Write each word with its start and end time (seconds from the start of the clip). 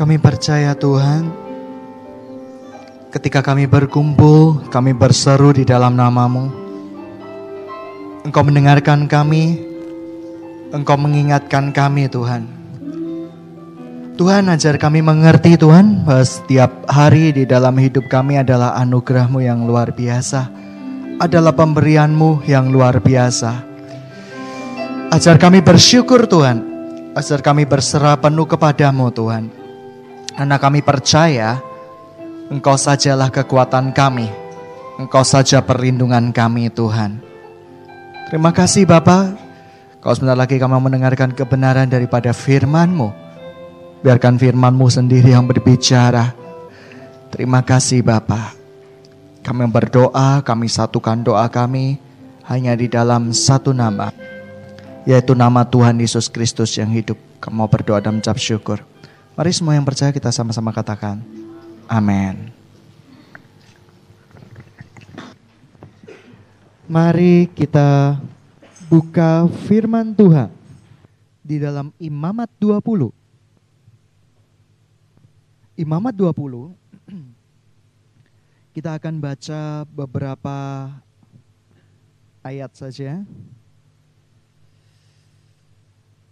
Kami 0.00 0.16
percaya 0.16 0.72
Tuhan, 0.72 1.28
ketika 3.12 3.44
kami 3.44 3.68
berkumpul, 3.68 4.64
kami 4.72 4.96
berseru 4.96 5.52
di 5.52 5.68
dalam 5.68 5.92
namamu. 5.92 6.48
Engkau 8.24 8.40
mendengarkan 8.40 9.04
kami, 9.04 9.60
Engkau 10.72 10.96
mengingatkan 10.96 11.68
kami 11.76 12.08
Tuhan. 12.08 12.48
Tuhan 14.16 14.48
ajar 14.48 14.80
kami 14.80 15.04
mengerti 15.04 15.60
Tuhan 15.60 16.08
bahwa 16.08 16.24
setiap 16.24 16.88
hari 16.88 17.36
di 17.36 17.44
dalam 17.44 17.76
hidup 17.76 18.08
kami 18.08 18.40
adalah 18.40 18.80
anugerahmu 18.80 19.44
yang 19.44 19.68
luar 19.68 19.92
biasa. 19.92 20.48
Adalah 21.20 21.52
pemberianmu 21.52 22.48
yang 22.48 22.72
luar 22.72 23.04
biasa. 23.04 23.52
Ajar 25.12 25.36
kami 25.36 25.60
bersyukur 25.60 26.24
Tuhan. 26.24 26.64
Ajar 27.12 27.44
kami 27.44 27.68
berserah 27.68 28.16
penuh 28.16 28.48
kepadamu 28.48 29.12
Tuhan. 29.12 29.59
Karena 30.34 30.56
kami 30.56 30.80
percaya 30.80 31.60
Engkau 32.50 32.74
sajalah 32.74 33.30
kekuatan 33.30 33.94
kami. 33.94 34.26
Engkau 34.98 35.22
saja 35.22 35.62
perlindungan 35.62 36.34
kami 36.34 36.66
Tuhan. 36.66 37.22
Terima 38.26 38.50
kasih 38.50 38.90
Bapak 38.90 39.38
kalau 40.02 40.14
sebentar 40.18 40.34
lagi 40.34 40.58
kamu 40.58 40.82
mendengarkan 40.82 41.30
kebenaran 41.30 41.86
daripada 41.86 42.34
firman-Mu. 42.34 43.14
Biarkan 44.02 44.34
firman-Mu 44.34 44.86
sendiri 44.90 45.30
yang 45.30 45.46
berbicara. 45.46 46.34
Terima 47.30 47.62
kasih 47.62 48.02
Bapa. 48.02 48.50
Kami 49.46 49.70
berdoa, 49.70 50.42
kami 50.42 50.66
satukan 50.66 51.22
doa 51.22 51.46
kami 51.46 52.02
hanya 52.50 52.74
di 52.74 52.90
dalam 52.90 53.30
satu 53.30 53.70
nama. 53.70 54.10
Yaitu 55.06 55.38
nama 55.38 55.62
Tuhan 55.62 56.02
Yesus 56.02 56.26
Kristus 56.26 56.74
yang 56.76 56.90
hidup. 56.90 57.16
Kamu 57.38 57.70
berdoa 57.70 58.02
dan 58.02 58.18
mengucap 58.18 58.36
syukur. 58.42 58.82
Mari 59.38 59.50
semua 59.54 59.78
yang 59.78 59.86
percaya 59.86 60.10
kita 60.10 60.34
sama-sama 60.34 60.74
katakan. 60.74 61.22
Amin. 61.86 62.50
Mari 66.90 67.46
kita 67.54 68.18
buka 68.90 69.46
firman 69.70 70.10
Tuhan 70.10 70.50
di 71.46 71.62
dalam 71.62 71.94
Imamat 72.02 72.50
20. 72.58 73.14
Imamat 75.78 76.14
20 76.18 76.74
kita 78.74 78.98
akan 78.98 79.14
baca 79.22 79.86
beberapa 79.94 80.58
ayat 82.42 82.74
saja. 82.74 83.22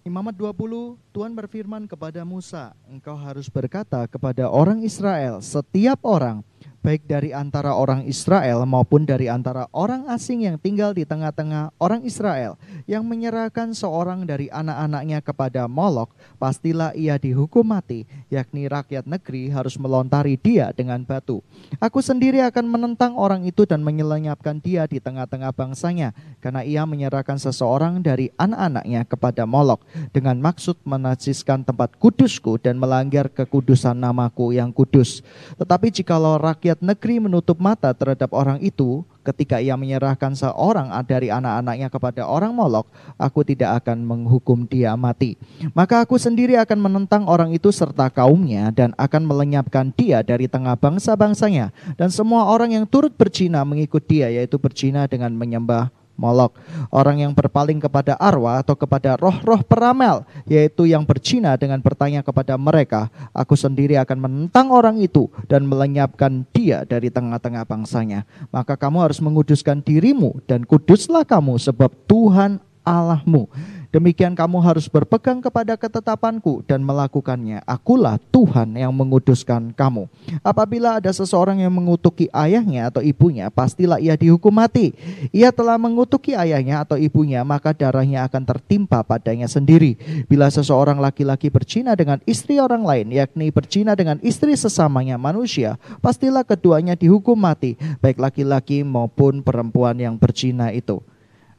Imamat 0.06 0.38
20, 0.38 0.94
Tuhan 1.10 1.34
berfirman 1.34 1.90
kepada 1.90 2.22
Musa, 2.22 2.70
engkau 2.86 3.18
harus 3.18 3.50
berkata 3.50 4.06
kepada 4.06 4.46
orang 4.46 4.78
Israel, 4.86 5.42
setiap 5.42 5.98
orang 6.06 6.46
baik 6.88 7.04
dari 7.04 7.36
antara 7.36 7.76
orang 7.76 8.08
Israel 8.08 8.64
maupun 8.64 9.04
dari 9.04 9.28
antara 9.28 9.68
orang 9.76 10.08
asing 10.08 10.48
yang 10.48 10.56
tinggal 10.56 10.96
di 10.96 11.04
tengah-tengah 11.04 11.76
orang 11.76 12.00
Israel 12.00 12.56
yang 12.88 13.04
menyerahkan 13.04 13.76
seorang 13.76 14.24
dari 14.24 14.48
anak-anaknya 14.48 15.20
kepada 15.20 15.68
Molok, 15.68 16.16
pastilah 16.40 16.96
ia 16.96 17.20
dihukum 17.20 17.60
mati, 17.60 18.08
yakni 18.32 18.64
rakyat 18.72 19.04
negeri 19.04 19.52
harus 19.52 19.76
melontari 19.76 20.40
dia 20.40 20.72
dengan 20.72 21.04
batu. 21.04 21.44
Aku 21.76 22.00
sendiri 22.00 22.40
akan 22.48 22.64
menentang 22.64 23.20
orang 23.20 23.44
itu 23.44 23.68
dan 23.68 23.84
menyelenyapkan 23.84 24.56
dia 24.56 24.88
di 24.88 24.96
tengah-tengah 24.96 25.52
bangsanya, 25.52 26.16
karena 26.40 26.64
ia 26.64 26.88
menyerahkan 26.88 27.36
seseorang 27.36 28.00
dari 28.00 28.32
anak-anaknya 28.40 29.04
kepada 29.04 29.44
Molok 29.44 29.84
dengan 30.16 30.40
maksud 30.40 30.80
menajiskan 30.88 31.68
tempat 31.68 32.00
kudusku 32.00 32.56
dan 32.56 32.80
melanggar 32.80 33.28
kekudusan 33.28 33.92
namaku 33.92 34.56
yang 34.56 34.72
kudus. 34.72 35.20
Tetapi 35.60 35.92
jikalau 35.92 36.40
rakyat 36.40 36.77
rakyat 36.78 36.94
negeri 36.94 37.18
menutup 37.18 37.58
mata 37.58 37.90
terhadap 37.90 38.30
orang 38.30 38.62
itu 38.62 39.02
ketika 39.26 39.58
ia 39.58 39.74
menyerahkan 39.74 40.32
seorang 40.32 40.88
dari 41.04 41.28
anak-anaknya 41.28 41.90
kepada 41.90 42.22
orang 42.24 42.54
Molok, 42.54 42.86
aku 43.18 43.44
tidak 43.44 43.82
akan 43.84 44.06
menghukum 44.06 44.64
dia 44.64 44.94
mati. 44.94 45.36
Maka 45.74 46.00
aku 46.06 46.16
sendiri 46.16 46.56
akan 46.56 46.78
menentang 46.78 47.26
orang 47.26 47.52
itu 47.52 47.68
serta 47.68 48.08
kaumnya 48.08 48.70
dan 48.72 48.94
akan 48.96 49.26
melenyapkan 49.26 49.92
dia 49.92 50.24
dari 50.24 50.48
tengah 50.48 50.78
bangsa-bangsanya. 50.78 51.74
Dan 51.98 52.08
semua 52.08 52.48
orang 52.48 52.72
yang 52.72 52.86
turut 52.88 53.12
bercina 53.12 53.66
mengikut 53.66 54.06
dia, 54.06 54.32
yaitu 54.32 54.56
bercina 54.56 55.04
dengan 55.04 55.34
menyembah 55.34 55.92
Molok. 56.18 56.58
Orang 56.90 57.22
yang 57.22 57.30
berpaling 57.30 57.78
kepada 57.78 58.18
arwah 58.18 58.58
atau 58.58 58.74
kepada 58.74 59.14
roh-roh 59.14 59.62
peramel, 59.62 60.26
yaitu 60.50 60.90
yang 60.90 61.06
bercina 61.06 61.54
dengan 61.54 61.78
bertanya 61.78 62.26
kepada 62.26 62.58
mereka, 62.58 63.06
aku 63.30 63.54
sendiri 63.54 63.94
akan 64.02 64.18
menentang 64.26 64.74
orang 64.74 64.98
itu 64.98 65.30
dan 65.46 65.62
melenyapkan 65.62 66.42
dia 66.50 66.82
dari 66.82 67.06
tengah-tengah 67.06 67.62
bangsanya. 67.62 68.26
Maka 68.50 68.74
kamu 68.74 69.06
harus 69.06 69.22
menguduskan 69.22 69.78
dirimu 69.78 70.42
dan 70.50 70.66
kuduslah 70.66 71.22
kamu 71.22 71.54
sebab 71.62 71.94
Tuhan 72.10 72.58
Allahmu 72.82 73.46
Demikian 73.88 74.36
kamu 74.36 74.60
harus 74.60 74.84
berpegang 74.84 75.40
kepada 75.40 75.72
ketetapanku 75.72 76.60
dan 76.68 76.84
melakukannya. 76.84 77.64
Akulah 77.64 78.20
Tuhan 78.28 78.76
yang 78.76 78.92
menguduskan 78.92 79.72
kamu. 79.72 80.12
Apabila 80.44 81.00
ada 81.00 81.08
seseorang 81.08 81.64
yang 81.64 81.72
mengutuki 81.72 82.28
ayahnya 82.28 82.92
atau 82.92 83.00
ibunya, 83.00 83.48
pastilah 83.48 83.96
ia 83.96 84.12
dihukum 84.12 84.52
mati. 84.52 84.92
Ia 85.32 85.48
telah 85.48 85.80
mengutuki 85.80 86.36
ayahnya 86.36 86.84
atau 86.84 87.00
ibunya, 87.00 87.40
maka 87.48 87.72
darahnya 87.72 88.28
akan 88.28 88.44
tertimpa 88.44 89.00
padanya 89.00 89.48
sendiri. 89.48 89.96
Bila 90.28 90.52
seseorang 90.52 91.00
laki-laki 91.00 91.48
bercina 91.48 91.96
dengan 91.96 92.20
istri 92.28 92.60
orang 92.60 92.84
lain, 92.84 93.08
yakni 93.08 93.48
bercina 93.48 93.96
dengan 93.96 94.20
istri 94.20 94.52
sesamanya 94.52 95.16
manusia, 95.16 95.80
pastilah 96.04 96.44
keduanya 96.44 96.92
dihukum 96.92 97.40
mati, 97.40 97.80
baik 98.04 98.20
laki-laki 98.20 98.84
maupun 98.84 99.40
perempuan 99.40 99.96
yang 99.96 100.20
bercina 100.20 100.76
itu. 100.76 101.00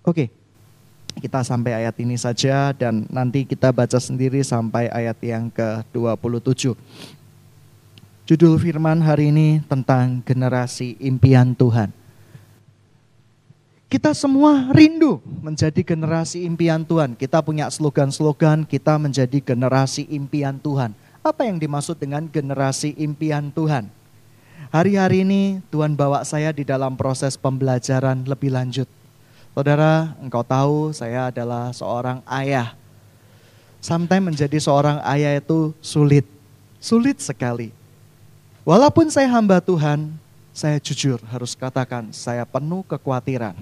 Oke, 0.05 0.31
kita 1.19 1.45
sampai 1.45 1.85
ayat 1.85 1.95
ini 1.99 2.15
saja 2.15 2.71
dan 2.73 3.05
nanti 3.11 3.45
kita 3.45 3.69
baca 3.69 3.99
sendiri 3.99 4.39
sampai 4.41 4.89
ayat 4.89 5.19
yang 5.19 5.51
ke-27. 5.51 6.73
Judul 8.25 8.55
firman 8.57 9.01
hari 9.01 9.29
ini 9.29 9.59
tentang 9.67 10.23
generasi 10.23 10.95
impian 10.97 11.51
Tuhan. 11.53 11.91
Kita 13.89 14.13
semua 14.13 14.69
rindu 14.69 15.17
menjadi 15.41 15.81
generasi 15.81 16.45
impian 16.45 16.85
Tuhan. 16.85 17.17
Kita 17.17 17.41
punya 17.41 17.67
slogan-slogan 17.73 18.61
kita 18.65 19.01
menjadi 19.01 19.41
generasi 19.41 20.05
impian 20.13 20.61
Tuhan. 20.61 20.93
Apa 21.25 21.49
yang 21.49 21.57
dimaksud 21.57 21.97
dengan 21.97 22.29
generasi 22.29 22.93
impian 23.01 23.49
Tuhan? 23.49 23.89
Hari-hari 24.69 25.25
ini 25.25 25.41
Tuhan 25.73 25.97
bawa 25.97 26.21
saya 26.21 26.53
di 26.53 26.61
dalam 26.61 26.93
proses 26.93 27.33
pembelajaran 27.33 28.29
lebih 28.29 28.53
lanjut 28.53 28.98
Saudara, 29.57 30.13
engkau 30.21 30.45
tahu 30.45 30.93
saya 30.93 31.33
adalah 31.33 31.73
seorang 31.73 32.21
ayah. 32.29 32.77
Sometimes 33.81 34.35
menjadi 34.35 34.59
seorang 34.59 34.99
ayah 35.07 35.35
itu 35.39 35.73
sulit, 35.79 36.27
sulit 36.77 37.17
sekali. 37.19 37.71
Walaupun 38.67 39.09
saya 39.09 39.31
hamba 39.31 39.57
Tuhan, 39.63 40.13
saya 40.53 40.77
jujur 40.77 41.17
harus 41.31 41.55
katakan 41.55 42.11
saya 42.11 42.43
penuh 42.43 42.83
kekhawatiran, 42.83 43.55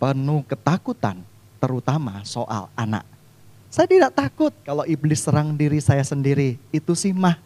penuh 0.00 0.40
ketakutan, 0.48 1.20
terutama 1.60 2.24
soal 2.24 2.72
anak. 2.74 3.04
Saya 3.68 3.90
tidak 3.90 4.14
takut 4.14 4.54
kalau 4.62 4.86
iblis 4.86 5.22
serang 5.22 5.54
diri 5.54 5.82
saya 5.82 6.02
sendiri. 6.02 6.56
Itu 6.70 6.94
sih 6.94 7.10
mah, 7.10 7.36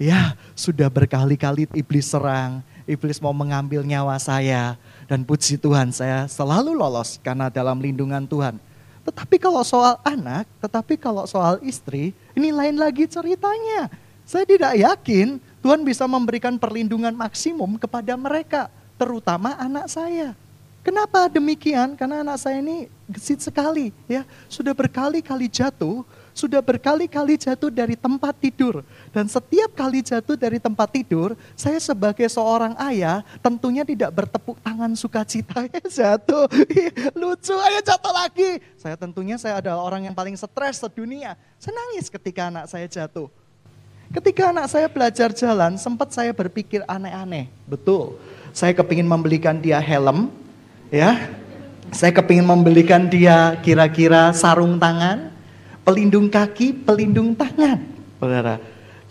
ya 0.00 0.32
sudah 0.56 0.88
berkali-kali 0.88 1.68
iblis 1.76 2.08
serang, 2.08 2.64
iblis 2.88 3.20
mau 3.20 3.32
mengambil 3.36 3.84
nyawa 3.84 4.16
saya. 4.16 4.80
Dan 5.04 5.22
puji 5.22 5.60
Tuhan 5.60 5.92
saya 5.92 6.24
selalu 6.24 6.72
lolos 6.72 7.20
karena 7.20 7.52
dalam 7.52 7.76
lindungan 7.80 8.24
Tuhan. 8.24 8.56
Tetapi 9.04 9.36
kalau 9.36 9.60
soal 9.60 10.00
anak, 10.00 10.48
tetapi 10.64 10.96
kalau 10.96 11.28
soal 11.28 11.60
istri, 11.60 12.16
ini 12.32 12.48
lain 12.48 12.80
lagi 12.80 13.04
ceritanya. 13.04 13.92
Saya 14.24 14.48
tidak 14.48 14.72
yakin 14.72 15.36
Tuhan 15.60 15.84
bisa 15.84 16.08
memberikan 16.08 16.56
perlindungan 16.56 17.12
maksimum 17.12 17.76
kepada 17.76 18.16
mereka, 18.16 18.72
terutama 18.96 19.52
anak 19.60 19.92
saya. 19.92 20.32
Kenapa 20.80 21.28
demikian? 21.28 21.96
Karena 21.96 22.24
anak 22.24 22.40
saya 22.40 22.64
ini 22.64 22.88
gesit 23.08 23.44
sekali, 23.44 23.92
ya. 24.08 24.24
Sudah 24.48 24.72
berkali-kali 24.72 25.52
jatuh, 25.52 26.04
sudah 26.34 26.58
berkali-kali 26.58 27.38
jatuh 27.38 27.70
dari 27.70 27.94
tempat 27.94 28.34
tidur. 28.42 28.82
Dan 29.14 29.30
setiap 29.30 29.70
kali 29.72 30.02
jatuh 30.02 30.34
dari 30.34 30.58
tempat 30.58 30.90
tidur, 30.90 31.38
saya 31.54 31.78
sebagai 31.78 32.26
seorang 32.26 32.74
ayah 32.90 33.22
tentunya 33.38 33.86
tidak 33.86 34.10
bertepuk 34.10 34.58
tangan 34.60 34.92
sukacita. 34.98 35.56
Ya 35.74 35.80
jatuh, 35.86 36.46
lucu, 37.14 37.54
ayo 37.54 37.80
jatuh 37.82 38.14
lagi. 38.14 38.58
Saya 38.78 38.98
tentunya 38.98 39.38
saya 39.38 39.62
adalah 39.62 39.86
orang 39.86 40.10
yang 40.10 40.14
paling 40.14 40.34
stres 40.34 40.82
sedunia. 40.82 41.38
Saya 41.62 41.74
nangis 41.78 42.10
ketika 42.10 42.50
anak 42.50 42.66
saya 42.66 42.86
jatuh. 42.90 43.30
Ketika 44.14 44.54
anak 44.54 44.70
saya 44.70 44.86
belajar 44.86 45.34
jalan, 45.34 45.74
sempat 45.74 46.14
saya 46.14 46.30
berpikir 46.30 46.86
aneh-aneh. 46.86 47.50
Betul, 47.66 48.14
saya 48.54 48.70
kepingin 48.70 49.10
membelikan 49.10 49.58
dia 49.58 49.82
helm, 49.82 50.30
ya. 50.86 51.30
Saya 51.90 52.14
kepingin 52.14 52.46
membelikan 52.46 53.10
dia 53.10 53.58
kira-kira 53.58 54.30
sarung 54.30 54.78
tangan, 54.78 55.33
pelindung 55.84 56.32
kaki, 56.32 56.72
pelindung 56.72 57.36
tangan. 57.36 57.78
Saudara, 58.18 58.56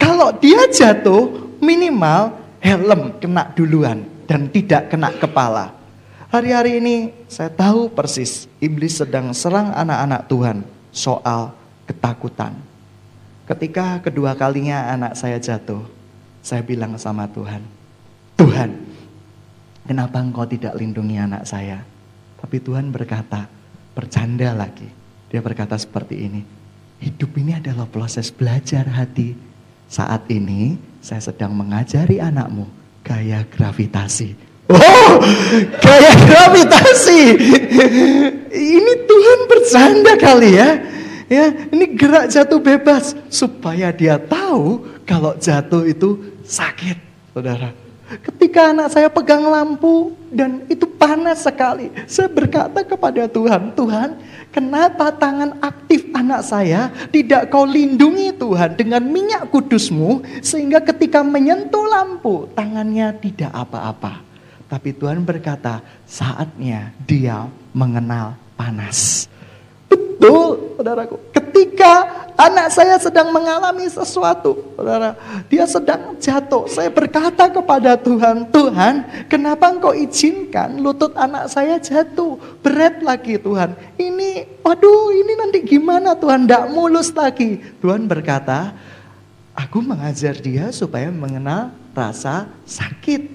Kalau 0.01 0.35
dia 0.35 0.67
jatuh, 0.67 1.55
minimal 1.63 2.35
helm 2.59 3.15
kena 3.23 3.47
duluan 3.55 4.03
dan 4.27 4.51
tidak 4.51 4.91
kena 4.91 5.13
kepala. 5.15 5.71
Hari-hari 6.33 6.81
ini 6.81 6.95
saya 7.29 7.53
tahu 7.53 7.93
persis 7.93 8.49
iblis 8.57 8.97
sedang 8.97 9.31
serang 9.37 9.69
anak-anak 9.71 10.25
Tuhan 10.25 10.57
soal 10.89 11.53
ketakutan. 11.85 12.57
Ketika 13.45 14.01
kedua 14.01 14.33
kalinya 14.33 14.89
anak 14.91 15.13
saya 15.13 15.37
jatuh, 15.37 15.85
saya 16.41 16.65
bilang 16.65 16.97
sama 16.97 17.29
Tuhan, 17.29 17.61
Tuhan, 18.39 18.69
kenapa 19.85 20.19
engkau 20.19 20.47
tidak 20.49 20.73
lindungi 20.73 21.21
anak 21.21 21.45
saya? 21.45 21.85
Tapi 22.41 22.57
Tuhan 22.59 22.89
berkata, 22.89 23.45
bercanda 23.93 24.51
lagi. 24.57 24.89
Dia 25.29 25.39
berkata 25.39 25.77
seperti 25.77 26.27
ini, 26.27 26.41
hidup 27.03 27.35
ini 27.35 27.59
adalah 27.59 27.83
proses 27.83 28.31
belajar 28.31 28.87
hati 28.87 29.35
saat 29.91 30.23
ini 30.31 30.79
saya 31.03 31.19
sedang 31.19 31.51
mengajari 31.51 32.23
anakmu 32.23 32.63
gaya 33.03 33.43
gravitasi. 33.51 34.31
Oh, 34.71 35.19
gaya 35.83 36.13
gravitasi. 36.23 37.21
Ini 38.47 38.93
Tuhan 39.03 39.39
bercanda 39.51 40.15
kali 40.15 40.55
ya. 40.55 40.69
Ya, 41.27 41.49
ini 41.51 41.99
gerak 41.99 42.31
jatuh 42.31 42.61
bebas 42.63 43.17
supaya 43.27 43.91
dia 43.91 44.15
tahu 44.21 44.85
kalau 45.03 45.35
jatuh 45.35 45.83
itu 45.83 46.19
sakit, 46.45 46.95
Saudara. 47.35 47.82
Ketika 48.21 48.75
anak 48.75 48.93
saya 48.93 49.09
pegang 49.09 49.47
lampu 49.47 50.13
dan 50.29 50.61
itu 50.69 50.85
panas 50.85 51.41
sekali, 51.41 51.89
saya 52.05 52.29
berkata 52.29 52.85
kepada 52.85 53.25
Tuhan, 53.25 53.73
Tuhan, 53.73 54.09
Kenapa 54.53 55.09
tangan 55.09 55.57
aktif 55.65 56.13
anak 56.13 56.45
saya 56.45 56.93
tidak 57.09 57.49
kau 57.49 57.65
lindungi 57.65 58.37
Tuhan 58.37 58.77
dengan 58.77 59.01
minyak 59.01 59.49
kudusmu 59.49 60.21
sehingga 60.45 60.77
ketika 60.77 61.25
menyentuh 61.25 61.81
lampu 61.89 62.45
tangannya 62.53 63.17
tidak 63.17 63.49
apa-apa. 63.49 64.21
Tapi 64.69 64.93
Tuhan 64.93 65.25
berkata 65.25 65.81
saatnya 66.05 66.93
dia 67.01 67.49
mengenal 67.73 68.37
panas. 68.53 69.25
Betul, 70.17 70.77
saudaraku. 70.77 71.15
Ketika 71.33 71.93
anak 72.37 72.67
saya 72.73 72.95
sedang 72.97 73.29
mengalami 73.29 73.85
sesuatu, 73.89 74.73
saudara, 74.73 75.15
dia 75.47 75.65
sedang 75.69 76.17
jatuh. 76.17 76.65
Saya 76.69 76.89
berkata 76.89 77.49
kepada 77.49 77.97
Tuhan, 77.97 78.49
Tuhan, 78.49 78.93
kenapa 79.29 79.69
engkau 79.69 79.93
izinkan 79.93 80.81
lutut 80.81 81.13
anak 81.13 81.49
saya 81.49 81.77
jatuh? 81.77 82.37
Berat 82.61 83.01
lagi 83.05 83.37
Tuhan. 83.37 83.77
Ini, 83.97 84.61
waduh, 84.65 85.13
ini 85.13 85.33
nanti 85.37 85.59
gimana 85.65 86.17
Tuhan? 86.17 86.45
Tidak 86.45 86.65
mulus 86.73 87.13
lagi. 87.13 87.61
Tuhan 87.79 88.09
berkata, 88.09 88.73
aku 89.53 89.81
mengajar 89.81 90.37
dia 90.37 90.73
supaya 90.73 91.13
mengenal 91.13 91.73
rasa 91.93 92.49
sakit. 92.65 93.29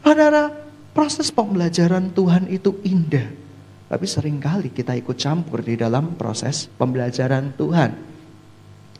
Saudara, 0.00 0.48
proses 0.96 1.28
pembelajaran 1.28 2.08
Tuhan 2.10 2.48
itu 2.48 2.72
indah. 2.82 3.49
Tapi 3.90 4.06
sering 4.06 4.38
kali 4.38 4.70
kita 4.70 4.94
ikut 4.94 5.18
campur 5.18 5.66
di 5.66 5.74
dalam 5.74 6.14
proses 6.14 6.70
pembelajaran 6.78 7.58
Tuhan. 7.58 7.90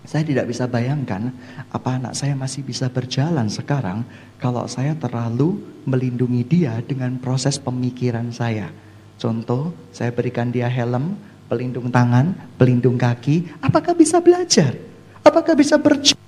Saya 0.02 0.26
tidak 0.26 0.50
bisa 0.50 0.66
bayangkan 0.66 1.30
apa 1.70 1.94
anak 1.94 2.18
saya 2.18 2.34
masih 2.34 2.66
bisa 2.66 2.90
berjalan 2.90 3.46
sekarang 3.46 4.02
kalau 4.42 4.66
saya 4.66 4.98
terlalu 4.98 5.62
melindungi 5.86 6.42
dia 6.42 6.74
dengan 6.82 7.22
proses 7.22 7.62
pemikiran 7.62 8.34
saya. 8.34 8.74
Contoh, 9.14 9.70
saya 9.94 10.10
berikan 10.10 10.50
dia 10.50 10.66
helm, 10.66 11.14
pelindung 11.46 11.92
tangan, 11.92 12.34
pelindung 12.58 12.98
kaki. 12.98 13.46
Apakah 13.62 13.94
bisa 13.94 14.18
belajar? 14.18 14.74
Apakah 15.22 15.54
bisa 15.54 15.78
berjalan? 15.78 16.19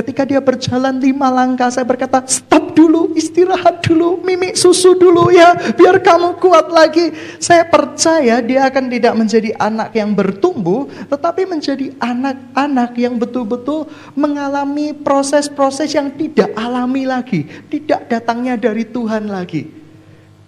Ketika 0.00 0.24
dia 0.24 0.40
berjalan 0.40 0.96
lima 0.96 1.28
langkah, 1.28 1.68
saya 1.68 1.84
berkata, 1.84 2.24
stop 2.24 2.72
dulu, 2.72 3.12
istirahat 3.12 3.84
dulu, 3.84 4.24
mimik 4.24 4.56
susu 4.56 4.96
dulu 4.96 5.28
ya, 5.28 5.52
biar 5.76 6.00
kamu 6.00 6.40
kuat 6.40 6.72
lagi. 6.72 7.12
Saya 7.36 7.68
percaya 7.68 8.40
dia 8.40 8.64
akan 8.72 8.88
tidak 8.88 9.12
menjadi 9.12 9.52
anak 9.60 9.92
yang 9.92 10.16
bertumbuh, 10.16 10.88
tetapi 11.04 11.44
menjadi 11.44 11.92
anak-anak 12.00 12.96
yang 12.96 13.20
betul-betul 13.20 13.92
mengalami 14.16 14.96
proses-proses 14.96 15.92
yang 15.92 16.08
tidak 16.16 16.48
alami 16.56 17.04
lagi, 17.04 17.44
tidak 17.68 18.08
datangnya 18.08 18.56
dari 18.56 18.88
Tuhan 18.88 19.28
lagi. 19.28 19.68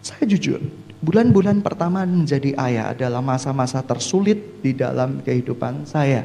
Saya 0.00 0.32
jujur, 0.32 0.64
bulan-bulan 1.04 1.60
pertama 1.60 2.08
menjadi 2.08 2.56
ayah 2.56 2.96
adalah 2.96 3.20
masa-masa 3.20 3.84
tersulit 3.84 4.64
di 4.64 4.72
dalam 4.72 5.20
kehidupan 5.20 5.84
saya. 5.84 6.24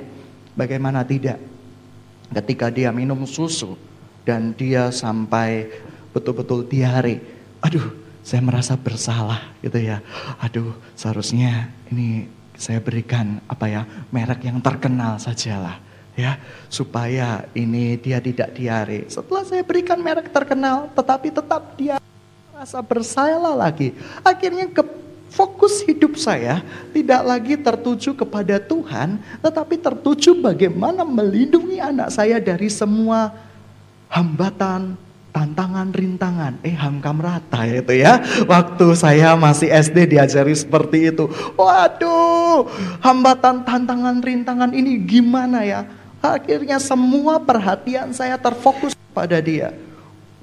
Bagaimana 0.56 1.04
tidak? 1.04 1.57
Ketika 2.34 2.68
dia 2.72 2.92
minum 2.92 3.24
susu 3.28 3.78
dan 4.28 4.52
dia 4.56 4.92
sampai 4.92 5.72
betul-betul 6.12 6.68
diare. 6.68 7.24
Aduh, 7.64 7.96
saya 8.26 8.44
merasa 8.44 8.76
bersalah 8.76 9.56
gitu 9.64 9.80
ya. 9.80 10.04
Aduh, 10.44 10.76
seharusnya 11.00 11.72
ini 11.88 12.28
saya 12.58 12.82
berikan 12.84 13.40
apa 13.48 13.70
ya, 13.70 13.82
merek 14.12 14.44
yang 14.44 14.60
terkenal 14.60 15.22
sajalah 15.22 15.80
ya, 16.18 16.42
supaya 16.68 17.46
ini 17.54 17.96
dia 18.02 18.18
tidak 18.20 18.52
diare. 18.58 19.08
Setelah 19.08 19.46
saya 19.46 19.64
berikan 19.64 20.02
merek 20.02 20.34
terkenal, 20.34 20.90
tetapi 20.92 21.30
tetap 21.30 21.78
dia 21.78 22.02
merasa 22.52 22.82
bersalah 22.82 23.54
lagi. 23.54 23.94
Akhirnya 24.26 24.66
ke 24.68 24.82
Fokus 25.28 25.84
hidup 25.84 26.16
saya 26.16 26.64
tidak 26.96 27.22
lagi 27.28 27.56
tertuju 27.60 28.16
kepada 28.16 28.58
Tuhan, 28.58 29.20
tetapi 29.44 29.76
tertuju 29.76 30.34
bagaimana 30.40 31.04
melindungi 31.04 31.84
anak 31.84 32.10
saya 32.16 32.40
dari 32.40 32.72
semua 32.72 33.36
hambatan, 34.08 34.96
tantangan, 35.36 35.94
rintangan. 35.94 36.54
Eh, 36.66 36.74
hamkam 36.74 37.22
rata 37.22 37.62
itu 37.68 38.02
ya. 38.02 38.24
Waktu 38.48 38.88
saya 38.98 39.38
masih 39.38 39.70
SD 39.70 40.18
diajari 40.18 40.56
seperti 40.58 41.14
itu. 41.14 41.30
Waduh, 41.54 42.66
hambatan, 43.06 43.62
tantangan, 43.62 44.18
rintangan 44.24 44.72
ini 44.74 44.98
gimana 45.06 45.62
ya? 45.62 45.86
Akhirnya 46.18 46.82
semua 46.82 47.38
perhatian 47.38 48.10
saya 48.16 48.40
terfokus 48.42 48.98
pada 49.14 49.38
dia. 49.38 49.76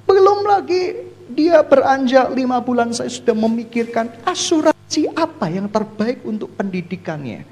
Belum 0.06 0.46
lagi 0.46 1.10
dia 1.34 1.64
beranjak 1.64 2.30
lima 2.30 2.62
bulan 2.62 2.94
saya 2.94 3.10
sudah 3.10 3.34
memikirkan 3.34 4.06
asuransi 4.22 4.73
apa 5.10 5.50
yang 5.50 5.66
terbaik 5.66 6.22
untuk 6.22 6.54
pendidikannya. 6.54 7.42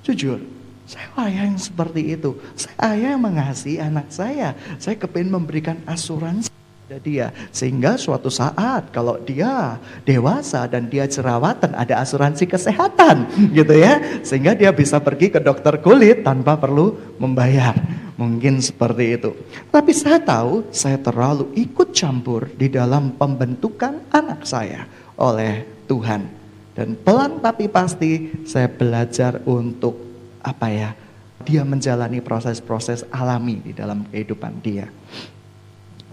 Jujur, 0.00 0.40
saya 0.88 1.12
ayah 1.28 1.52
yang 1.52 1.60
seperti 1.60 2.16
itu. 2.16 2.40
Saya 2.56 2.96
ayah 2.96 3.08
yang 3.12 3.20
mengasihi 3.20 3.76
anak 3.76 4.08
saya. 4.08 4.56
Saya 4.80 4.96
kepingin 4.96 5.36
memberikan 5.36 5.76
asuransi 5.84 6.48
pada 6.48 6.96
dia. 7.04 7.28
Sehingga 7.52 8.00
suatu 8.00 8.32
saat 8.32 8.88
kalau 8.88 9.20
dia 9.20 9.76
dewasa 10.08 10.64
dan 10.64 10.88
dia 10.88 11.04
jerawatan 11.04 11.76
ada 11.76 12.00
asuransi 12.00 12.48
kesehatan 12.48 13.28
gitu 13.60 13.76
ya. 13.76 14.24
Sehingga 14.24 14.56
dia 14.56 14.72
bisa 14.72 14.96
pergi 14.96 15.28
ke 15.28 15.44
dokter 15.44 15.76
kulit 15.84 16.24
tanpa 16.24 16.56
perlu 16.56 16.96
membayar. 17.20 17.76
Mungkin 18.16 18.64
seperti 18.64 19.20
itu. 19.20 19.30
Tapi 19.68 19.92
saya 19.92 20.24
tahu 20.24 20.72
saya 20.72 20.96
terlalu 20.96 21.52
ikut 21.52 21.92
campur 21.92 22.48
di 22.56 22.72
dalam 22.72 23.12
pembentukan 23.12 24.08
anak 24.08 24.48
saya 24.48 24.88
oleh 25.20 25.84
Tuhan. 25.84 26.37
Dan 26.78 26.94
pelan 26.94 27.42
tapi 27.42 27.66
pasti 27.66 28.30
saya 28.46 28.70
belajar 28.70 29.42
untuk 29.50 29.98
apa 30.46 30.70
ya? 30.70 30.94
Dia 31.42 31.66
menjalani 31.66 32.22
proses-proses 32.22 33.02
alami 33.10 33.58
di 33.58 33.74
dalam 33.74 34.06
kehidupan 34.06 34.62
dia. 34.62 34.86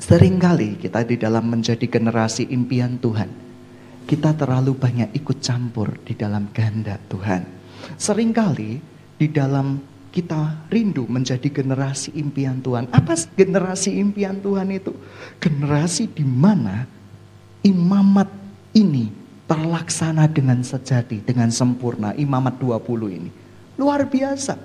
Seringkali 0.01 0.81
kita 0.81 1.05
di 1.05 1.22
dalam 1.22 1.53
menjadi 1.53 1.86
generasi 1.86 2.50
impian 2.50 2.98
Tuhan, 2.98 3.29
kita 4.10 4.34
terlalu 4.34 4.74
banyak 4.74 5.13
ikut 5.13 5.38
campur 5.38 6.01
di 6.01 6.17
dalam 6.17 6.50
kehendak 6.50 6.98
Tuhan. 7.13 7.45
Seringkali 8.01 8.72
di 9.22 9.27
dalam 9.29 9.77
kita 10.10 10.65
rindu 10.74 11.05
menjadi 11.05 11.45
generasi 11.45 12.17
impian 12.17 12.57
Tuhan. 12.65 12.89
Apa 12.89 13.13
generasi 13.38 14.01
impian 14.01 14.41
Tuhan 14.41 14.74
itu? 14.74 14.98
Generasi 15.38 16.10
di 16.10 16.25
mana 16.25 16.89
imamat 17.62 18.34
ini 18.74 19.25
terlaksana 19.46 20.25
dengan 20.30 20.62
sejati, 20.66 21.22
dengan 21.22 21.54
sempurna. 21.54 22.14
Imamat 22.18 22.58
20 22.58 23.18
ini. 23.18 23.32
Luar 23.78 24.06
biasa. 24.06 24.58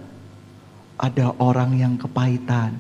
Ada 1.01 1.33
orang 1.41 1.77
yang 1.81 1.95
kepahitan, 1.97 2.77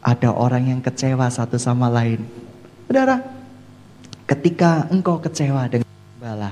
ada 0.00 0.30
orang 0.32 0.72
yang 0.72 0.80
kecewa 0.80 1.28
satu 1.28 1.60
sama 1.60 1.92
lain. 1.92 2.24
Saudara, 2.88 3.20
ketika 4.24 4.88
engkau 4.88 5.20
kecewa 5.20 5.68
dengan 5.68 5.88
gembala, 6.16 6.50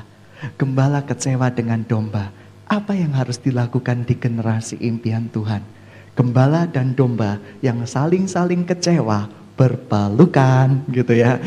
gembala 0.61 1.01
kecewa 1.01 1.49
dengan 1.49 1.81
domba, 1.89 2.29
apa 2.69 2.93
yang 2.93 3.17
harus 3.17 3.41
dilakukan 3.41 4.05
di 4.05 4.13
generasi 4.21 4.77
impian 4.85 5.33
Tuhan? 5.33 5.65
Gembala 6.13 6.69
dan 6.69 6.93
domba 6.93 7.41
yang 7.65 7.85
saling-saling 7.85 8.69
kecewa 8.69 9.29
berpalukan 9.57 10.85
gitu 10.93 11.17
ya. 11.17 11.41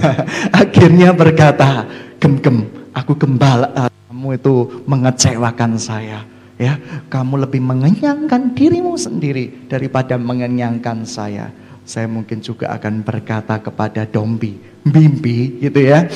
Akhirnya 0.62 1.10
berkata, 1.12 1.84
"Gem-gem, 2.22 2.64
aku 2.94 3.18
gembala, 3.18 3.90
kamu 4.08 4.38
itu 4.38 4.54
mengecewakan 4.86 5.76
saya." 5.76 6.22
Ya, 6.56 6.80
kamu 7.12 7.44
lebih 7.44 7.60
mengenyangkan 7.60 8.56
dirimu 8.56 8.96
sendiri 8.96 9.68
daripada 9.68 10.16
mengenyangkan 10.16 11.04
saya. 11.04 11.52
saya 11.86 12.10
mungkin 12.10 12.42
juga 12.42 12.74
akan 12.74 13.06
berkata 13.06 13.62
kepada 13.62 14.02
Dombi, 14.10 14.58
Bimbi 14.82 15.62
gitu 15.62 15.86
ya. 15.86 16.10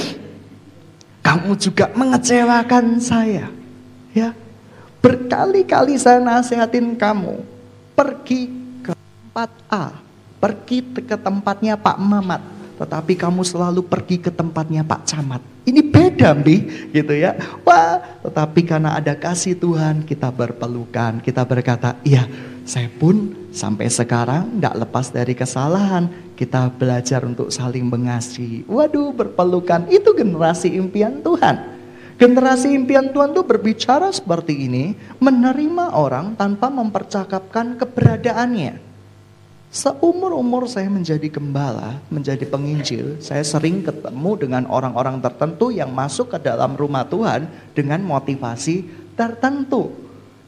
Kamu 1.22 1.54
juga 1.54 1.94
mengecewakan 1.94 2.98
saya. 2.98 3.46
Ya. 4.10 4.34
Berkali-kali 4.98 5.94
saya 5.94 6.18
nasihatin 6.18 6.98
kamu 6.98 7.38
pergi 7.94 8.50
ke 8.82 8.92
tempat 8.92 9.50
A, 9.70 9.94
pergi 10.40 10.80
ke 10.82 11.16
tempatnya 11.20 11.76
Pak 11.76 12.00
Mamat, 12.00 12.42
tetapi 12.80 13.12
kamu 13.14 13.44
selalu 13.44 13.84
pergi 13.84 14.16
ke 14.16 14.32
tempatnya 14.32 14.80
Pak 14.80 15.04
Camat. 15.04 15.44
Ini 15.68 15.84
beda, 15.84 16.32
Mbi, 16.32 16.88
gitu 16.96 17.12
ya. 17.12 17.36
Wah, 17.62 18.00
tetapi 18.24 18.64
karena 18.64 18.96
ada 18.96 19.12
kasih 19.12 19.52
Tuhan, 19.54 20.08
kita 20.08 20.32
berpelukan, 20.32 21.20
kita 21.20 21.44
berkata, 21.44 22.00
iya, 22.00 22.24
saya 22.64 22.88
pun 22.88 23.36
sampai 23.52 23.92
sekarang 23.92 24.56
tidak 24.56 24.74
lepas 24.88 25.12
dari 25.12 25.36
kesalahan. 25.36 26.08
Kita 26.34 26.72
belajar 26.72 27.20
untuk 27.28 27.52
saling 27.52 27.84
mengasihi. 27.84 28.64
Waduh, 28.64 29.12
berpelukan, 29.12 29.84
itu 29.92 30.16
generasi 30.16 30.72
impian 30.72 31.20
Tuhan. 31.20 31.76
Generasi 32.16 32.72
impian 32.72 33.12
Tuhan 33.12 33.36
itu 33.36 33.44
berbicara 33.44 34.08
seperti 34.08 34.68
ini, 34.68 34.96
menerima 35.20 35.92
orang 35.92 36.32
tanpa 36.40 36.72
mempercakapkan 36.72 37.76
keberadaannya. 37.76 38.89
Seumur-umur 39.70 40.66
saya 40.66 40.90
menjadi 40.90 41.30
gembala, 41.30 42.02
menjadi 42.10 42.42
penginjil, 42.42 43.22
saya 43.22 43.46
sering 43.46 43.86
ketemu 43.86 44.34
dengan 44.34 44.66
orang-orang 44.66 45.22
tertentu 45.22 45.70
yang 45.70 45.94
masuk 45.94 46.34
ke 46.34 46.42
dalam 46.42 46.74
rumah 46.74 47.06
Tuhan 47.06 47.46
dengan 47.70 48.02
motivasi 48.02 48.82
tertentu. 49.14 49.94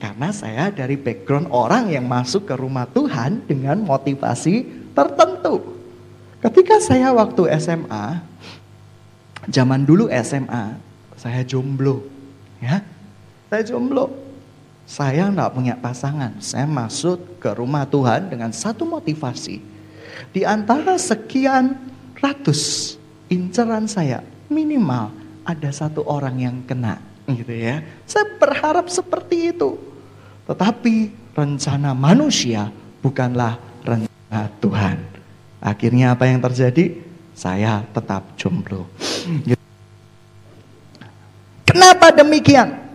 Karena 0.03 0.35
saya 0.35 0.75
dari 0.75 0.99
background 0.99 1.55
orang 1.55 1.95
yang 1.95 2.03
masuk 2.03 2.51
ke 2.51 2.55
rumah 2.59 2.83
Tuhan 2.91 3.47
dengan 3.47 3.79
motivasi 3.87 4.67
tertentu. 4.91 5.71
Ketika 6.43 6.83
saya 6.83 7.15
waktu 7.15 7.47
SMA, 7.63 8.19
zaman 9.47 9.87
dulu 9.87 10.11
SMA, 10.11 10.75
saya 11.15 11.47
jomblo. 11.47 12.03
Ya, 12.59 12.83
saya 13.47 13.63
jomblo. 13.63 14.22
Saya 14.93 15.25
enggak 15.25 15.57
punya 15.57 15.73
pasangan. 15.73 16.37
Saya 16.45 16.69
masuk 16.69 17.41
ke 17.41 17.49
rumah 17.57 17.89
Tuhan 17.89 18.29
dengan 18.29 18.53
satu 18.53 18.85
motivasi. 18.85 19.57
Di 20.37 20.45
antara 20.45 21.01
sekian 21.01 21.81
ratus 22.21 22.93
inceran 23.33 23.89
saya, 23.89 24.21
minimal 24.53 25.09
ada 25.49 25.73
satu 25.73 26.05
orang 26.05 26.37
yang 26.45 26.57
kena. 26.69 27.01
Gitu 27.25 27.57
ya. 27.57 27.81
Saya 28.05 28.37
berharap 28.37 28.93
seperti 28.93 29.57
itu. 29.57 29.81
Tetapi 30.45 31.09
rencana 31.33 31.97
manusia 31.97 32.69
bukanlah 33.01 33.57
rencana 33.81 34.53
Tuhan. 34.61 35.01
Akhirnya 35.65 36.13
apa 36.13 36.29
yang 36.29 36.45
terjadi? 36.45 37.01
Saya 37.33 37.81
tetap 37.97 38.37
jomblo. 38.37 38.85
Gitu. 39.41 39.57
Kenapa 41.65 42.13
demikian? 42.13 42.92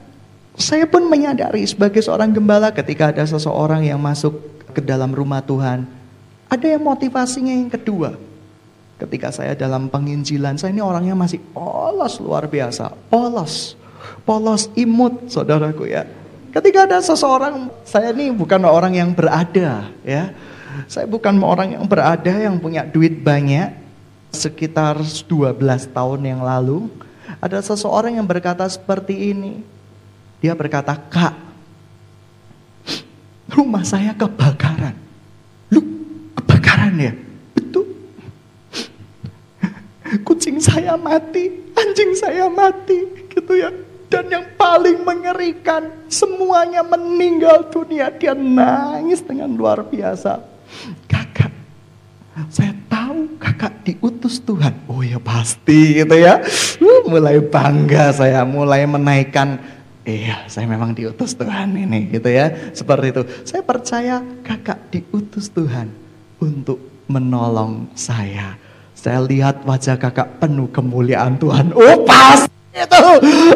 Saya 0.57 0.89
pun 0.89 1.05
menyadari 1.05 1.61
sebagai 1.69 2.01
seorang 2.01 2.33
gembala 2.33 2.73
ketika 2.73 3.13
ada 3.13 3.21
seseorang 3.29 3.85
yang 3.85 4.01
masuk 4.01 4.41
ke 4.73 4.81
dalam 4.81 5.13
rumah 5.13 5.37
Tuhan. 5.45 5.85
Ada 6.49 6.73
yang 6.73 6.81
motivasinya 6.81 7.53
yang 7.53 7.69
kedua. 7.69 8.17
Ketika 8.97 9.29
saya 9.29 9.53
dalam 9.53 9.85
penginjilan, 9.85 10.57
saya 10.57 10.73
ini 10.73 10.81
orangnya 10.81 11.13
masih 11.13 11.37
polos 11.53 12.17
luar 12.17 12.49
biasa. 12.49 12.89
Polos. 13.13 13.77
Polos 14.25 14.73
imut 14.73 15.29
saudaraku 15.29 15.93
ya. 15.93 16.09
Ketika 16.49 16.89
ada 16.89 17.05
seseorang, 17.05 17.69
saya 17.85 18.09
ini 18.09 18.33
bukan 18.33 18.65
orang 18.65 18.97
yang 18.97 19.13
berada 19.13 19.93
ya. 20.01 20.33
Saya 20.89 21.05
bukan 21.05 21.37
orang 21.45 21.77
yang 21.77 21.85
berada 21.85 22.33
yang 22.33 22.57
punya 22.57 22.81
duit 22.81 23.21
banyak. 23.21 23.85
Sekitar 24.33 24.97
12 25.05 25.53
tahun 25.93 26.21
yang 26.25 26.41
lalu, 26.41 26.89
ada 27.37 27.61
seseorang 27.61 28.17
yang 28.17 28.25
berkata 28.25 28.65
seperti 28.65 29.37
ini. 29.37 29.76
Dia 30.37 30.53
berkata, 30.53 30.93
Kak, 30.93 31.33
rumah 33.49 33.81
saya 33.81 34.13
kebakaran. 34.13 34.93
Lu, 35.73 35.81
kebakaran 36.37 36.93
ya? 37.01 37.13
Betul. 37.57 37.89
Kucing 40.21 40.61
saya 40.61 40.93
mati, 40.93 41.49
anjing 41.73 42.13
saya 42.13 42.47
mati, 42.47 43.27
gitu 43.33 43.57
ya. 43.57 43.73
Dan 44.07 44.31
yang 44.31 44.45
paling 44.55 45.03
mengerikan, 45.03 46.07
semuanya 46.07 46.79
meninggal 46.79 47.67
dunia. 47.67 48.07
Dia 48.13 48.31
nangis 48.31 49.19
dengan 49.19 49.51
luar 49.51 49.83
biasa. 49.83 50.39
Kakak, 51.11 51.51
saya 52.47 52.71
tahu 52.87 53.35
kakak 53.35 53.83
diutus 53.83 54.39
Tuhan. 54.39 54.85
Oh 54.87 55.03
ya 55.03 55.19
pasti 55.19 55.99
gitu 55.99 56.15
ya. 56.15 56.39
Uh, 56.79 57.03
mulai 57.09 57.43
bangga 57.43 58.15
saya, 58.15 58.47
mulai 58.47 58.87
menaikkan. 58.87 59.59
Iya, 60.07 60.47
saya 60.47 60.71
memang 60.71 60.95
diutus 60.95 61.35
Tuhan 61.35 61.75
ini 61.75 62.07
gitu 62.07 62.31
ya. 62.31 62.71
Seperti 62.71 63.11
itu. 63.11 63.21
Saya 63.43 63.59
percaya 63.59 64.23
kakak 64.39 64.87
diutus 64.87 65.51
Tuhan 65.51 65.91
untuk 66.39 66.79
menolong 67.11 67.91
saya. 67.91 68.55
Saya 68.95 69.19
lihat 69.19 69.67
wajah 69.67 69.99
kakak 69.99 70.39
penuh 70.39 70.71
kemuliaan 70.71 71.35
Tuhan. 71.35 71.75
Oh 71.75 72.07
pasti 72.07 72.47
itu. 72.71 73.03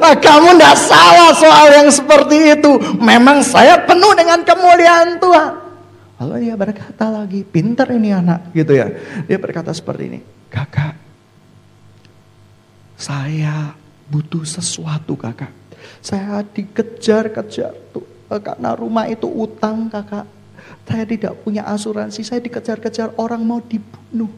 Ah, 0.04 0.12
kamu 0.20 0.60
tidak 0.60 0.76
salah 0.76 1.32
soal 1.40 1.68
yang 1.72 1.88
seperti 1.88 2.60
itu. 2.60 3.00
Memang 3.00 3.48
saya 3.48 3.80
penuh 3.88 4.12
dengan 4.12 4.44
kemuliaan 4.44 5.24
Tuhan. 5.24 5.52
Lalu 6.20 6.52
dia 6.52 6.56
berkata 6.60 7.08
lagi, 7.08 7.48
pintar 7.48 7.96
ini 7.96 8.12
anak 8.12 8.52
gitu 8.52 8.76
ya. 8.76 8.92
Dia 9.24 9.40
berkata 9.40 9.72
seperti 9.72 10.04
ini, 10.06 10.20
kakak, 10.52 11.00
saya 13.00 13.72
butuh 14.12 14.44
sesuatu 14.44 15.16
kakak. 15.16 15.61
Saya 16.02 16.42
dikejar-kejar 16.46 17.74
eh, 17.74 18.42
karena 18.42 18.74
rumah 18.74 19.06
itu 19.08 19.28
utang 19.28 19.88
kakak. 19.92 20.26
Saya 20.88 21.06
tidak 21.08 21.40
punya 21.46 21.64
asuransi, 21.68 22.22
saya 22.26 22.44
dikejar-kejar 22.44 23.16
orang 23.16 23.42
mau 23.46 23.64
dibunuh. 23.64 24.32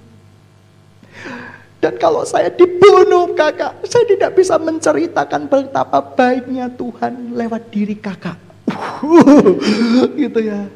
Dan 1.83 1.99
kalau 1.99 2.23
saya 2.23 2.47
dibunuh 2.47 3.35
kakak, 3.35 3.83
saya 3.83 4.07
tidak 4.07 4.39
bisa 4.39 4.55
menceritakan 4.55 5.51
betapa 5.51 5.99
baiknya 5.99 6.71
Tuhan 6.71 7.35
lewat 7.35 7.67
diri 7.75 7.99
kakak. 7.99 8.39
gitu 10.23 10.39
ya. 10.39 10.71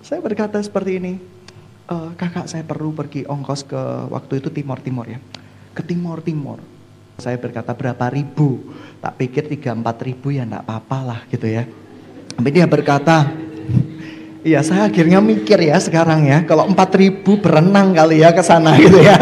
Saya 0.00 0.24
berkata 0.24 0.56
seperti 0.64 0.96
ini, 0.96 1.12
e, 1.84 1.96
kakak 2.16 2.48
saya 2.48 2.64
perlu 2.64 2.96
pergi 2.96 3.28
ongkos 3.28 3.68
ke 3.68 3.82
waktu 4.08 4.40
itu 4.40 4.48
Timur 4.48 4.80
Timur 4.80 5.04
ya, 5.04 5.20
ke 5.76 5.84
Timur 5.84 6.24
Timur. 6.24 6.60
Saya 7.14 7.38
berkata 7.38 7.70
berapa 7.74 8.10
ribu, 8.10 8.74
tak 8.98 9.14
pikir 9.22 9.46
tiga 9.46 9.70
empat 9.70 10.02
ribu 10.02 10.34
ya 10.34 10.42
enggak 10.42 10.66
apa-apa 10.66 10.98
lah 11.06 11.20
gitu 11.30 11.46
ya. 11.46 11.62
Tapi 12.34 12.48
dia 12.50 12.66
berkata, 12.66 13.30
Iya 14.44 14.60
saya 14.60 14.92
akhirnya 14.92 15.24
mikir 15.24 15.56
ya 15.56 15.80
sekarang 15.80 16.28
ya, 16.28 16.44
kalau 16.44 16.68
empat 16.68 16.92
ribu 17.00 17.40
berenang 17.40 17.96
kali 17.96 18.20
ya 18.20 18.28
ke 18.36 18.44
sana 18.44 18.76
gitu 18.82 19.00
ya. 19.00 19.16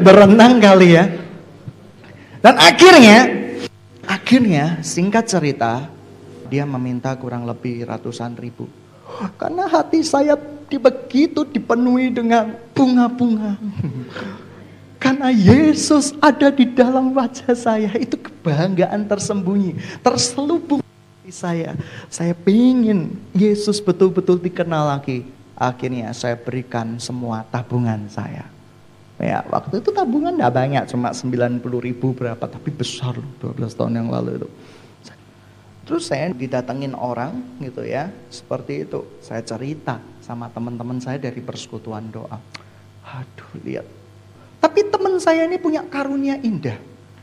berenang 0.00 0.56
kali 0.56 0.96
ya. 0.96 1.04
Dan 2.40 2.56
akhirnya, 2.56 3.28
akhirnya 4.08 4.80
singkat 4.80 5.28
cerita, 5.28 5.84
dia 6.48 6.64
meminta 6.64 7.12
kurang 7.20 7.44
lebih 7.44 7.84
ratusan 7.84 8.40
ribu. 8.40 8.64
Karena 9.36 9.68
hati 9.68 10.00
saya 10.00 10.32
begitu 10.68 11.44
dipenuhi 11.44 12.08
dengan 12.08 12.56
bunga-bunga. 12.72 13.60
Karena 14.98 15.30
Yesus 15.30 16.10
ada 16.18 16.50
di 16.50 16.66
dalam 16.66 17.14
wajah 17.14 17.54
saya, 17.54 17.90
itu 17.94 18.18
kebanggaan 18.18 19.06
tersembunyi, 19.06 19.78
terselubung 20.02 20.82
di 21.22 21.30
saya. 21.30 21.78
Saya 22.10 22.34
ingin 22.50 23.14
Yesus 23.30 23.78
betul-betul 23.78 24.42
dikenal 24.42 24.98
lagi. 24.98 25.22
Akhirnya 25.54 26.10
saya 26.14 26.34
berikan 26.34 26.98
semua 26.98 27.46
tabungan 27.46 28.10
saya. 28.10 28.46
Ya, 29.18 29.42
waktu 29.50 29.82
itu 29.82 29.90
tabungan 29.90 30.38
tidak 30.38 30.54
banyak, 30.54 30.84
cuma 30.94 31.10
90 31.10 31.58
ribu 31.82 32.14
berapa, 32.14 32.46
tapi 32.46 32.70
besar 32.70 33.18
loh, 33.18 33.54
12 33.54 33.74
tahun 33.74 33.98
yang 33.98 34.08
lalu 34.14 34.38
itu. 34.38 34.48
Terus 35.82 36.06
saya 36.06 36.30
didatengin 36.30 36.94
orang 36.94 37.58
gitu 37.58 37.82
ya, 37.82 38.14
seperti 38.30 38.86
itu. 38.86 39.02
Saya 39.18 39.42
cerita 39.42 39.98
sama 40.22 40.46
teman-teman 40.52 41.02
saya 41.02 41.18
dari 41.18 41.42
persekutuan 41.42 42.06
doa. 42.12 42.38
Aduh 43.02 43.50
lihat. 43.66 43.97
Tapi 44.58 44.90
teman 44.90 45.16
saya 45.22 45.46
ini 45.46 45.58
punya 45.58 45.86
karunia 45.86 46.38
indah. 46.42 46.78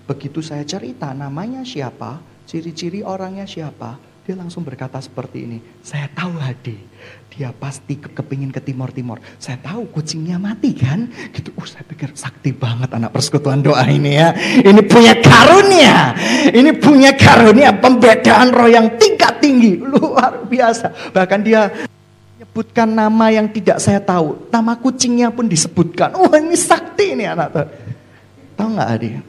Begitu 0.06 0.40
saya 0.40 0.64
cerita 0.64 1.12
namanya 1.12 1.66
siapa, 1.66 2.22
ciri-ciri 2.46 3.02
orangnya 3.02 3.50
siapa, 3.50 3.98
dia 4.26 4.34
langsung 4.34 4.66
berkata 4.66 4.98
seperti 4.98 5.46
ini, 5.46 5.58
saya 5.86 6.10
tahu 6.10 6.38
Hadi, 6.42 6.78
dia 7.30 7.54
pasti 7.54 7.94
ke 7.98 8.10
kepingin 8.10 8.50
ke 8.50 8.58
timur-timur. 8.58 9.22
Saya 9.38 9.62
tahu 9.62 9.86
kucingnya 9.94 10.42
mati 10.42 10.74
kan? 10.74 11.10
Gitu, 11.30 11.54
uh 11.54 11.68
saya 11.70 11.86
pikir 11.86 12.14
sakti 12.18 12.50
banget 12.50 12.90
anak 12.90 13.14
persekutuan 13.14 13.62
doa 13.62 13.86
ini 13.86 14.18
ya. 14.18 14.34
Ini 14.66 14.82
punya 14.86 15.14
karunia, 15.22 16.18
ini 16.50 16.74
punya 16.74 17.14
karunia 17.14 17.74
pembedaan 17.78 18.50
roh 18.50 18.66
yang 18.66 18.98
tingkat 18.98 19.38
tinggi, 19.42 19.78
luar 19.78 20.46
biasa. 20.50 21.14
Bahkan 21.14 21.40
dia 21.46 21.70
disebutkan 22.56 22.88
nama 22.88 23.36
yang 23.36 23.52
tidak 23.52 23.84
saya 23.84 24.00
tahu. 24.00 24.48
Nama 24.48 24.80
kucingnya 24.80 25.28
pun 25.28 25.44
disebutkan. 25.44 26.16
Wah 26.16 26.32
oh, 26.32 26.40
ini 26.40 26.56
sakti 26.56 27.12
ini 27.12 27.28
anak 27.28 27.52
tuh. 27.52 27.68
Tahu 28.56 28.80
nggak 28.80 28.90
adik? 28.96 29.20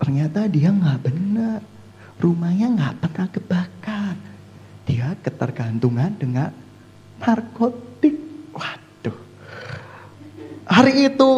Ternyata 0.00 0.40
dia 0.48 0.72
nggak 0.72 0.98
benar. 1.04 1.60
Rumahnya 2.16 2.66
nggak 2.72 2.94
pernah 3.04 3.28
kebakar. 3.28 4.14
Dia 4.88 5.12
ketergantungan 5.20 6.08
dengan 6.16 6.48
narkotik. 7.20 8.16
Waduh. 8.56 9.18
Hari 10.72 11.04
itu 11.04 11.30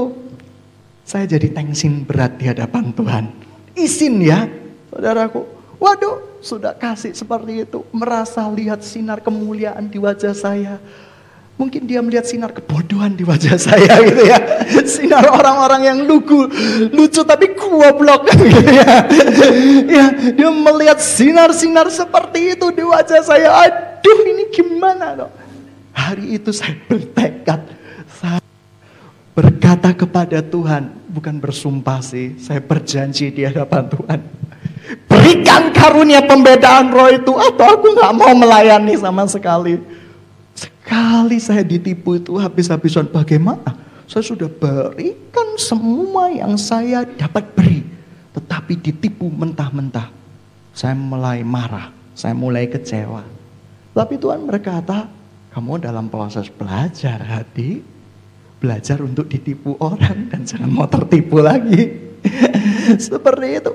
saya 1.03 1.27
jadi 1.27 1.51
tensin 1.51 2.07
berat 2.07 2.39
di 2.39 2.47
hadapan 2.47 2.95
Tuhan. 2.95 3.25
Izin 3.75 4.23
ya, 4.23 4.47
saudaraku. 4.95 5.43
Waduh, 5.83 6.30
sudah 6.41 6.73
kasih 6.73 7.13
seperti 7.13 7.69
itu. 7.69 7.85
Merasa 7.93 8.45
lihat 8.49 8.81
sinar 8.85 9.21
kemuliaan 9.21 9.87
di 9.87 10.01
wajah 10.01 10.33
saya. 10.33 10.81
Mungkin 11.61 11.85
dia 11.85 12.01
melihat 12.01 12.25
sinar 12.25 12.57
kebodohan 12.57 13.13
di 13.13 13.21
wajah 13.21 13.61
saya 13.69 14.01
gitu 14.01 14.25
ya. 14.25 14.39
Sinar 14.89 15.29
orang-orang 15.29 15.93
yang 15.93 15.99
lugu, 16.09 16.49
lucu 16.89 17.21
tapi 17.21 17.53
goblok 17.53 18.25
gitu 18.33 18.65
ya. 18.65 19.05
Ya, 19.85 20.07
dia 20.33 20.51
melihat 20.51 20.97
sinar-sinar 20.99 21.93
seperti 21.93 22.57
itu 22.57 22.67
di 22.73 22.81
wajah 22.81 23.21
saya. 23.21 23.49
Aduh, 23.69 24.19
ini 24.25 24.49
gimana 24.49 25.13
dong? 25.13 25.33
Hari 25.93 26.41
itu 26.41 26.49
saya 26.49 26.81
bertekad, 26.89 27.61
saya 28.09 28.41
berkata 29.37 29.93
kepada 29.93 30.41
Tuhan, 30.41 30.89
bukan 31.13 31.37
bersumpah 31.37 32.01
sih, 32.01 32.41
saya 32.41 32.65
berjanji 32.65 33.29
di 33.29 33.45
hadapan 33.45 33.85
Tuhan 33.85 34.40
Berikan 35.07 35.71
karunia 35.71 36.25
pembedaan 36.27 36.91
roh 36.91 37.07
itu 37.11 37.31
atau 37.31 37.67
aku 37.79 37.95
nggak 37.95 38.13
mau 38.17 38.33
melayani 38.35 38.99
sama 38.99 39.23
sekali. 39.31 39.79
Sekali 40.55 41.39
saya 41.39 41.63
ditipu 41.63 42.19
itu 42.19 42.35
habis-habisan 42.35 43.07
bagaimana? 43.07 43.77
Saya 44.11 44.27
sudah 44.27 44.51
berikan 44.51 45.55
semua 45.55 46.27
yang 46.35 46.59
saya 46.59 47.07
dapat 47.07 47.55
beri. 47.55 47.87
Tetapi 48.35 48.75
ditipu 48.79 49.31
mentah-mentah. 49.31 50.11
Saya 50.75 50.99
mulai 50.99 51.47
marah, 51.47 51.95
saya 52.15 52.35
mulai 52.35 52.67
kecewa. 52.67 53.23
Tapi 53.95 54.15
Tuhan 54.19 54.47
berkata, 54.47 55.07
kamu 55.55 55.83
dalam 55.83 56.07
proses 56.11 56.51
belajar 56.51 57.23
hati. 57.23 57.83
Belajar 58.61 59.01
untuk 59.01 59.25
ditipu 59.25 59.73
orang 59.81 60.29
dan 60.29 60.45
jangan 60.45 60.69
mau 60.69 60.85
tertipu 60.91 61.41
lagi. 61.41 62.13
Seperti 63.09 63.47
itu. 63.57 63.73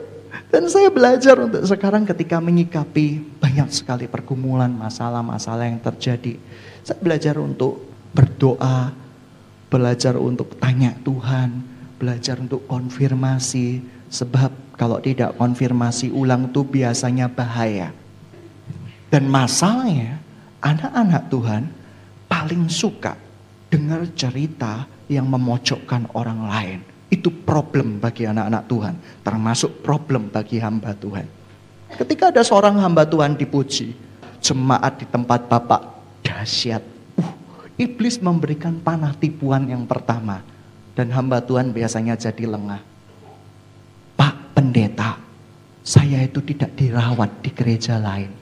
Dan 0.54 0.70
saya 0.70 0.94
belajar 0.94 1.36
untuk 1.42 1.66
sekarang 1.66 2.06
ketika 2.06 2.38
menyikapi 2.38 3.20
banyak 3.42 3.70
sekali 3.74 4.06
pergumulan, 4.06 4.70
masalah-masalah 4.72 5.68
yang 5.68 5.82
terjadi. 5.82 6.38
Saya 6.86 7.02
belajar 7.02 7.36
untuk 7.42 7.82
berdoa, 8.14 8.94
belajar 9.68 10.16
untuk 10.16 10.56
tanya 10.62 10.94
Tuhan, 11.02 11.66
belajar 11.98 12.38
untuk 12.38 12.64
konfirmasi. 12.70 13.82
Sebab 14.06 14.78
kalau 14.78 15.02
tidak 15.02 15.34
konfirmasi 15.36 16.14
ulang 16.14 16.54
itu 16.54 16.62
biasanya 16.62 17.26
bahaya. 17.26 17.90
Dan 19.10 19.28
masalahnya 19.28 20.22
anak-anak 20.62 21.24
Tuhan 21.28 21.64
paling 22.30 22.70
suka 22.70 23.18
dengar 23.68 24.08
cerita 24.14 24.86
yang 25.10 25.26
memojokkan 25.26 26.10
orang 26.14 26.42
lain 26.48 26.95
itu 27.10 27.30
problem 27.30 28.02
bagi 28.02 28.26
anak-anak 28.26 28.64
Tuhan, 28.66 28.96
termasuk 29.22 29.86
problem 29.86 30.34
bagi 30.34 30.58
hamba 30.58 30.98
Tuhan. 30.98 31.26
Ketika 31.96 32.34
ada 32.34 32.42
seorang 32.42 32.82
hamba 32.82 33.06
Tuhan 33.06 33.38
dipuji, 33.38 33.94
jemaat 34.42 35.02
di 35.02 35.06
tempat 35.10 35.46
Bapak 35.46 35.82
dahsyat. 36.26 36.82
Uh, 37.18 37.34
iblis 37.78 38.18
memberikan 38.18 38.82
panah 38.82 39.14
tipuan 39.18 39.70
yang 39.70 39.86
pertama 39.86 40.42
dan 40.98 41.14
hamba 41.14 41.42
Tuhan 41.42 41.70
biasanya 41.74 42.18
jadi 42.18 42.50
lengah. 42.50 42.82
Pak 44.18 44.58
pendeta, 44.58 45.22
saya 45.86 46.26
itu 46.26 46.42
tidak 46.42 46.74
dirawat 46.74 47.30
di 47.46 47.54
gereja 47.54 48.02
lain. 48.02 48.34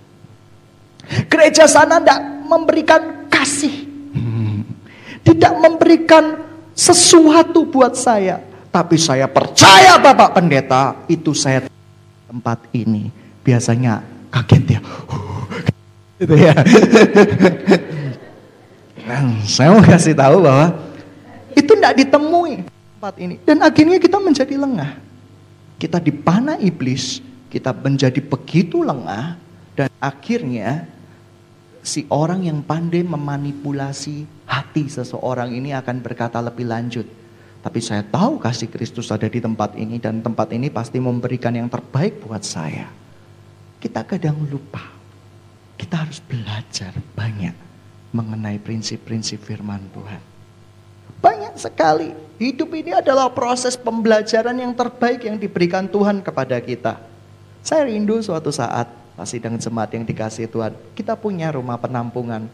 Gereja 1.28 1.68
sana 1.68 2.00
tidak 2.00 2.22
memberikan 2.48 3.28
kasih. 3.28 3.76
Hmm. 4.16 4.64
Tidak 5.24 5.54
memberikan 5.60 6.40
sesuatu 6.72 7.68
buat 7.68 7.96
saya. 8.00 8.53
Tapi 8.74 8.98
saya 8.98 9.30
percaya 9.30 10.02
Bapak 10.02 10.34
Pendeta, 10.34 10.98
itu 11.06 11.30
saya 11.38 11.70
tempat 12.26 12.58
ini. 12.74 13.14
Biasanya 13.46 14.02
kaget 14.34 14.66
ya. 14.66 14.80
Gitu 16.18 16.36
ya. 16.42 16.58
Dan 19.06 19.46
saya 19.46 19.78
mau 19.78 19.84
kasih 19.86 20.18
tahu 20.18 20.42
bahwa 20.42 20.74
itu 21.54 21.70
tidak 21.78 21.94
ditemui 22.02 22.66
tempat 22.66 23.14
ini. 23.22 23.36
Dan 23.46 23.62
akhirnya 23.62 24.02
kita 24.02 24.18
menjadi 24.18 24.56
lengah. 24.58 24.98
Kita 25.78 26.02
dipanah 26.02 26.58
iblis, 26.58 27.22
kita 27.54 27.78
menjadi 27.78 28.26
begitu 28.26 28.82
lengah, 28.82 29.38
dan 29.78 29.94
akhirnya 30.02 30.90
si 31.86 32.10
orang 32.10 32.48
yang 32.48 32.66
pandai 32.66 33.06
memanipulasi 33.06 34.26
hati 34.50 34.90
seseorang 34.90 35.54
ini 35.54 35.76
akan 35.78 36.00
berkata 36.00 36.40
lebih 36.40 36.66
lanjut 36.66 37.06
tapi 37.64 37.80
saya 37.80 38.04
tahu 38.04 38.44
kasih 38.44 38.68
Kristus 38.68 39.08
ada 39.08 39.24
di 39.32 39.40
tempat 39.40 39.80
ini 39.80 39.96
dan 39.96 40.20
tempat 40.20 40.52
ini 40.52 40.68
pasti 40.68 41.00
memberikan 41.00 41.56
yang 41.56 41.72
terbaik 41.72 42.20
buat 42.20 42.44
saya. 42.44 42.92
Kita 43.80 44.04
kadang 44.04 44.36
lupa. 44.52 44.84
Kita 45.80 46.04
harus 46.04 46.20
belajar 46.20 46.92
banyak 47.16 47.56
mengenai 48.12 48.60
prinsip-prinsip 48.60 49.40
firman 49.40 49.80
Tuhan. 49.96 50.20
Banyak 51.24 51.56
sekali. 51.56 52.12
Hidup 52.36 52.76
ini 52.76 52.92
adalah 53.00 53.32
proses 53.32 53.80
pembelajaran 53.80 54.60
yang 54.60 54.76
terbaik 54.76 55.24
yang 55.24 55.40
diberikan 55.40 55.88
Tuhan 55.88 56.20
kepada 56.20 56.60
kita. 56.60 57.00
Saya 57.64 57.88
rindu 57.88 58.20
suatu 58.20 58.52
saat 58.52 58.92
pas 59.16 59.30
sidang 59.30 59.56
jemaat 59.56 59.96
yang 59.96 60.04
dikasih 60.04 60.52
Tuhan, 60.52 60.76
kita 61.00 61.16
punya 61.16 61.56
rumah 61.56 61.80
penampungan. 61.80 62.52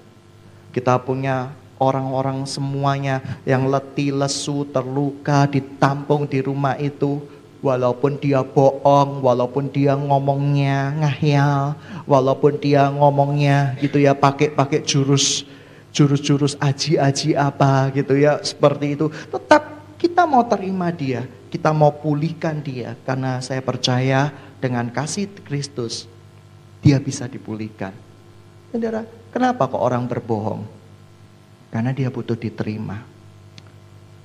Kita 0.69 1.01
punya 1.01 1.49
orang-orang 1.79 2.43
semuanya 2.43 3.23
yang 3.47 3.71
letih, 3.71 4.13
lesu, 4.13 4.67
terluka, 4.69 5.47
ditampung 5.47 6.27
di 6.27 6.43
rumah 6.43 6.75
itu. 6.77 7.23
Walaupun 7.59 8.15
dia 8.15 8.39
bohong, 8.39 9.19
walaupun 9.19 9.67
dia 9.67 9.91
ngomongnya 9.91 10.95
ngahiyal, 10.95 11.75
walaupun 12.07 12.55
dia 12.55 12.87
ngomongnya 12.87 13.75
gitu 13.83 13.99
ya 13.99 14.15
pakai 14.15 14.55
pakai 14.55 14.79
jurus 14.79 15.43
jurus-jurus 15.91 16.55
aji-aji 16.55 17.35
apa 17.35 17.91
gitu 17.91 18.15
ya 18.15 18.39
seperti 18.39 18.95
itu. 18.95 19.11
Tetap 19.11 19.75
kita 19.99 20.23
mau 20.23 20.47
terima 20.47 20.87
dia, 20.87 21.27
kita 21.51 21.75
mau 21.75 21.91
pulihkan 21.91 22.63
dia 22.63 22.95
karena 23.03 23.43
saya 23.43 23.59
percaya 23.59 24.31
dengan 24.63 24.87
kasih 24.87 25.27
Kristus 25.43 26.07
dia 26.79 26.95
bisa 26.95 27.27
dipulihkan. 27.27 27.91
Saudara, 28.71 29.03
kenapa 29.35 29.67
kok 29.67 29.83
orang 29.83 30.07
berbohong? 30.07 30.78
Karena 31.69 31.93
dia 31.93 32.09
butuh 32.09 32.33
diterima. 32.33 32.97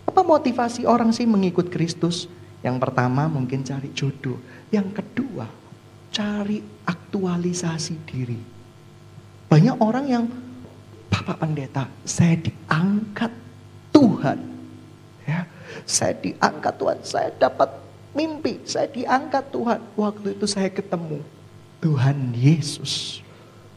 Apa 0.08 0.20
motivasi 0.24 0.88
orang 0.88 1.12
sih 1.12 1.28
mengikut 1.28 1.68
Kristus? 1.68 2.28
Yang 2.64 2.80
pertama 2.80 3.28
mungkin 3.28 3.60
cari 3.60 3.92
jodoh. 3.92 4.40
Yang 4.72 5.02
kedua 5.02 5.44
cari 6.14 6.62
aktualisasi 6.86 7.94
diri. 8.08 8.38
Banyak 9.50 9.76
orang 9.82 10.06
yang 10.06 10.24
Bapak 11.10 11.42
Pendeta, 11.42 11.90
saya 12.06 12.38
diangkat 12.38 13.34
Tuhan. 13.90 14.38
Ya, 15.26 15.46
saya 15.84 16.14
diangkat 16.16 16.74
Tuhan, 16.78 16.98
saya 17.02 17.30
dapat 17.36 17.70
mimpi, 18.14 18.62
saya 18.62 18.86
diangkat 18.88 19.50
Tuhan. 19.50 19.80
Waktu 19.98 20.38
itu 20.38 20.46
saya 20.46 20.70
ketemu 20.70 21.20
Tuhan 21.82 22.32
Yesus. 22.32 23.20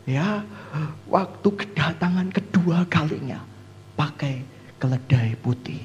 Ya, 0.08 0.45
waktu 1.12 1.49
kedatangan 1.51 2.32
kedua 2.32 2.88
kalinya 2.88 3.43
pakai 3.97 4.45
keledai 4.77 5.33
putih. 5.41 5.81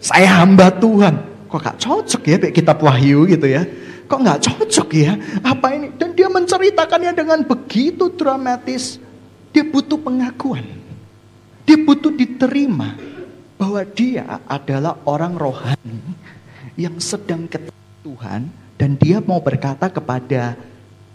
Saya 0.00 0.40
hamba 0.40 0.72
Tuhan. 0.72 1.28
Kok 1.46 1.60
gak 1.60 1.78
cocok 1.82 2.22
ya 2.24 2.36
kayak 2.40 2.56
kitab 2.56 2.80
Wahyu 2.80 3.28
gitu 3.28 3.44
ya. 3.44 3.68
Kok 4.08 4.20
gak 4.24 4.40
cocok 4.40 4.88
ya? 4.96 5.12
Apa 5.44 5.76
ini? 5.76 5.92
Dan 5.94 6.16
dia 6.16 6.32
menceritakannya 6.32 7.12
dengan 7.12 7.44
begitu 7.44 8.08
dramatis. 8.08 8.96
Dia 9.52 9.62
butuh 9.62 10.00
pengakuan. 10.00 10.64
Dia 11.68 11.76
butuh 11.76 12.10
diterima. 12.16 12.96
Bahwa 13.60 13.84
dia 13.84 14.40
adalah 14.48 14.96
orang 15.04 15.36
rohani. 15.36 16.00
Yang 16.80 17.14
sedang 17.14 17.44
ketemu 17.44 17.84
Tuhan. 18.00 18.48
Dan 18.80 18.96
dia 18.96 19.20
mau 19.20 19.44
berkata 19.44 19.92
kepada 19.92 20.56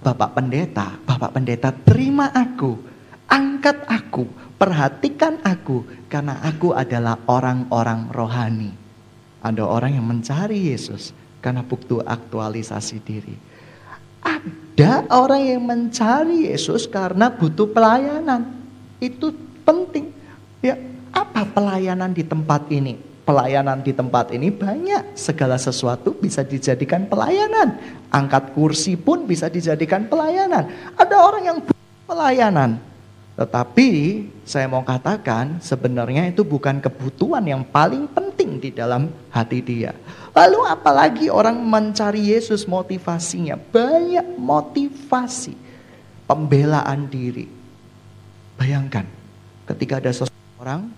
Bapak 0.05 0.37
Pendeta. 0.37 1.01
Bapak 1.09 1.33
Pendeta 1.33 1.73
terima 1.73 2.29
aku 2.29 2.94
Angkat 3.25 3.89
aku, 3.89 4.29
perhatikan 4.61 5.41
aku, 5.41 5.83
karena 6.07 6.37
aku 6.45 6.77
adalah 6.77 7.17
orang-orang 7.25 8.07
rohani. 8.13 8.71
Ada 9.41 9.61
orang 9.65 9.97
yang 9.97 10.05
mencari 10.05 10.73
Yesus 10.73 11.13
karena 11.41 11.61
butuh 11.61 12.01
aktualisasi 12.01 12.97
diri. 13.05 13.37
Ada 14.25 15.05
orang 15.13 15.41
yang 15.45 15.61
mencari 15.61 16.49
Yesus 16.49 16.89
karena 16.89 17.29
butuh 17.29 17.69
pelayanan. 17.69 18.49
Itu 18.97 19.29
penting. 19.61 20.09
Ya, 20.65 20.81
apa 21.13 21.45
pelayanan 21.45 22.09
di 22.09 22.25
tempat 22.25 22.65
ini? 22.73 22.97
Pelayanan 23.25 23.85
di 23.85 23.93
tempat 23.93 24.33
ini 24.33 24.49
banyak. 24.49 25.13
Segala 25.13 25.61
sesuatu 25.61 26.17
bisa 26.17 26.41
dijadikan 26.41 27.05
pelayanan. 27.05 27.77
Angkat 28.09 28.57
kursi 28.57 28.97
pun 28.97 29.29
bisa 29.29 29.45
dijadikan 29.49 30.09
pelayanan. 30.09 30.69
Ada 30.97 31.15
orang 31.21 31.43
yang 31.45 31.59
pelayanan. 32.09 32.81
Tetapi 33.35 33.89
saya 34.47 34.71
mau 34.71 34.79
katakan 34.79 35.59
sebenarnya 35.59 36.31
itu 36.31 36.47
bukan 36.47 36.79
kebutuhan 36.79 37.43
yang 37.43 37.67
paling 37.67 38.07
penting 38.07 38.63
di 38.63 38.71
dalam 38.71 39.11
hati 39.27 39.59
dia. 39.59 39.91
Lalu 40.31 40.59
apalagi 40.63 41.27
orang 41.27 41.59
mencari 41.59 42.31
Yesus 42.31 42.63
motivasinya. 42.63 43.59
Banyak 43.59 44.39
motivasi. 44.39 45.55
Pembelaan 46.25 47.11
diri. 47.11 47.45
Bayangkan 48.55 49.05
ketika 49.67 49.99
ada 49.99 50.09
seseorang 50.15 50.89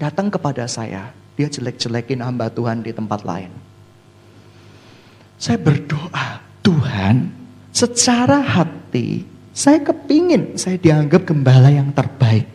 datang 0.00 0.32
kepada 0.32 0.64
saya 0.64 1.12
dia 1.40 1.48
jelek-jelekin 1.48 2.20
hamba 2.20 2.52
Tuhan 2.52 2.84
di 2.84 2.92
tempat 2.92 3.24
lain. 3.24 3.48
Saya 5.40 5.56
berdoa, 5.56 6.44
Tuhan, 6.60 7.32
secara 7.72 8.44
hati 8.44 9.24
saya 9.50 9.82
kepingin 9.82 10.54
saya 10.54 10.78
dianggap 10.78 11.26
gembala 11.26 11.70
yang 11.70 11.90
terbaik. 11.90 12.46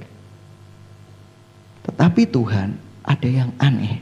Tetapi 1.85 2.21
Tuhan, 2.31 2.69
ada 3.05 3.29
yang 3.29 3.51
aneh. 3.61 4.01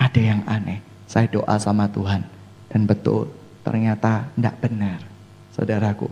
Ada 0.00 0.20
yang 0.20 0.40
aneh. 0.48 0.80
Saya 1.04 1.28
doa 1.28 1.60
sama 1.60 1.84
Tuhan. 1.92 2.24
Dan 2.72 2.88
betul, 2.88 3.28
ternyata 3.60 4.30
tidak 4.32 4.56
benar. 4.62 5.00
Saudaraku, 5.52 6.08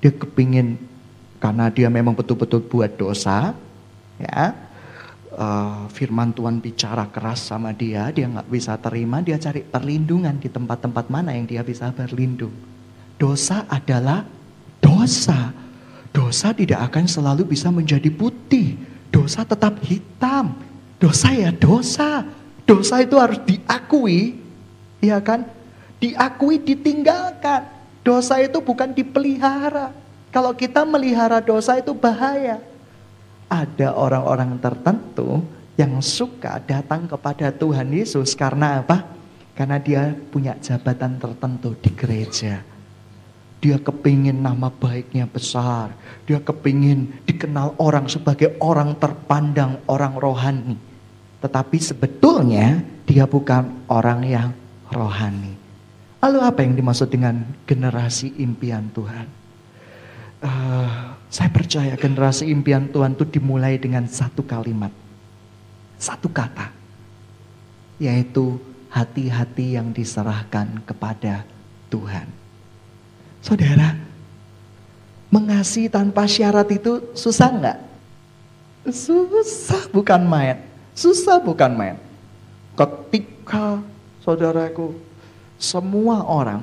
dia 0.00 0.14
kepingin 0.14 0.78
karena 1.42 1.68
dia 1.68 1.92
memang 1.92 2.16
betul-betul 2.16 2.64
buat 2.64 2.96
dosa, 2.96 3.52
ya 4.18 4.56
uh, 5.38 5.86
firman 5.90 6.34
Tuhan 6.34 6.58
bicara 6.58 7.06
keras 7.10 7.46
sama 7.46 7.70
dia, 7.70 8.10
dia 8.10 8.26
nggak 8.26 8.50
bisa 8.50 8.74
terima, 8.82 9.22
dia 9.22 9.38
cari 9.38 9.62
perlindungan 9.62 10.38
di 10.42 10.50
tempat-tempat 10.50 11.06
mana 11.08 11.34
yang 11.34 11.46
dia 11.46 11.62
bisa 11.62 11.94
berlindung. 11.94 12.54
Dosa 13.18 13.66
adalah 13.70 14.26
dosa. 14.78 15.54
Dosa 16.10 16.50
tidak 16.50 16.90
akan 16.90 17.04
selalu 17.06 17.54
bisa 17.54 17.68
menjadi 17.70 18.10
putih. 18.10 18.74
Dosa 19.12 19.46
tetap 19.46 19.78
hitam. 19.84 20.56
Dosa 20.98 21.30
ya 21.30 21.54
dosa. 21.54 22.26
Dosa 22.68 23.00
itu 23.00 23.16
harus 23.16 23.40
diakui, 23.48 24.36
ya 25.00 25.22
kan? 25.24 25.48
Diakui, 26.02 26.60
ditinggalkan. 26.60 27.64
Dosa 28.04 28.44
itu 28.44 28.60
bukan 28.60 28.92
dipelihara. 28.92 29.94
Kalau 30.28 30.52
kita 30.52 30.84
melihara 30.84 31.40
dosa 31.40 31.80
itu 31.80 31.96
bahaya 31.96 32.60
ada 33.48 33.96
orang-orang 33.96 34.60
tertentu 34.60 35.40
yang 35.80 35.98
suka 36.04 36.60
datang 36.68 37.08
kepada 37.08 37.48
Tuhan 37.48 37.88
Yesus 37.88 38.36
karena 38.36 38.84
apa? 38.84 39.08
Karena 39.56 39.80
dia 39.80 40.14
punya 40.30 40.54
jabatan 40.60 41.18
tertentu 41.18 41.74
di 41.80 41.90
gereja. 41.96 42.62
Dia 43.58 43.82
kepingin 43.82 44.38
nama 44.38 44.70
baiknya 44.70 45.26
besar. 45.26 45.90
Dia 46.30 46.38
kepingin 46.38 47.26
dikenal 47.26 47.74
orang 47.82 48.06
sebagai 48.06 48.54
orang 48.62 48.94
terpandang, 49.02 49.82
orang 49.90 50.14
rohani. 50.14 50.78
Tetapi 51.42 51.78
sebetulnya 51.82 52.82
dia 53.02 53.26
bukan 53.26 53.86
orang 53.90 54.20
yang 54.22 54.50
rohani. 54.94 55.58
Lalu 56.18 56.38
apa 56.42 56.60
yang 56.66 56.74
dimaksud 56.74 57.10
dengan 57.10 57.46
generasi 57.66 58.38
impian 58.42 58.90
Tuhan? 58.90 59.26
Uh, 60.38 61.18
saya 61.26 61.50
percaya 61.50 61.98
generasi 61.98 62.46
impian 62.46 62.86
Tuhan 62.90 63.18
itu 63.18 63.26
dimulai 63.26 63.74
dengan 63.78 64.06
satu 64.06 64.46
kalimat. 64.46 64.90
Satu 65.98 66.30
kata. 66.30 66.70
Yaitu 67.98 68.58
hati-hati 68.90 69.74
yang 69.78 69.90
diserahkan 69.90 70.82
kepada 70.86 71.42
Tuhan. 71.90 72.47
Saudara, 73.40 73.94
mengasihi 75.30 75.88
tanpa 75.88 76.26
syarat 76.26 76.68
itu 76.72 77.12
susah 77.14 77.48
nggak? 77.48 77.78
Susah 78.88 79.88
bukan 79.92 80.22
main. 80.24 80.58
Susah 80.96 81.38
bukan 81.38 81.70
main. 81.74 81.96
Ketika 82.74 83.78
saudaraku, 84.24 84.94
semua 85.58 86.22
orang 86.26 86.62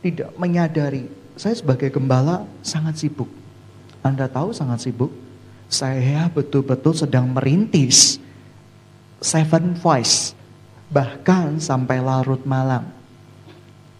tidak 0.00 0.32
menyadari 0.40 1.08
saya 1.36 1.56
sebagai 1.56 1.88
gembala 1.88 2.44
sangat 2.60 3.00
sibuk 3.00 3.28
anda 4.02 4.26
tahu 4.26 4.50
sangat 4.50 4.82
sibuk. 4.82 5.14
Saya 5.70 6.28
betul-betul 6.28 6.92
sedang 6.92 7.30
merintis 7.30 8.18
Seven 9.22 9.78
Voice. 9.78 10.34
Bahkan 10.92 11.62
sampai 11.62 12.02
larut 12.02 12.42
malam. 12.44 12.84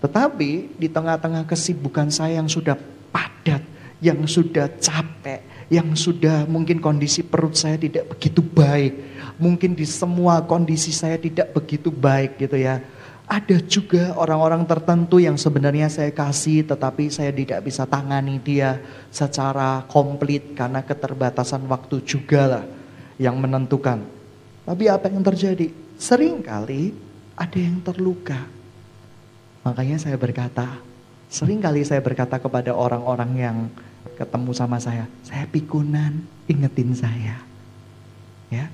Tetapi 0.03 0.77
di 0.77 0.89
tengah-tengah 0.91 1.47
kesibukan 1.47 2.11
saya 2.11 2.43
yang 2.43 2.51
sudah 2.51 2.75
padat, 3.15 3.63
yang 4.03 4.19
sudah 4.27 4.67
capek, 4.83 5.71
yang 5.71 5.95
sudah 5.95 6.45
mungkin 6.51 6.83
kondisi 6.83 7.23
perut 7.23 7.55
saya 7.55 7.79
tidak 7.79 8.11
begitu 8.11 8.43
baik. 8.43 8.99
Mungkin 9.39 9.79
di 9.79 9.87
semua 9.87 10.43
kondisi 10.43 10.91
saya 10.91 11.17
tidak 11.17 11.55
begitu 11.55 11.89
baik 11.89 12.37
gitu 12.43 12.59
ya 12.59 12.83
ada 13.33 13.57
juga 13.65 14.13
orang-orang 14.19 14.67
tertentu 14.69 15.17
yang 15.17 15.41
sebenarnya 15.41 15.89
saya 15.89 16.13
kasih 16.13 16.69
tetapi 16.69 17.09
saya 17.09 17.33
tidak 17.33 17.65
bisa 17.65 17.89
tangani 17.89 18.37
dia 18.37 18.77
secara 19.09 19.89
komplit 19.89 20.53
karena 20.53 20.85
keterbatasan 20.85 21.65
waktu 21.65 22.05
juga 22.05 22.43
lah 22.45 22.65
yang 23.17 23.41
menentukan. 23.41 24.05
Tapi 24.69 24.85
apa 24.85 25.09
yang 25.09 25.25
terjadi? 25.25 25.73
Seringkali 25.97 26.93
ada 27.33 27.59
yang 27.59 27.81
terluka. 27.81 28.37
Makanya 29.63 29.97
saya 29.99 30.19
berkata, 30.19 30.67
sering 31.31 31.63
kali 31.63 31.87
saya 31.87 32.03
berkata 32.03 32.43
kepada 32.43 32.75
orang-orang 32.75 33.31
yang 33.39 33.57
ketemu 34.19 34.51
sama 34.51 34.83
saya, 34.83 35.07
saya 35.23 35.47
pikunan, 35.47 36.19
ingetin 36.51 36.91
saya. 36.93 37.39
Ya, 38.51 38.69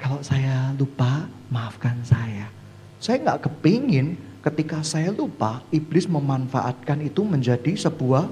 kalau 0.00 0.24
saya 0.24 0.72
lupa, 0.74 1.28
maafkan 1.52 2.00
saya. 2.02 2.50
Saya 2.98 3.20
nggak 3.20 3.46
kepingin 3.46 4.16
ketika 4.40 4.80
saya 4.80 5.12
lupa, 5.12 5.60
iblis 5.72 6.08
memanfaatkan 6.08 7.04
itu 7.04 7.24
menjadi 7.24 7.72
sebuah 7.76 8.28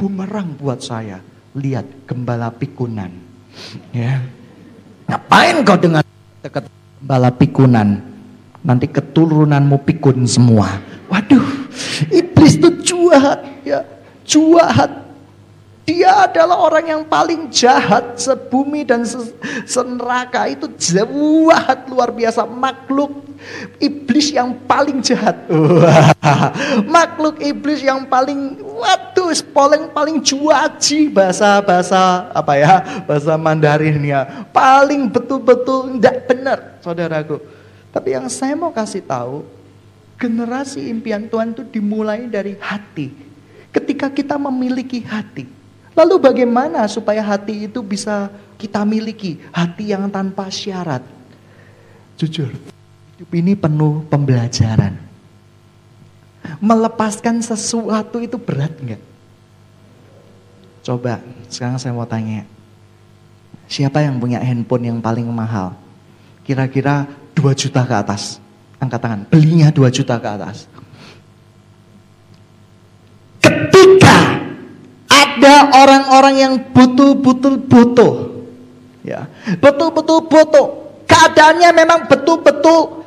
bumerang 0.00 0.56
buat 0.56 0.80
saya. 0.84 1.20
Lihat 1.56 2.08
gembala 2.08 2.48
pikunan. 2.54 3.10
Ya. 3.90 4.22
Ngapain 5.10 5.60
kau 5.66 5.74
dengan 5.76 6.04
dekat 6.40 6.70
gembala 7.00 7.28
pikunan? 7.34 7.88
Nanti 8.62 8.86
keturunanmu 8.86 9.82
pikun 9.82 10.28
semua. 10.28 10.78
Waduh, 11.30 11.46
iblis 12.10 12.58
itu 12.58 12.70
jahat 12.82 13.38
ya. 13.62 13.86
Jahat 14.26 14.90
dia 15.86 16.26
adalah 16.26 16.58
orang 16.58 16.86
yang 16.90 17.02
paling 17.06 17.46
jahat 17.54 18.18
sebumi 18.18 18.82
dan 18.82 19.06
seneraka 19.62 20.50
itu 20.50 20.66
jahat 20.74 21.86
luar 21.86 22.10
biasa 22.10 22.46
makhluk 22.50 23.30
iblis 23.78 24.34
yang 24.34 24.58
paling 24.66 24.98
jahat. 24.98 25.38
makhluk 26.98 27.38
iblis 27.38 27.78
yang 27.86 28.02
paling 28.10 28.58
waduh 28.58 29.30
paling 29.54 29.86
paling 29.94 30.18
cuaci 30.18 31.06
bahasa 31.14 31.62
bahasa 31.62 32.26
apa 32.34 32.58
ya 32.58 32.74
bahasa 33.06 33.38
Mandarin 33.38 34.02
ya 34.02 34.50
paling 34.50 35.06
betul-betul 35.06 35.94
tidak 35.94 36.26
benar 36.26 36.58
saudaraku. 36.82 37.38
Tapi 37.94 38.18
yang 38.18 38.26
saya 38.26 38.58
mau 38.58 38.74
kasih 38.74 39.02
tahu 39.06 39.59
generasi 40.20 40.92
impian 40.92 41.24
Tuhan 41.32 41.56
itu 41.56 41.64
dimulai 41.64 42.28
dari 42.28 42.60
hati. 42.60 43.08
Ketika 43.72 44.12
kita 44.12 44.36
memiliki 44.36 45.00
hati, 45.00 45.48
Lalu 46.00 46.16
bagaimana 46.16 46.86
supaya 46.86 47.20
hati 47.20 47.66
itu 47.68 47.82
bisa 47.82 48.30
kita 48.56 48.86
miliki? 48.86 49.42
Hati 49.50 49.90
yang 49.90 50.06
tanpa 50.08 50.46
syarat. 50.48 51.02
Jujur, 52.16 52.48
hidup 53.12 53.30
ini 53.36 53.52
penuh 53.52 54.00
pembelajaran. 54.08 54.96
Melepaskan 56.56 57.44
sesuatu 57.44 58.16
itu 58.16 58.40
berat 58.40 58.72
enggak? 58.80 59.02
Coba, 60.80 61.20
sekarang 61.52 61.76
saya 61.76 61.92
mau 61.92 62.08
tanya. 62.08 62.48
Siapa 63.68 64.00
yang 64.00 64.16
punya 64.16 64.40
handphone 64.40 64.88
yang 64.88 64.98
paling 65.04 65.28
mahal? 65.28 65.76
Kira-kira 66.48 67.04
2 67.36 67.52
juta 67.52 67.84
ke 67.84 67.94
atas. 67.94 68.40
Angkat 68.80 69.00
tangan, 69.00 69.20
belinya 69.28 69.68
2 69.68 69.92
juta 69.92 70.16
ke 70.16 70.28
atas. 70.28 70.66
ada 75.40 75.72
orang-orang 75.72 76.34
yang 76.36 76.54
betul-betul 76.76 77.64
butuh. 77.64 78.12
Ya, 79.00 79.24
betul-betul 79.56 80.28
butuh. 80.28 80.66
Keadaannya 81.08 81.70
memang 81.72 82.00
betul-betul 82.06 83.00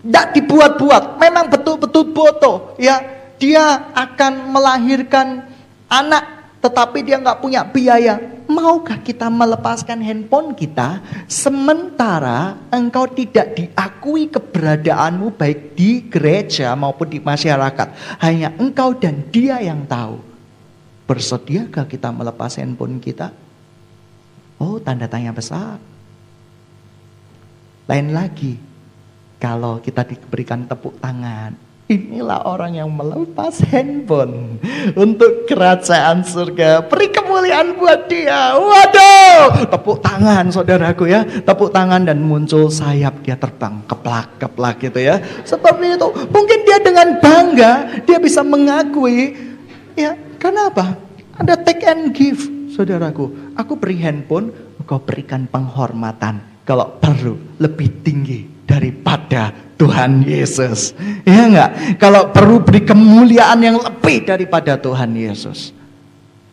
tidak 0.00 0.26
dibuat-buat, 0.32 1.20
memang 1.20 1.52
betul-betul 1.52 2.16
butuh. 2.16 2.80
Ya, 2.80 3.04
dia 3.36 3.92
akan 3.92 4.48
melahirkan 4.48 5.44
anak 5.92 6.37
tetapi 6.58 7.06
dia 7.06 7.18
nggak 7.18 7.38
punya 7.38 7.62
biaya. 7.62 8.18
Maukah 8.48 8.96
kita 9.04 9.28
melepaskan 9.28 10.00
handphone 10.00 10.56
kita 10.56 11.04
sementara 11.28 12.56
engkau 12.72 13.04
tidak 13.12 13.52
diakui 13.52 14.32
keberadaanmu 14.32 15.36
baik 15.36 15.76
di 15.76 16.08
gereja 16.08 16.72
maupun 16.72 17.12
di 17.12 17.20
masyarakat. 17.20 18.18
Hanya 18.24 18.56
engkau 18.56 18.96
dan 18.96 19.28
dia 19.28 19.60
yang 19.60 19.84
tahu. 19.84 20.16
Bersediakah 21.04 21.84
kita 21.84 22.08
melepas 22.08 22.56
handphone 22.56 22.96
kita? 23.04 23.36
Oh 24.56 24.80
tanda 24.80 25.04
tanya 25.04 25.36
besar. 25.36 25.76
Lain 27.88 28.08
lagi, 28.12 28.56
kalau 29.36 29.80
kita 29.80 30.08
diberikan 30.08 30.64
tepuk 30.64 30.96
tangan, 31.00 31.67
inilah 31.88 32.44
orang 32.44 32.76
yang 32.76 32.92
melepas 32.92 33.64
handphone 33.72 34.60
untuk 34.92 35.48
kerajaan 35.48 36.20
surga. 36.20 36.84
Beri 36.84 37.08
kemuliaan 37.08 37.80
buat 37.80 38.06
dia. 38.12 38.54
Waduh, 38.60 39.64
tepuk 39.72 40.04
tangan 40.04 40.52
saudaraku 40.52 41.08
ya, 41.08 41.24
tepuk 41.24 41.72
tangan 41.72 42.04
dan 42.04 42.20
muncul 42.20 42.68
sayap 42.68 43.24
dia 43.24 43.40
terbang 43.40 43.80
keplak 43.88 44.36
keplak 44.36 44.76
gitu 44.84 45.00
ya. 45.00 45.16
Seperti 45.48 45.96
itu. 45.96 46.08
Mungkin 46.28 46.58
dia 46.68 46.78
dengan 46.78 47.08
bangga 47.18 48.04
dia 48.04 48.20
bisa 48.20 48.44
mengakui 48.44 49.32
ya, 49.96 50.12
kenapa? 50.36 50.94
Ada 51.40 51.56
take 51.56 51.88
and 51.88 52.12
give, 52.12 52.44
saudaraku. 52.76 53.32
Aku 53.56 53.80
beri 53.80 53.96
handphone, 54.04 54.52
kau 54.84 55.00
berikan 55.00 55.48
penghormatan. 55.48 56.44
Kalau 56.68 57.00
perlu 57.00 57.56
lebih 57.56 58.04
tinggi 58.04 58.57
daripada 58.68 59.56
Tuhan 59.80 60.20
Yesus. 60.20 60.92
Ya 61.24 61.48
enggak? 61.48 61.96
Kalau 61.96 62.28
perlu 62.28 62.60
beri 62.60 62.84
kemuliaan 62.84 63.64
yang 63.64 63.80
lebih 63.80 64.28
daripada 64.28 64.76
Tuhan 64.76 65.16
Yesus. 65.16 65.72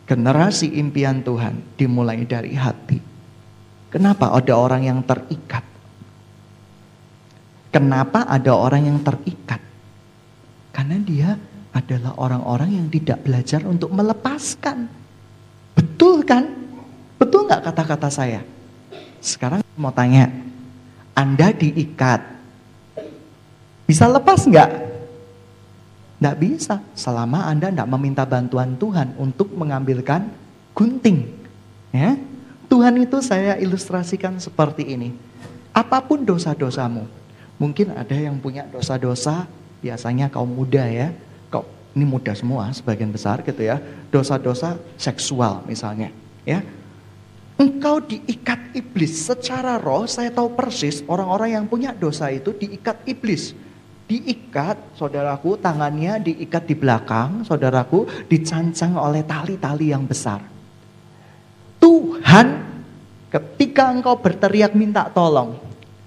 Generasi 0.06 0.78
impian 0.78 1.20
Tuhan 1.20 1.76
dimulai 1.76 2.24
dari 2.24 2.56
hati. 2.56 3.02
Kenapa 3.92 4.32
ada 4.32 4.54
orang 4.54 4.86
yang 4.86 5.02
terikat? 5.02 5.66
Kenapa 7.74 8.24
ada 8.24 8.54
orang 8.54 8.86
yang 8.86 8.98
terikat? 9.02 9.60
Karena 10.70 10.96
dia 11.02 11.34
adalah 11.74 12.16
orang-orang 12.16 12.70
yang 12.78 12.86
tidak 12.88 13.20
belajar 13.26 13.60
untuk 13.66 13.92
melepaskan. 13.92 14.88
Betul 15.76 16.24
kan? 16.24 16.48
Betul 17.18 17.50
nggak 17.50 17.66
kata-kata 17.68 18.08
saya? 18.08 18.40
Sekarang 19.20 19.60
mau 19.74 19.90
tanya, 19.90 20.30
anda 21.16 21.48
diikat. 21.48 22.20
Bisa 23.88 24.04
lepas 24.04 24.44
nggak? 24.44 24.70
Nggak 26.20 26.36
bisa 26.36 26.84
selama 26.92 27.48
Anda 27.48 27.72
nggak 27.72 27.88
meminta 27.88 28.28
bantuan 28.28 28.76
Tuhan 28.76 29.16
untuk 29.16 29.48
mengambilkan 29.56 30.28
gunting. 30.76 31.24
Ya, 31.96 32.20
Tuhan 32.68 33.00
itu 33.00 33.16
saya 33.24 33.56
ilustrasikan 33.56 34.36
seperti 34.36 34.92
ini. 34.92 35.16
Apa 35.72 36.04
pun 36.04 36.20
dosa-dosamu, 36.24 37.08
mungkin 37.56 37.96
ada 37.96 38.16
yang 38.16 38.36
punya 38.36 38.68
dosa-dosa 38.68 39.48
biasanya 39.80 40.28
kaum 40.28 40.52
muda 40.52 40.84
ya. 40.84 41.16
Kau 41.48 41.64
ini 41.96 42.04
muda 42.04 42.36
semua 42.36 42.68
sebagian 42.76 43.08
besar 43.08 43.40
gitu 43.40 43.64
ya. 43.64 43.80
Dosa-dosa 44.12 44.76
seksual 45.00 45.64
misalnya, 45.64 46.12
ya 46.44 46.60
Engkau 47.56 48.04
diikat 48.04 48.76
iblis 48.76 49.24
secara 49.24 49.80
roh, 49.80 50.04
saya 50.04 50.28
tahu 50.28 50.52
persis 50.52 51.00
orang-orang 51.08 51.56
yang 51.56 51.64
punya 51.64 51.96
dosa 51.96 52.28
itu 52.28 52.52
diikat 52.52 53.00
iblis. 53.08 53.56
Diikat, 54.06 54.76
saudaraku, 54.94 55.56
tangannya 55.56 56.20
diikat 56.20 56.68
di 56.68 56.76
belakang, 56.76 57.48
saudaraku, 57.48 58.06
dicancang 58.28 58.94
oleh 59.00 59.24
tali-tali 59.24 59.90
yang 59.90 60.04
besar. 60.04 60.44
Tuhan, 61.80 62.46
ketika 63.32 63.88
engkau 63.88 64.20
berteriak 64.20 64.76
minta 64.76 65.08
tolong, 65.08 65.56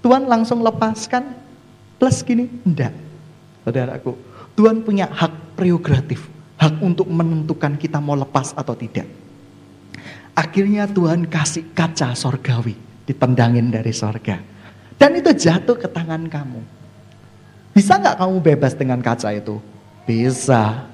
Tuhan 0.00 0.30
langsung 0.30 0.62
lepaskan, 0.64 1.34
plus 1.98 2.22
gini, 2.24 2.48
enggak. 2.64 2.94
Saudaraku, 3.66 4.16
Tuhan 4.54 4.80
punya 4.86 5.10
hak 5.10 5.58
prerogatif, 5.58 6.24
hak 6.56 6.80
untuk 6.80 7.10
menentukan 7.10 7.76
kita 7.76 8.00
mau 8.00 8.16
lepas 8.16 8.56
atau 8.56 8.72
tidak. 8.72 9.19
Akhirnya 10.40 10.88
Tuhan 10.88 11.28
kasih 11.28 11.76
kaca 11.76 12.16
sorgawi, 12.16 12.72
ditendangin 13.04 13.68
dari 13.68 13.92
sorga. 13.92 14.40
Dan 14.96 15.20
itu 15.20 15.36
jatuh 15.36 15.76
ke 15.76 15.84
tangan 15.84 16.24
kamu. 16.32 16.64
Bisa 17.76 18.00
nggak 18.00 18.16
kamu 18.16 18.36
bebas 18.40 18.72
dengan 18.72 19.04
kaca 19.04 19.36
itu? 19.36 19.60
Bisa. 20.08 20.88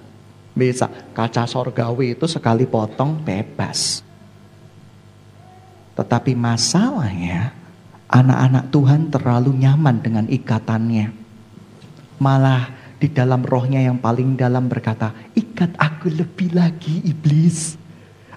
Bisa. 0.51 0.91
Kaca 1.15 1.47
sorgawi 1.47 2.19
itu 2.19 2.27
sekali 2.27 2.67
potong 2.67 3.23
bebas. 3.23 4.03
Tetapi 5.95 6.35
masalahnya, 6.35 7.55
anak-anak 8.11 8.75
Tuhan 8.75 9.15
terlalu 9.15 9.63
nyaman 9.63 10.03
dengan 10.03 10.27
ikatannya. 10.27 11.15
Malah 12.19 12.75
di 12.99 13.07
dalam 13.15 13.47
rohnya 13.47 13.79
yang 13.79 14.03
paling 14.03 14.35
dalam 14.35 14.67
berkata, 14.67 15.15
ikat 15.39 15.71
aku 15.79 16.11
lebih 16.11 16.51
lagi 16.51 16.99
iblis. 17.07 17.86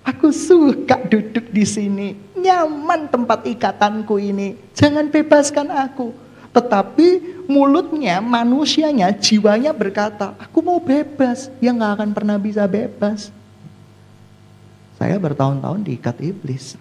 Aku 0.09 0.33
suka 0.33 0.97
duduk 1.05 1.53
di 1.53 1.61
sini. 1.61 2.17
Nyaman 2.33 3.13
tempat 3.13 3.45
ikatanku 3.45 4.17
ini. 4.17 4.57
Jangan 4.73 5.13
bebaskan 5.13 5.69
aku. 5.69 6.09
Tetapi 6.49 7.45
mulutnya, 7.45 8.17
manusianya, 8.17 9.13
jiwanya 9.13 9.69
berkata, 9.69 10.33
aku 10.41 10.65
mau 10.65 10.81
bebas. 10.81 11.53
Yang 11.61 11.75
gak 11.85 11.93
akan 11.93 12.09
pernah 12.17 12.37
bisa 12.41 12.65
bebas. 12.65 13.29
Saya 14.97 15.21
bertahun-tahun 15.21 15.85
diikat 15.85 16.17
iblis. 16.25 16.73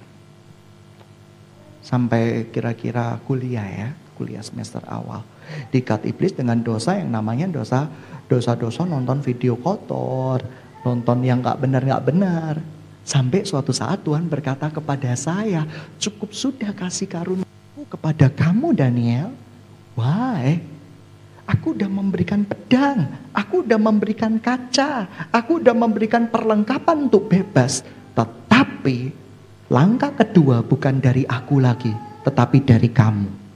Sampai 1.85 2.49
kira-kira 2.49 3.21
kuliah 3.29 3.69
ya, 3.69 3.89
kuliah 4.17 4.41
semester 4.41 4.81
awal. 4.89 5.21
Diikat 5.69 6.09
iblis 6.09 6.33
dengan 6.33 6.65
dosa 6.65 6.97
yang 6.97 7.13
namanya 7.13 7.49
dosa 7.49 7.93
dosa-dosa 8.25 8.89
nonton 8.89 9.21
video 9.21 9.57
kotor, 9.61 10.41
nonton 10.81 11.25
yang 11.25 11.45
gak 11.45 11.61
benar 11.61 11.81
gak 11.85 12.05
benar, 12.09 12.61
Sampai 13.09 13.41
suatu 13.49 13.73
saat 13.73 14.05
Tuhan 14.05 14.29
berkata 14.29 14.69
kepada 14.69 15.09
saya, 15.17 15.65
cukup 15.97 16.29
sudah 16.37 16.77
kasih 16.77 17.09
karunia 17.09 17.49
kepada 17.89 18.29
kamu 18.29 18.77
Daniel. 18.77 19.33
Why? 19.97 20.61
Aku 21.49 21.73
udah 21.73 21.89
memberikan 21.89 22.45
pedang, 22.45 23.09
aku 23.33 23.65
udah 23.65 23.81
memberikan 23.81 24.37
kaca, 24.37 25.09
aku 25.33 25.57
udah 25.57 25.73
memberikan 25.73 26.29
perlengkapan 26.29 27.09
untuk 27.09 27.33
bebas. 27.33 27.81
Tetapi 28.13 29.09
langkah 29.73 30.13
kedua 30.13 30.61
bukan 30.61 31.01
dari 31.01 31.25
aku 31.25 31.65
lagi, 31.65 31.97
tetapi 32.29 32.61
dari 32.61 32.93
kamu. 32.93 33.48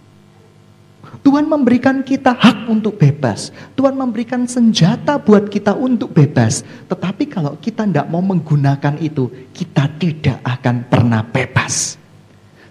Tuhan 1.22 1.46
memberikan 1.46 2.02
kita 2.02 2.34
hak 2.34 2.66
untuk 2.66 2.98
bebas. 2.98 3.54
Tuhan 3.78 3.94
memberikan 3.94 4.42
senjata 4.42 5.22
buat 5.22 5.46
kita 5.46 5.70
untuk 5.70 6.10
bebas. 6.10 6.66
Tetapi 6.90 7.30
kalau 7.30 7.54
kita 7.62 7.86
tidak 7.86 8.10
mau 8.10 8.18
menggunakan 8.18 8.98
itu, 8.98 9.30
kita 9.54 9.86
tidak 10.02 10.42
akan 10.42 10.82
pernah 10.90 11.22
bebas. 11.22 11.94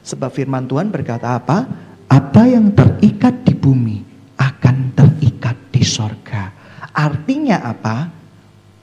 Sebab 0.04 0.28
firman 0.36 0.68
Tuhan 0.68 0.92
berkata 0.92 1.40
apa? 1.40 1.64
Apa 2.12 2.44
yang 2.44 2.76
terikat 2.76 3.48
di 3.48 3.56
bumi 3.56 4.04
akan 4.36 5.00
terikat 5.00 5.56
di 5.72 5.88
sorga. 5.88 6.52
Artinya 6.92 7.64
apa? 7.64 8.12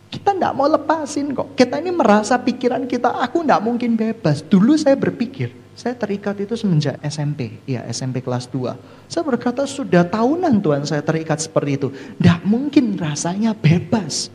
Kita 0.09 0.33
tidak 0.33 0.57
mau 0.57 0.65
lepasin 0.65 1.37
kok. 1.37 1.53
Kita 1.53 1.77
ini 1.77 1.93
merasa 1.93 2.41
pikiran 2.41 2.89
kita, 2.89 3.21
aku 3.21 3.45
tidak 3.45 3.61
mungkin 3.61 4.01
bebas. 4.01 4.41
Dulu 4.41 4.81
saya 4.81 4.97
berpikir, 4.97 5.53
saya 5.79 5.95
terikat 5.95 6.35
itu 6.43 6.59
semenjak 6.59 6.99
SMP, 7.07 7.63
ya 7.63 7.87
SMP 7.87 8.19
kelas 8.19 8.51
2. 8.51 8.75
Saya 9.07 9.23
berkata 9.23 9.63
sudah 9.63 10.03
tahunan 10.03 10.59
Tuhan 10.59 10.83
saya 10.83 11.07
terikat 11.07 11.39
seperti 11.39 11.79
itu. 11.79 11.89
Tidak 11.95 12.43
mungkin 12.43 12.99
rasanya 12.99 13.55
bebas. 13.55 14.27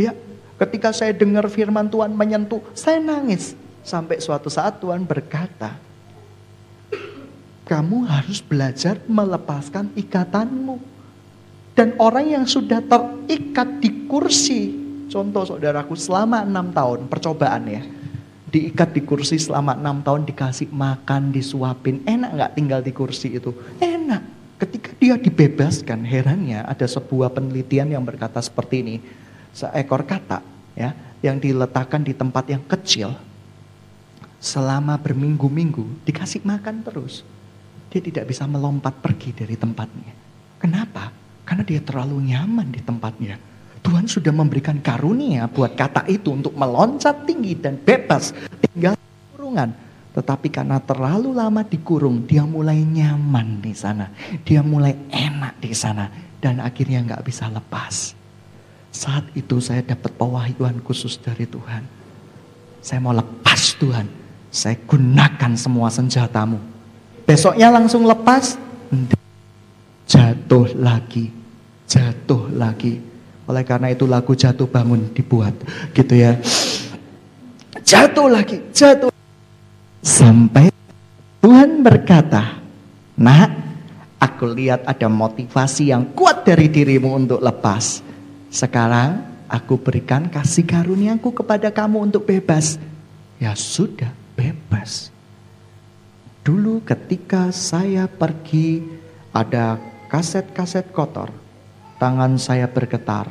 Ya, 0.00 0.16
ketika 0.56 0.88
saya 0.96 1.12
dengar 1.12 1.44
firman 1.52 1.84
Tuhan 1.92 2.16
menyentuh, 2.16 2.64
saya 2.72 2.96
nangis. 2.96 3.52
Sampai 3.84 4.24
suatu 4.24 4.48
saat 4.48 4.80
Tuhan 4.80 5.04
berkata, 5.04 5.76
kamu 7.68 8.08
harus 8.08 8.40
belajar 8.40 9.04
melepaskan 9.04 9.92
ikatanmu. 9.92 10.80
Dan 11.76 11.92
orang 12.00 12.40
yang 12.40 12.44
sudah 12.48 12.80
terikat 12.80 13.84
di 13.84 14.08
kursi, 14.08 14.72
contoh 15.12 15.44
saudaraku 15.44 15.92
selama 15.92 16.40
enam 16.40 16.72
tahun 16.72 17.04
percobaan 17.04 17.68
ya, 17.68 17.84
diikat 18.50 18.90
di 18.92 19.06
kursi 19.06 19.38
selama 19.38 19.78
enam 19.78 20.02
tahun 20.02 20.26
dikasih 20.26 20.74
makan, 20.74 21.30
disuapin. 21.30 22.02
Enak 22.02 22.30
nggak 22.34 22.52
tinggal 22.58 22.80
di 22.82 22.92
kursi 22.92 23.38
itu? 23.38 23.54
Enak. 23.78 24.22
Ketika 24.60 24.92
dia 25.00 25.16
dibebaskan, 25.16 26.04
herannya 26.04 26.66
ada 26.66 26.84
sebuah 26.84 27.32
penelitian 27.32 27.96
yang 27.96 28.04
berkata 28.04 28.42
seperti 28.42 28.84
ini. 28.84 28.96
Seekor 29.56 30.04
kata 30.04 30.44
ya 30.76 30.92
yang 31.24 31.40
diletakkan 31.40 32.04
di 32.04 32.12
tempat 32.12 32.44
yang 32.50 32.62
kecil 32.68 33.16
selama 34.40 34.96
berminggu-minggu 35.00 36.04
dikasih 36.04 36.44
makan 36.44 36.84
terus. 36.84 37.24
Dia 37.90 37.98
tidak 38.04 38.30
bisa 38.30 38.46
melompat 38.46 38.94
pergi 39.02 39.34
dari 39.34 39.58
tempatnya. 39.58 40.12
Kenapa? 40.60 41.10
Karena 41.42 41.66
dia 41.66 41.82
terlalu 41.82 42.30
nyaman 42.30 42.70
di 42.70 42.78
tempatnya. 42.78 43.49
Tuhan 43.80 44.04
sudah 44.04 44.32
memberikan 44.32 44.76
karunia 44.84 45.48
buat 45.48 45.72
kata 45.72 46.04
itu 46.08 46.32
untuk 46.36 46.52
meloncat 46.52 47.24
tinggi 47.24 47.56
dan 47.56 47.80
bebas 47.80 48.36
tinggal 48.60 48.94
kurungan. 49.32 49.72
Tetapi 50.10 50.50
karena 50.50 50.82
terlalu 50.82 51.30
lama 51.30 51.62
dikurung, 51.62 52.26
dia 52.26 52.42
mulai 52.42 52.82
nyaman 52.82 53.62
di 53.62 53.70
sana. 53.70 54.10
Dia 54.42 54.60
mulai 54.60 54.98
enak 55.06 55.62
di 55.62 55.70
sana. 55.70 56.10
Dan 56.40 56.58
akhirnya 56.58 56.98
nggak 57.04 57.22
bisa 57.22 57.46
lepas. 57.46 58.18
Saat 58.90 59.30
itu 59.38 59.62
saya 59.62 59.86
dapat 59.86 60.10
pewahyuan 60.18 60.82
khusus 60.82 61.14
dari 61.14 61.46
Tuhan. 61.46 61.86
Saya 62.82 62.98
mau 62.98 63.14
lepas 63.14 63.78
Tuhan. 63.78 64.10
Saya 64.50 64.74
gunakan 64.82 65.52
semua 65.54 65.94
senjatamu. 65.94 66.58
Besoknya 67.22 67.70
langsung 67.70 68.02
lepas. 68.02 68.58
Jatuh 70.10 70.74
lagi. 70.74 71.30
Jatuh 71.86 72.50
lagi. 72.50 73.09
Oleh 73.50 73.66
karena 73.66 73.90
itu 73.90 74.06
lagu 74.06 74.30
jatuh 74.38 74.70
bangun 74.70 75.10
dibuat. 75.10 75.50
Gitu 75.90 76.14
ya. 76.14 76.38
Jatuh 77.82 78.30
lagi. 78.30 78.62
Jatuh. 78.70 79.10
Sampai 79.98 80.70
Tuhan 81.42 81.82
berkata. 81.82 82.62
Nah, 83.18 83.50
aku 84.22 84.54
lihat 84.54 84.86
ada 84.86 85.10
motivasi 85.10 85.90
yang 85.90 86.14
kuat 86.14 86.46
dari 86.46 86.70
dirimu 86.70 87.10
untuk 87.18 87.42
lepas. 87.42 88.06
Sekarang 88.54 89.26
aku 89.50 89.82
berikan 89.82 90.30
kasih 90.30 90.62
karuniaku 90.62 91.34
kepada 91.34 91.74
kamu 91.74 92.06
untuk 92.06 92.30
bebas. 92.30 92.78
Ya 93.42 93.58
sudah, 93.58 94.14
bebas. 94.38 95.10
Dulu 96.46 96.86
ketika 96.86 97.50
saya 97.50 98.06
pergi 98.06 98.84
ada 99.34 99.74
kaset-kaset 100.06 100.94
kotor. 100.94 101.39
Tangan 102.00 102.40
saya 102.40 102.64
bergetar. 102.64 103.28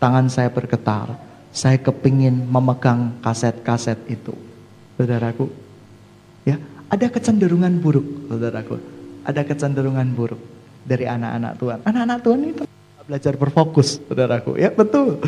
Tangan 0.00 0.32
saya 0.32 0.48
bergetar. 0.48 1.20
Saya 1.52 1.76
kepingin 1.76 2.48
memegang 2.48 3.20
kaset-kaset 3.20 4.00
itu. 4.08 4.32
Saudaraku, 4.96 5.52
ya 6.48 6.56
ada 6.88 7.06
kecenderungan 7.12 7.76
buruk, 7.78 8.30
saudaraku. 8.30 8.80
Ada 9.22 9.44
kecenderungan 9.44 10.08
buruk 10.16 10.40
dari 10.82 11.04
anak-anak 11.04 11.52
Tuhan. 11.60 11.78
Anak-anak 11.84 12.18
Tuhan 12.24 12.40
itu 12.46 12.62
belajar 13.04 13.34
berfokus, 13.36 14.00
saudaraku. 14.08 14.56
Ya 14.56 14.72
betul, 14.72 15.20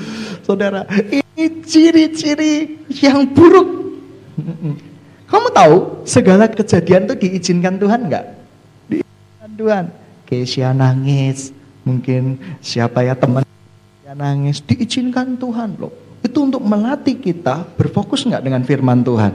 saudara. 0.42 0.88
Ini 0.88 1.62
ciri-ciri 1.62 2.84
yang 2.88 3.28
buruk. 3.30 3.68
Kamu 5.26 5.48
tahu 5.50 5.76
segala 6.06 6.48
kejadian 6.48 7.10
itu 7.10 7.14
diizinkan 7.20 7.76
Tuhan 7.76 8.00
nggak? 8.06 8.24
Diizinkan 8.88 9.50
Tuhan. 9.58 9.84
Keisha 10.26 10.74
nangis, 10.74 11.55
mungkin 11.86 12.42
siapa 12.58 13.06
ya 13.06 13.14
teman 13.14 13.46
yang 14.02 14.18
nangis, 14.18 14.58
diizinkan 14.62 15.38
Tuhan 15.38 15.78
loh. 15.78 15.90
Itu 16.22 16.42
untuk 16.42 16.62
melatih 16.62 17.18
kita 17.18 17.62
berfokus 17.78 18.26
nggak 18.26 18.42
dengan 18.42 18.62
firman 18.66 19.06
Tuhan. 19.06 19.32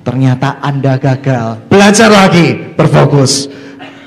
Ternyata 0.00 0.64
Anda 0.64 0.96
gagal, 0.96 1.68
belajar 1.68 2.08
lagi, 2.08 2.76
berfokus. 2.76 3.48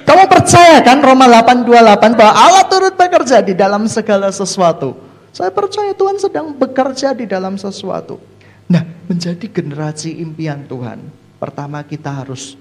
Kamu 0.05 0.25
percaya 0.25 0.81
kan 0.81 1.01
Roma 1.01 1.29
8:28 1.29 2.17
bahwa 2.17 2.33
Allah 2.33 2.65
turut 2.65 2.97
bekerja 2.97 3.45
di 3.45 3.53
dalam 3.53 3.85
segala 3.85 4.33
sesuatu. 4.33 4.97
Saya 5.29 5.53
percaya 5.53 5.93
Tuhan 5.93 6.17
sedang 6.17 6.49
bekerja 6.53 7.13
di 7.13 7.29
dalam 7.29 7.57
sesuatu. 7.57 8.17
Nah, 8.65 8.85
menjadi 9.09 9.45
generasi 9.45 10.17
impian 10.21 10.65
Tuhan. 10.65 11.01
Pertama 11.37 11.81
kita 11.81 12.09
harus 12.09 12.57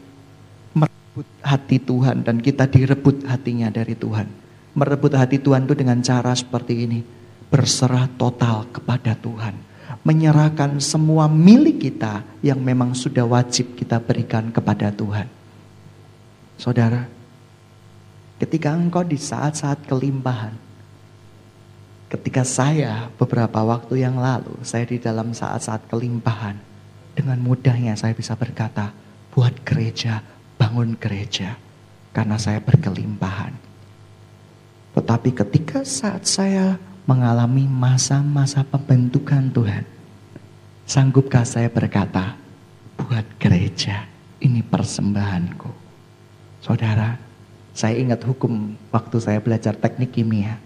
merebut 0.72 1.28
hati 1.44 1.76
Tuhan 1.76 2.24
dan 2.24 2.40
kita 2.40 2.64
direbut 2.68 3.24
hatinya 3.28 3.68
dari 3.68 3.92
Tuhan. 3.92 4.47
Merebut 4.78 5.10
hati 5.18 5.42
Tuhan 5.42 5.66
itu 5.66 5.74
dengan 5.74 5.98
cara 5.98 6.30
seperti 6.38 6.86
ini. 6.86 7.02
Berserah 7.50 8.06
total 8.14 8.70
kepada 8.70 9.18
Tuhan. 9.18 9.58
Menyerahkan 10.06 10.78
semua 10.78 11.26
milik 11.26 11.90
kita 11.90 12.22
yang 12.46 12.62
memang 12.62 12.94
sudah 12.94 13.26
wajib 13.26 13.74
kita 13.74 13.98
berikan 13.98 14.54
kepada 14.54 14.94
Tuhan. 14.94 15.26
Saudara, 16.54 17.18
Ketika 18.38 18.70
engkau 18.70 19.02
di 19.02 19.18
saat-saat 19.18 19.82
kelimpahan. 19.90 20.54
Ketika 22.06 22.46
saya 22.46 23.10
beberapa 23.18 23.66
waktu 23.66 24.06
yang 24.06 24.14
lalu, 24.14 24.62
saya 24.62 24.86
di 24.86 25.02
dalam 25.02 25.34
saat-saat 25.34 25.90
kelimpahan. 25.90 26.54
Dengan 27.18 27.42
mudahnya 27.42 27.98
saya 27.98 28.14
bisa 28.14 28.38
berkata, 28.38 28.94
buat 29.34 29.52
gereja, 29.66 30.22
bangun 30.54 30.94
gereja. 31.02 31.58
Karena 32.14 32.38
saya 32.38 32.62
berkelimpahan. 32.62 33.67
Tetapi 34.98 35.30
ketika 35.30 35.86
saat 35.86 36.26
saya 36.26 36.74
mengalami 37.06 37.70
masa-masa 37.70 38.66
pembentukan 38.66 39.46
Tuhan. 39.54 39.86
Sanggupkah 40.82 41.46
saya 41.46 41.70
berkata, 41.70 42.34
buat 42.98 43.22
gereja, 43.38 44.10
ini 44.42 44.58
persembahanku. 44.58 45.70
Saudara, 46.58 47.14
saya 47.70 47.94
ingat 47.94 48.26
hukum 48.26 48.74
waktu 48.90 49.16
saya 49.22 49.38
belajar 49.38 49.78
teknik 49.78 50.18
kimia. 50.18 50.58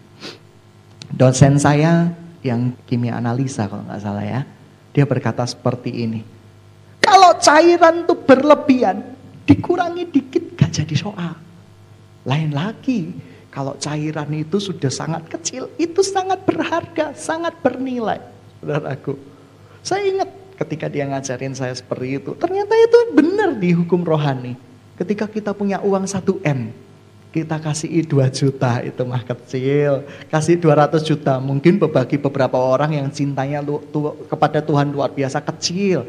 Dosen 1.12 1.60
saya 1.60 2.16
yang 2.40 2.72
kimia 2.88 3.20
analisa 3.20 3.68
kalau 3.68 3.84
nggak 3.84 4.00
salah 4.00 4.24
ya. 4.24 4.40
Dia 4.96 5.04
berkata 5.04 5.44
seperti 5.44 6.08
ini. 6.08 6.24
Kalau 7.04 7.36
cairan 7.36 8.08
itu 8.08 8.16
berlebihan, 8.16 9.12
dikurangi 9.44 10.08
dikit 10.08 10.56
gak 10.56 10.72
jadi 10.72 10.96
soal. 10.96 11.36
Lain 12.24 12.54
lagi, 12.54 13.12
kalau 13.52 13.76
cairan 13.76 14.32
itu 14.32 14.56
sudah 14.56 14.88
sangat 14.88 15.28
kecil, 15.28 15.68
itu 15.76 16.00
sangat 16.00 16.40
berharga, 16.48 17.12
sangat 17.12 17.52
bernilai. 17.60 18.16
Saudaraku, 18.64 19.20
saya 19.84 20.08
ingat 20.08 20.30
ketika 20.56 20.88
dia 20.88 21.04
ngajarin 21.04 21.52
saya 21.52 21.76
seperti 21.76 22.16
itu. 22.16 22.32
Ternyata 22.32 22.72
itu 22.72 22.98
benar 23.12 23.52
di 23.52 23.76
hukum 23.76 24.00
rohani. 24.00 24.56
Ketika 24.96 25.28
kita 25.28 25.52
punya 25.52 25.84
uang 25.84 26.08
1 26.08 26.40
M, 26.48 26.72
kita 27.28 27.60
kasih 27.60 27.92
2 28.08 28.28
juta 28.32 28.80
itu 28.80 29.02
mah 29.04 29.20
kecil. 29.20 30.08
Kasih 30.32 30.56
200 30.56 31.04
juta 31.04 31.36
mungkin 31.36 31.76
bagi 31.76 32.16
beberapa 32.16 32.56
orang 32.56 32.96
yang 32.96 33.08
cintanya 33.12 33.60
lu, 33.60 33.84
tu, 33.92 34.16
kepada 34.32 34.64
Tuhan 34.64 34.96
luar 34.96 35.12
biasa 35.12 35.44
kecil. 35.44 36.08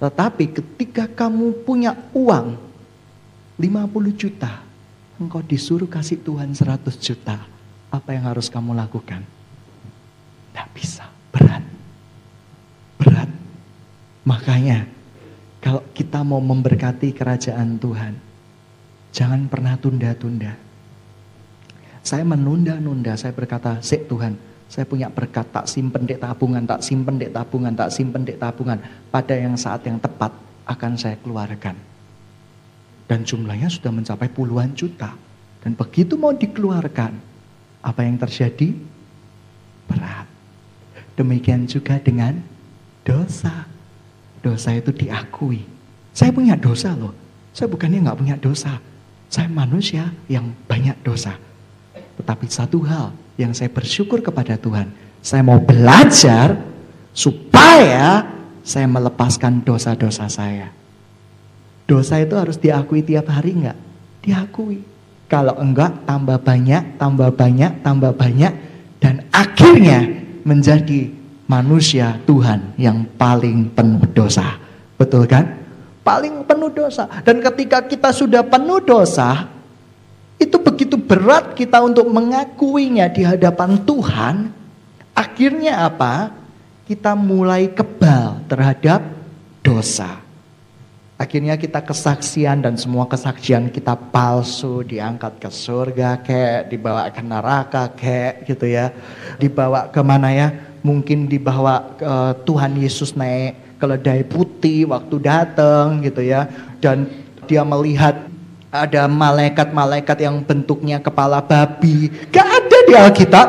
Tetapi 0.00 0.56
ketika 0.56 1.04
kamu 1.04 1.68
punya 1.68 1.92
uang 2.16 2.56
50 3.60 4.14
juta, 4.14 4.67
engkau 5.18 5.42
disuruh 5.42 5.90
kasih 5.90 6.22
Tuhan 6.22 6.54
100 6.54 6.86
juta. 6.98 7.42
Apa 7.88 8.14
yang 8.14 8.30
harus 8.30 8.48
kamu 8.48 8.72
lakukan? 8.72 9.22
Tidak 10.50 10.68
bisa, 10.72 11.06
berat. 11.34 11.64
Berat. 12.96 13.30
Makanya 14.24 14.86
kalau 15.58 15.82
kita 15.92 16.22
mau 16.22 16.38
memberkati 16.40 17.12
kerajaan 17.16 17.80
Tuhan, 17.80 18.28
Jangan 19.12 19.48
pernah 19.48 19.74
tunda-tunda. 19.80 20.52
Saya 22.04 22.24
menunda-nunda, 22.24 23.16
saya 23.18 23.32
berkata, 23.34 23.80
Sik 23.82 24.08
Tuhan, 24.08 24.36
saya 24.68 24.84
punya 24.86 25.10
berkat, 25.10 25.48
tak 25.48 25.66
simpen 25.68 26.04
dek 26.06 26.20
tabungan, 26.20 26.64
tak 26.64 26.80
simpen 26.84 27.18
dek 27.18 27.32
tabungan, 27.32 27.72
tak 27.74 27.90
simpen 27.92 28.22
dek 28.24 28.38
tabungan. 28.40 28.78
Pada 29.10 29.34
yang 29.36 29.56
saat 29.56 29.84
yang 29.88 29.98
tepat 30.00 30.32
akan 30.68 30.92
saya 30.96 31.16
keluarkan. 31.20 31.76
Dan 33.08 33.24
jumlahnya 33.24 33.72
sudah 33.72 33.88
mencapai 33.88 34.28
puluhan 34.28 34.76
juta. 34.76 35.16
Dan 35.64 35.72
begitu 35.74 36.14
mau 36.20 36.36
dikeluarkan, 36.36 37.12
apa 37.82 38.00
yang 38.04 38.20
terjadi? 38.20 38.76
Berat. 39.88 40.28
Demikian 41.16 41.64
juga 41.64 41.96
dengan 41.98 42.36
dosa. 43.02 43.64
Dosa 44.44 44.76
itu 44.76 44.92
diakui. 44.92 45.64
Saya 46.12 46.30
punya 46.30 46.54
dosa 46.54 46.94
loh. 46.94 47.16
Saya 47.56 47.66
bukannya 47.66 48.04
nggak 48.06 48.18
punya 48.20 48.36
dosa. 48.38 48.78
Saya 49.26 49.50
manusia 49.50 50.14
yang 50.30 50.52
banyak 50.68 50.94
dosa. 51.02 51.34
Tetapi 52.20 52.46
satu 52.46 52.84
hal 52.86 53.10
yang 53.40 53.50
saya 53.56 53.72
bersyukur 53.72 54.22
kepada 54.22 54.54
Tuhan. 54.60 54.90
Saya 55.24 55.42
mau 55.42 55.58
belajar 55.58 56.54
supaya 57.10 58.22
saya 58.62 58.86
melepaskan 58.86 59.64
dosa-dosa 59.64 60.30
saya. 60.30 60.70
Dosa 61.88 62.20
itu 62.20 62.36
harus 62.36 62.60
diakui 62.60 63.00
tiap 63.00 63.32
hari 63.32 63.56
enggak? 63.56 63.78
Diakui. 64.20 64.84
Kalau 65.24 65.56
enggak 65.56 66.04
tambah 66.04 66.36
banyak, 66.36 67.00
tambah 67.00 67.32
banyak, 67.32 67.80
tambah 67.80 68.12
banyak. 68.12 68.52
Dan 69.00 69.24
akhirnya 69.32 70.04
menjadi 70.44 71.08
manusia 71.48 72.20
Tuhan 72.28 72.76
yang 72.76 73.08
paling 73.16 73.72
penuh 73.72 74.04
dosa. 74.12 74.60
Betul 75.00 75.24
kan? 75.24 75.58
paling 76.08 76.48
penuh 76.48 76.72
dosa. 76.72 77.04
Dan 77.20 77.44
ketika 77.44 77.84
kita 77.84 78.08
sudah 78.16 78.40
penuh 78.40 78.80
dosa, 78.80 79.44
itu 80.40 80.56
begitu 80.56 80.96
berat 80.96 81.52
kita 81.52 81.84
untuk 81.84 82.08
mengakuinya 82.08 83.12
di 83.12 83.28
hadapan 83.28 83.76
Tuhan. 83.84 84.48
Akhirnya 85.12 85.84
apa? 85.84 86.32
Kita 86.88 87.12
mulai 87.12 87.68
kebal 87.68 88.48
terhadap 88.48 89.04
dosa. 89.60 90.24
Akhirnya 91.18 91.58
kita 91.58 91.82
kesaksian 91.82 92.62
dan 92.62 92.78
semua 92.78 93.02
kesaksian 93.10 93.74
kita 93.74 93.98
palsu, 93.98 94.86
diangkat 94.86 95.42
ke 95.42 95.50
surga 95.50 96.22
kayak, 96.22 96.70
dibawa 96.70 97.10
ke 97.10 97.18
neraka 97.26 97.90
kayak 97.90 98.46
gitu 98.46 98.70
ya. 98.70 98.94
Dibawa 99.34 99.90
ke 99.90 99.98
mana 99.98 100.30
ya? 100.30 100.54
Mungkin 100.86 101.26
dibawa 101.26 101.98
ke 101.98 102.06
Tuhan 102.46 102.78
Yesus 102.78 103.18
naik 103.18 103.82
keledai 103.82 104.22
putih 104.30 104.86
waktu 104.94 105.18
datang 105.18 106.06
gitu 106.06 106.22
ya. 106.22 106.46
Dan 106.78 107.10
dia 107.50 107.66
melihat 107.66 108.14
ada 108.70 109.10
malaikat-malaikat 109.10 110.22
yang 110.22 110.38
bentuknya 110.46 111.02
kepala 111.02 111.42
babi. 111.42 112.14
Gak 112.30 112.46
ada 112.46 112.78
di 112.86 112.94
Alkitab. 112.94 113.48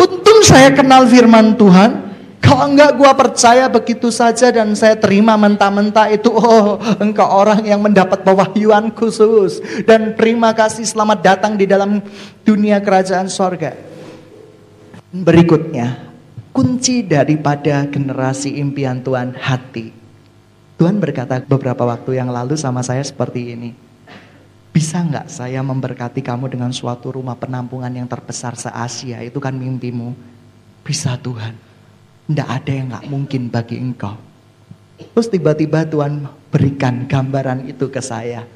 Untung 0.00 0.40
saya 0.40 0.72
kenal 0.72 1.04
firman 1.04 1.52
Tuhan. 1.52 2.11
Kalau 2.42 2.66
enggak 2.66 2.98
gua 2.98 3.14
percaya 3.14 3.70
begitu 3.70 4.10
saja 4.10 4.50
dan 4.50 4.74
saya 4.74 4.98
terima 4.98 5.38
mentah-mentah 5.38 6.10
itu 6.10 6.28
oh 6.28 6.76
engkau 6.98 7.24
orang 7.24 7.62
yang 7.62 7.78
mendapat 7.78 8.26
pewahyuan 8.26 8.90
khusus 8.90 9.62
dan 9.86 10.18
terima 10.18 10.50
kasih 10.50 10.82
selamat 10.82 11.18
datang 11.22 11.54
di 11.54 11.70
dalam 11.70 12.02
dunia 12.42 12.82
kerajaan 12.82 13.30
sorga. 13.30 13.78
Berikutnya 15.14 16.12
kunci 16.50 17.06
daripada 17.06 17.86
generasi 17.88 18.58
impian 18.60 19.00
Tuhan 19.00 19.38
hati. 19.38 19.94
Tuhan 20.76 20.98
berkata 20.98 21.38
beberapa 21.40 21.86
waktu 21.86 22.18
yang 22.18 22.28
lalu 22.28 22.58
sama 22.58 22.82
saya 22.82 23.06
seperti 23.06 23.54
ini. 23.54 23.70
Bisa 24.72 24.98
nggak 25.04 25.28
saya 25.28 25.60
memberkati 25.60 26.24
kamu 26.24 26.48
dengan 26.48 26.72
suatu 26.72 27.12
rumah 27.12 27.36
penampungan 27.36 27.92
yang 27.92 28.08
terbesar 28.08 28.56
se-Asia? 28.56 29.20
Itu 29.20 29.36
kan 29.38 29.52
mimpimu. 29.52 30.16
Bisa 30.82 31.14
Tuhan. 31.20 31.71
Tidak 32.26 32.48
ada 32.48 32.70
yang 32.70 32.86
gak 32.94 33.06
mungkin 33.10 33.50
bagi 33.50 33.76
engkau. 33.80 34.14
Terus 35.02 35.28
tiba-tiba 35.28 35.82
Tuhan 35.82 36.28
berikan 36.52 37.04
gambaran 37.10 37.66
itu 37.66 37.90
ke 37.90 37.98
saya. 37.98 38.46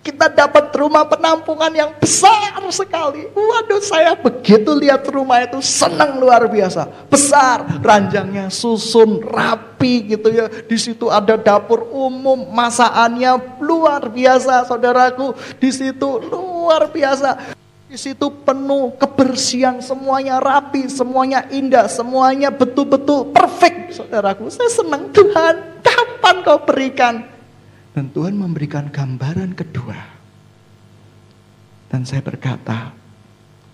Kita 0.00 0.32
dapat 0.32 0.72
rumah 0.72 1.04
penampungan 1.04 1.68
yang 1.76 1.92
besar 2.00 2.56
sekali. 2.72 3.28
Waduh 3.36 3.82
saya 3.84 4.16
begitu 4.16 4.72
lihat 4.72 5.04
rumah 5.12 5.44
itu 5.44 5.60
senang 5.60 6.16
luar 6.16 6.48
biasa. 6.48 6.88
Besar, 7.12 7.84
ranjangnya 7.84 8.48
susun, 8.48 9.20
rapi 9.20 10.16
gitu 10.16 10.32
ya. 10.32 10.48
Di 10.48 10.80
situ 10.80 11.12
ada 11.12 11.36
dapur 11.36 11.84
umum, 11.92 12.48
masakannya 12.48 13.60
luar 13.60 14.08
biasa 14.08 14.64
saudaraku. 14.64 15.36
Di 15.60 15.68
situ 15.68 16.08
luar 16.32 16.88
biasa. 16.88 17.59
Di 17.90 17.98
situ 17.98 18.30
penuh 18.46 18.94
kebersihan, 18.94 19.82
semuanya 19.82 20.38
rapi, 20.38 20.86
semuanya 20.86 21.42
indah, 21.50 21.90
semuanya 21.90 22.54
betul-betul 22.54 23.34
perfect. 23.34 23.98
Saudaraku, 23.98 24.46
saya 24.46 24.70
senang 24.70 25.10
Tuhan, 25.10 25.82
kapan 25.82 26.36
kau 26.46 26.62
berikan? 26.70 27.26
Dan 27.90 28.14
Tuhan 28.14 28.38
memberikan 28.38 28.86
gambaran 28.94 29.58
kedua. 29.58 29.98
Dan 31.90 32.06
saya 32.06 32.22
berkata, 32.22 32.94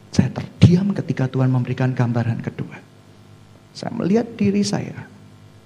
saya 0.08 0.32
terdiam 0.32 0.96
ketika 0.96 1.28
Tuhan 1.28 1.52
memberikan 1.52 1.92
gambaran 1.92 2.40
kedua. 2.40 2.80
Saya 3.76 3.92
melihat 3.92 4.32
diri 4.32 4.64
saya 4.64 4.96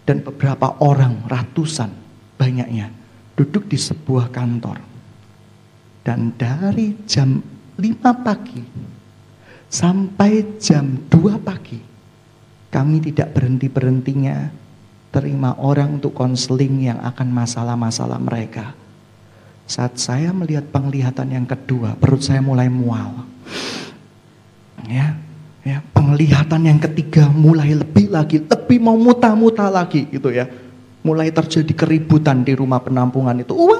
dan 0.03 0.26
beberapa 0.26 0.74
orang, 0.82 1.22
ratusan 1.30 1.94
banyaknya, 2.34 2.90
duduk 3.38 3.70
di 3.70 3.78
sebuah 3.78 4.34
kantor. 4.34 4.82
Dan 6.03 6.34
dari 6.34 6.98
jam 7.07 7.60
5 7.81 8.26
pagi 8.26 8.62
sampai 9.72 10.61
jam 10.61 11.09
2 11.09 11.41
pagi 11.41 11.81
kami 12.70 13.03
tidak 13.03 13.35
berhenti-berhentinya 13.35 14.53
terima 15.11 15.59
orang 15.59 15.99
untuk 15.99 16.14
konseling 16.14 16.87
yang 16.87 17.03
akan 17.03 17.28
masalah-masalah 17.35 18.22
mereka. 18.22 18.78
Saat 19.66 19.99
saya 19.99 20.31
melihat 20.31 20.70
penglihatan 20.70 21.35
yang 21.35 21.47
kedua, 21.47 21.99
perut 21.99 22.22
saya 22.22 22.39
mulai 22.43 22.70
mual. 22.70 23.26
Ya, 24.87 25.18
ya, 25.66 25.83
penglihatan 25.95 26.62
yang 26.66 26.78
ketiga 26.78 27.26
mulai 27.31 27.74
lebih 27.74 28.11
lagi, 28.11 28.39
lebih 28.43 28.78
mau 28.83 28.99
muta-muta 28.99 29.66
lagi 29.66 30.07
gitu 30.11 30.31
ya. 30.31 30.47
Mulai 31.03 31.35
terjadi 31.35 31.74
keributan 31.74 32.47
di 32.47 32.55
rumah 32.55 32.78
penampungan 32.83 33.35
itu. 33.39 33.55
Nggak 33.57 33.80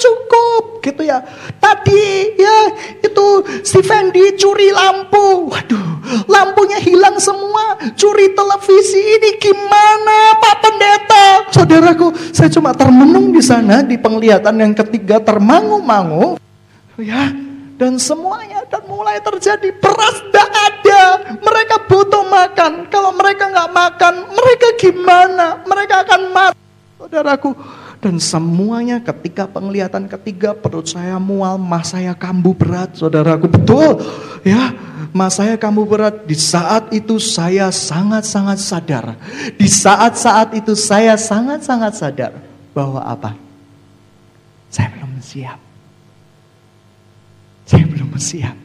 cukup 0.00 0.80
gitu 0.80 1.04
ya. 1.04 1.20
Tadi 1.60 2.34
ya 2.40 2.58
itu 3.04 3.26
si 3.60 3.84
Fendi 3.84 4.32
curi 4.40 4.72
lampu. 4.72 5.52
Waduh, 5.52 5.86
lampunya 6.24 6.80
hilang 6.80 7.20
semua. 7.20 7.76
Curi 7.94 8.32
televisi 8.32 8.96
ini 8.96 9.36
gimana 9.36 10.40
Pak 10.40 10.56
Pendeta? 10.64 11.26
Saudaraku, 11.52 12.16
saya 12.32 12.48
cuma 12.48 12.72
termenung 12.72 13.30
di 13.30 13.44
sana 13.44 13.84
di 13.84 14.00
penglihatan 14.00 14.56
yang 14.56 14.72
ketiga 14.72 15.20
termangu-mangu. 15.20 16.40
Ya, 17.00 17.32
dan 17.80 17.96
semuanya 17.96 18.60
dan 18.68 18.84
mulai 18.84 19.16
terjadi 19.24 19.72
beras 19.80 20.20
tidak 20.28 20.52
ada 20.52 21.02
mereka 21.40 21.80
butuh 21.88 22.28
makan 22.28 22.92
kalau 22.92 23.08
mereka 23.16 23.48
nggak 23.48 23.72
makan 23.72 24.14
mereka 24.36 24.68
gimana 24.76 25.64
mereka 25.64 26.04
akan 26.04 26.20
mati 26.28 26.60
saudaraku. 27.00 27.50
Dan 28.00 28.16
semuanya 28.16 28.96
ketika 29.04 29.44
penglihatan 29.44 30.08
ketiga 30.08 30.56
perut 30.56 30.88
saya 30.88 31.20
mual, 31.20 31.60
mas 31.60 31.92
saya 31.92 32.16
kambuh 32.16 32.56
berat, 32.56 32.96
saudaraku 32.96 33.44
betul 33.44 34.00
ya. 34.40 34.72
Mas 35.12 35.36
saya 35.36 35.60
kambuh 35.60 35.84
berat. 35.84 36.24
Di 36.24 36.32
saat 36.32 36.88
itu 36.96 37.20
saya 37.20 37.68
sangat-sangat 37.68 38.56
sadar. 38.56 39.20
Di 39.58 39.68
saat-saat 39.68 40.56
itu 40.56 40.72
saya 40.72 41.18
sangat-sangat 41.18 41.92
sadar 41.92 42.32
bahwa 42.72 43.04
apa? 43.04 43.36
Saya 44.72 44.88
belum 44.96 45.18
siap. 45.20 45.60
Saya 47.66 47.84
belum 47.84 48.10
siap. 48.16 48.56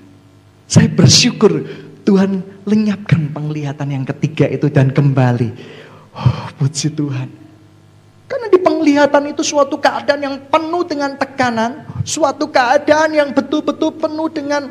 Saya 0.70 0.88
bersyukur 0.90 1.66
Tuhan 2.06 2.46
lenyapkan 2.64 3.34
penglihatan 3.34 3.90
yang 3.90 4.06
ketiga 4.06 4.46
itu 4.48 4.70
dan 4.70 4.94
kembali. 4.94 5.50
Oh, 6.14 6.46
puji 6.62 6.94
Tuhan. 6.94 7.45
Karena 8.36 8.52
di 8.52 8.60
penglihatan 8.60 9.32
itu 9.32 9.48
suatu 9.48 9.80
keadaan 9.80 10.20
yang 10.20 10.36
penuh 10.52 10.84
dengan 10.84 11.16
tekanan, 11.16 11.88
suatu 12.04 12.52
keadaan 12.52 13.16
yang 13.16 13.32
betul-betul 13.32 13.96
penuh 13.96 14.28
dengan 14.28 14.68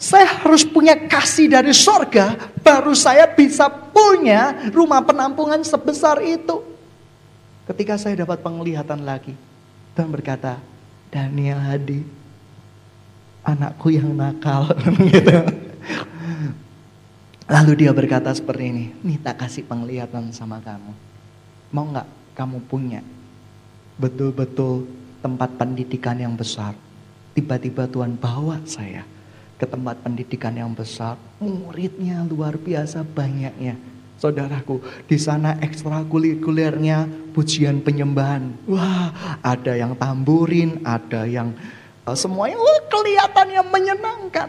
saya 0.00 0.40
harus 0.40 0.64
punya 0.64 0.96
kasih 0.96 1.52
dari 1.52 1.76
sorga, 1.76 2.32
baru 2.64 2.96
saya 2.96 3.28
bisa 3.28 3.68
punya 3.68 4.64
rumah 4.72 5.04
penampungan 5.04 5.60
sebesar 5.60 6.24
itu. 6.24 6.64
Ketika 7.68 8.00
saya 8.00 8.24
dapat 8.24 8.40
penglihatan 8.40 9.04
lagi, 9.04 9.36
Tuhan 9.92 10.08
berkata, 10.08 10.56
Daniel 11.12 11.60
Hadi, 11.60 12.00
anakku 13.44 13.92
yang 13.92 14.08
nakal. 14.16 14.72
gitu. 15.12 15.36
Lalu 17.44 17.72
dia 17.76 17.92
berkata 17.92 18.32
seperti 18.32 18.72
ini, 18.72 18.84
nih 19.04 19.20
tak 19.20 19.44
kasih 19.44 19.68
penglihatan 19.68 20.32
sama 20.32 20.64
kamu. 20.64 20.96
Mau 21.76 21.92
nggak 21.92 22.21
kamu 22.32 22.64
punya 22.66 23.00
betul-betul 24.00 24.88
tempat 25.22 25.54
pendidikan 25.56 26.18
yang 26.18 26.34
besar. 26.34 26.74
Tiba-tiba 27.32 27.88
Tuhan 27.88 28.18
bawa 28.18 28.60
saya 28.68 29.06
ke 29.56 29.64
tempat 29.64 30.02
pendidikan 30.02 30.52
yang 30.52 30.74
besar. 30.74 31.16
Muridnya 31.38 32.26
luar 32.26 32.58
biasa 32.58 33.06
banyaknya. 33.06 33.78
Saudaraku, 34.18 34.78
di 35.06 35.18
sana 35.18 35.58
ekstrakurikulernya 35.58 37.10
pujian 37.34 37.82
penyembahan. 37.82 38.54
Wah, 38.70 39.10
ada 39.42 39.74
yang 39.74 39.98
tamburin, 39.98 40.78
ada 40.86 41.26
yang 41.26 41.50
uh, 42.06 42.14
semuanya 42.14 42.54
wah, 42.54 42.80
kelihatannya 42.86 43.62
menyenangkan. 43.66 44.48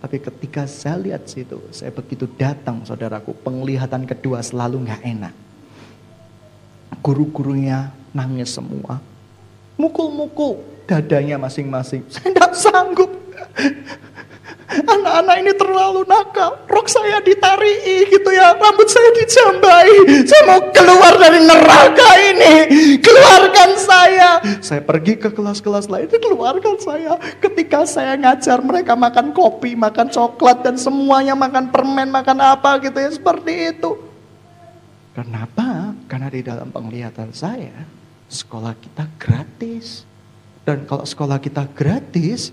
Tapi 0.00 0.16
ketika 0.18 0.64
saya 0.64 0.98
lihat 0.98 1.28
situ, 1.28 1.60
saya 1.68 1.92
begitu 1.92 2.24
datang 2.36 2.80
saudaraku, 2.82 3.36
penglihatan 3.44 4.08
kedua 4.08 4.40
selalu 4.40 4.88
nggak 4.88 5.02
enak. 5.04 5.34
Guru-gurunya 7.00 7.94
nangis 8.12 8.52
semua. 8.52 9.00
Mukul-mukul 9.80 10.72
dadanya 10.86 11.40
masing-masing. 11.40 12.04
Saya 12.12 12.28
tidak 12.28 12.52
sanggup. 12.52 13.10
Anak-anak 14.72 15.36
ini 15.44 15.52
terlalu 15.52 16.08
nakal. 16.08 16.64
Rok 16.64 16.88
saya 16.88 17.20
ditarii 17.20 18.08
gitu 18.08 18.30
ya. 18.32 18.56
Rambut 18.56 18.88
saya 18.88 19.12
dijambai. 19.20 20.24
Saya 20.24 20.42
mau 20.48 20.60
keluar 20.72 21.12
dari 21.20 21.44
neraka 21.44 22.08
ini. 22.32 22.54
Keluarkan 22.96 23.70
saya. 23.76 24.40
Saya 24.64 24.80
pergi 24.80 25.20
ke 25.20 25.28
kelas-kelas 25.28 25.92
lain. 25.92 26.08
Keluarkan 26.08 26.80
saya. 26.80 27.20
Ketika 27.36 27.84
saya 27.84 28.16
ngajar 28.16 28.64
mereka 28.64 28.96
makan 28.96 29.36
kopi, 29.36 29.76
makan 29.76 30.08
coklat. 30.08 30.64
Dan 30.64 30.80
semuanya 30.80 31.36
makan 31.36 31.68
permen, 31.68 32.08
makan 32.08 32.40
apa 32.40 32.80
gitu 32.80 32.96
ya. 32.96 33.12
Seperti 33.12 33.76
itu. 33.76 34.00
Kenapa? 35.12 35.81
Karena 36.12 36.28
di 36.28 36.44
dalam 36.44 36.68
penglihatan 36.68 37.32
saya, 37.32 37.72
sekolah 38.28 38.76
kita 38.76 39.08
gratis. 39.16 40.04
Dan 40.60 40.84
kalau 40.84 41.08
sekolah 41.08 41.40
kita 41.40 41.64
gratis, 41.72 42.52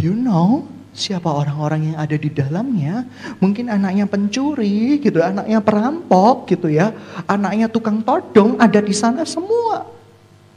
you 0.00 0.16
know, 0.16 0.64
siapa 0.96 1.28
orang-orang 1.28 1.92
yang 1.92 1.98
ada 2.00 2.16
di 2.16 2.32
dalamnya. 2.32 3.04
Mungkin 3.44 3.68
anaknya 3.68 4.08
pencuri 4.08 5.04
gitu, 5.04 5.20
anaknya 5.20 5.60
perampok 5.60 6.48
gitu 6.48 6.72
ya. 6.72 6.96
Anaknya 7.28 7.68
tukang 7.68 8.00
todong 8.00 8.56
ada 8.56 8.80
di 8.80 8.96
sana 8.96 9.28
semua. 9.28 9.84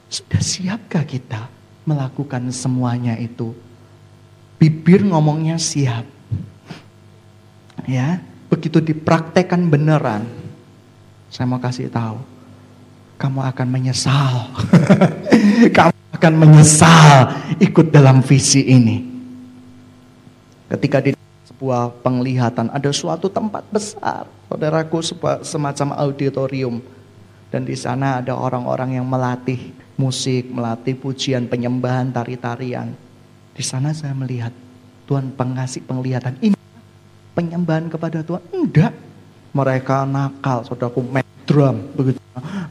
Sudah 0.07 0.39
siapkah 0.39 1.03
kita 1.03 1.51
melakukan 1.83 2.47
semuanya 2.55 3.19
itu? 3.19 3.51
Bibir 4.55 5.03
ngomongnya 5.03 5.59
siap. 5.59 6.07
Ya, 7.83 8.23
begitu 8.47 8.79
dipraktekkan 8.79 9.67
beneran. 9.67 10.23
Saya 11.27 11.43
mau 11.43 11.59
kasih 11.59 11.91
tahu, 11.91 12.36
kamu 13.17 13.41
akan 13.49 13.67
menyesal. 13.67 14.53
kamu 15.77 15.97
akan 16.13 16.33
menyesal 16.37 17.33
ikut 17.57 17.89
dalam 17.89 18.21
visi 18.21 18.61
ini. 18.65 19.03
Ketika 20.69 21.01
di 21.01 21.17
sebuah 21.49 22.05
penglihatan 22.05 22.69
ada 22.69 22.89
suatu 22.93 23.27
tempat 23.27 23.65
besar, 23.73 24.29
saudaraku 24.45 25.01
semacam 25.41 25.97
auditorium 25.97 26.79
dan 27.49 27.65
di 27.65 27.73
sana 27.73 28.21
ada 28.21 28.37
orang-orang 28.37 29.01
yang 29.01 29.07
melatih 29.09 29.73
musik, 29.97 30.45
melatih 30.53 30.93
pujian, 30.93 31.49
penyembahan, 31.49 32.13
tari-tarian. 32.13 32.93
Di 33.57 33.63
sana 33.65 33.89
saya 33.95 34.13
melihat 34.13 34.53
Tuhan 35.09 35.33
pengasih 35.33 35.81
penglihatan 35.87 36.37
ini 36.43 36.57
penyembahan 37.33 37.89
kepada 37.89 38.21
Tuhan. 38.21 38.43
Enggak. 38.53 38.93
Mereka 39.55 40.05
nakal, 40.05 40.61
saudaraku 40.67 41.01
drum 41.47 41.79
begitu 41.95 42.19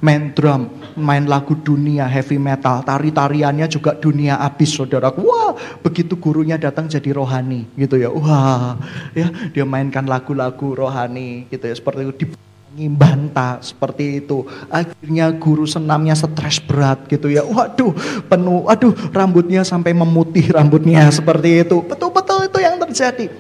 main 0.00 0.30
drum, 0.32 0.70
main 0.94 1.24
lagu 1.26 1.56
dunia 1.58 2.06
heavy 2.06 2.38
metal, 2.38 2.84
tari-tariannya 2.86 3.66
juga 3.66 3.96
dunia 3.96 4.38
abis 4.38 4.76
saudaraku. 4.76 5.24
Wah, 5.24 5.52
begitu 5.82 6.14
gurunya 6.18 6.60
datang 6.60 6.86
jadi 6.86 7.16
rohani 7.16 7.66
gitu 7.74 7.98
ya. 7.98 8.12
Wah, 8.12 8.78
ya 9.16 9.28
dia 9.50 9.64
mainkan 9.66 10.06
lagu-lagu 10.06 10.76
rohani 10.76 11.48
gitu 11.50 11.66
ya 11.66 11.74
seperti 11.74 12.00
itu 12.06 12.36
di 12.76 12.86
bantah 12.92 13.64
seperti 13.64 14.20
itu. 14.20 14.44
Akhirnya 14.68 15.32
guru 15.32 15.64
senamnya 15.64 16.12
stres 16.12 16.60
berat 16.60 17.08
gitu 17.08 17.32
ya. 17.32 17.42
Waduh, 17.42 17.96
penuh, 18.28 18.68
aduh 18.68 18.92
rambutnya 19.16 19.64
sampai 19.64 19.96
memutih 19.96 20.52
rambutnya 20.52 21.08
seperti 21.08 21.64
itu. 21.64 21.80
Betul-betul 21.80 22.52
itu 22.52 22.58
yang 22.60 22.76
terjadi. 22.76 23.32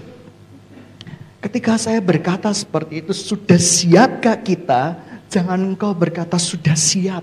Ketika 1.36 1.78
saya 1.78 2.02
berkata 2.02 2.50
seperti 2.50 3.06
itu, 3.06 3.12
sudah 3.14 3.60
siapkah 3.60 4.34
kita 4.40 5.05
Jangan 5.36 5.76
engkau 5.76 5.92
berkata 5.92 6.40
sudah 6.40 6.72
siap. 6.72 7.20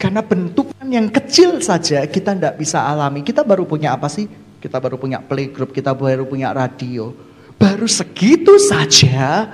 Karena 0.00 0.24
bentukan 0.24 0.88
yang 0.88 1.12
kecil 1.12 1.60
saja 1.60 2.00
kita 2.08 2.32
tidak 2.32 2.56
bisa 2.56 2.80
alami. 2.80 3.20
Kita 3.20 3.44
baru 3.44 3.68
punya 3.68 3.92
apa 3.92 4.08
sih? 4.08 4.24
Kita 4.64 4.80
baru 4.80 4.96
punya 4.96 5.20
playgroup, 5.20 5.76
kita 5.76 5.92
baru 5.92 6.24
punya 6.24 6.56
radio. 6.56 7.12
Baru 7.60 7.84
segitu 7.84 8.56
saja 8.56 9.52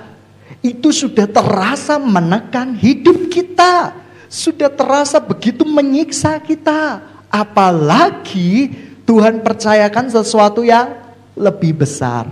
itu 0.63 0.87
sudah 0.95 1.27
terasa 1.27 1.99
menekan 1.99 2.79
hidup 2.79 3.27
kita. 3.27 3.91
Sudah 4.31 4.71
terasa 4.71 5.19
begitu 5.19 5.67
menyiksa 5.67 6.39
kita. 6.39 7.03
Apalagi 7.27 8.71
Tuhan 9.03 9.43
percayakan 9.43 10.07
sesuatu 10.07 10.63
yang 10.63 10.95
lebih 11.35 11.83
besar. 11.83 12.31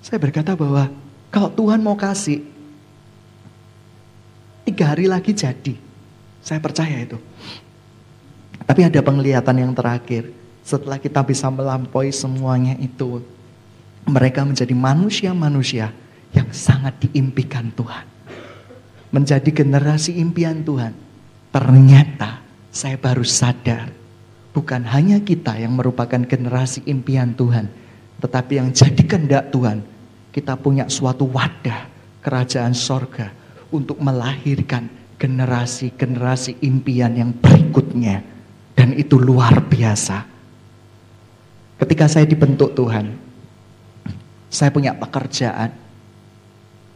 Saya 0.00 0.16
berkata 0.16 0.56
bahwa 0.56 0.88
kalau 1.28 1.52
Tuhan 1.52 1.84
mau 1.84 2.00
kasih, 2.00 2.40
tiga 4.64 4.92
hari 4.92 5.10
lagi 5.10 5.32
jadi. 5.32 5.74
Saya 6.40 6.60
percaya 6.60 6.96
itu. 7.04 7.20
Tapi 8.64 8.80
ada 8.86 9.00
penglihatan 9.02 9.56
yang 9.60 9.72
terakhir. 9.76 10.32
Setelah 10.64 11.00
kita 11.00 11.20
bisa 11.24 11.50
melampaui 11.50 12.12
semuanya 12.14 12.76
itu. 12.80 13.20
Mereka 14.08 14.46
menjadi 14.46 14.72
manusia-manusia 14.72 15.92
yang 16.32 16.48
sangat 16.54 16.96
diimpikan 17.04 17.68
Tuhan. 17.74 18.06
Menjadi 19.10 19.50
generasi 19.50 20.16
impian 20.16 20.62
Tuhan. 20.62 20.94
Ternyata 21.50 22.40
saya 22.70 22.96
baru 22.96 23.26
sadar. 23.26 23.90
Bukan 24.54 24.86
hanya 24.86 25.18
kita 25.22 25.58
yang 25.58 25.74
merupakan 25.74 26.22
generasi 26.22 26.86
impian 26.86 27.34
Tuhan. 27.34 27.66
Tetapi 28.22 28.52
yang 28.54 28.68
jadi 28.70 29.02
kehendak 29.02 29.50
Tuhan. 29.50 29.82
Kita 30.30 30.54
punya 30.54 30.86
suatu 30.86 31.26
wadah 31.26 31.90
kerajaan 32.22 32.70
sorga 32.70 33.39
untuk 33.70 33.98
melahirkan 34.02 34.90
generasi-generasi 35.20 36.62
impian 36.64 37.12
yang 37.14 37.30
berikutnya. 37.34 38.22
Dan 38.74 38.96
itu 38.96 39.20
luar 39.20 39.60
biasa. 39.66 40.24
Ketika 41.76 42.08
saya 42.08 42.24
dibentuk 42.24 42.72
Tuhan, 42.72 43.12
saya 44.48 44.70
punya 44.72 44.96
pekerjaan. 44.96 45.72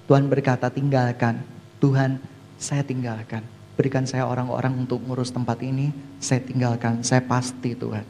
Tuhan 0.09 0.29
berkata 0.29 0.68
tinggalkan. 0.68 1.41
Tuhan 1.81 2.20
saya 2.57 2.81
tinggalkan. 2.85 3.45
Berikan 3.75 4.09
saya 4.09 4.25
orang-orang 4.25 4.87
untuk 4.87 5.05
ngurus 5.05 5.29
tempat 5.29 5.61
ini. 5.61 5.93
Saya 6.20 6.41
tinggalkan. 6.41 7.05
Saya 7.05 7.20
pasti 7.20 7.77
Tuhan. 7.77 8.05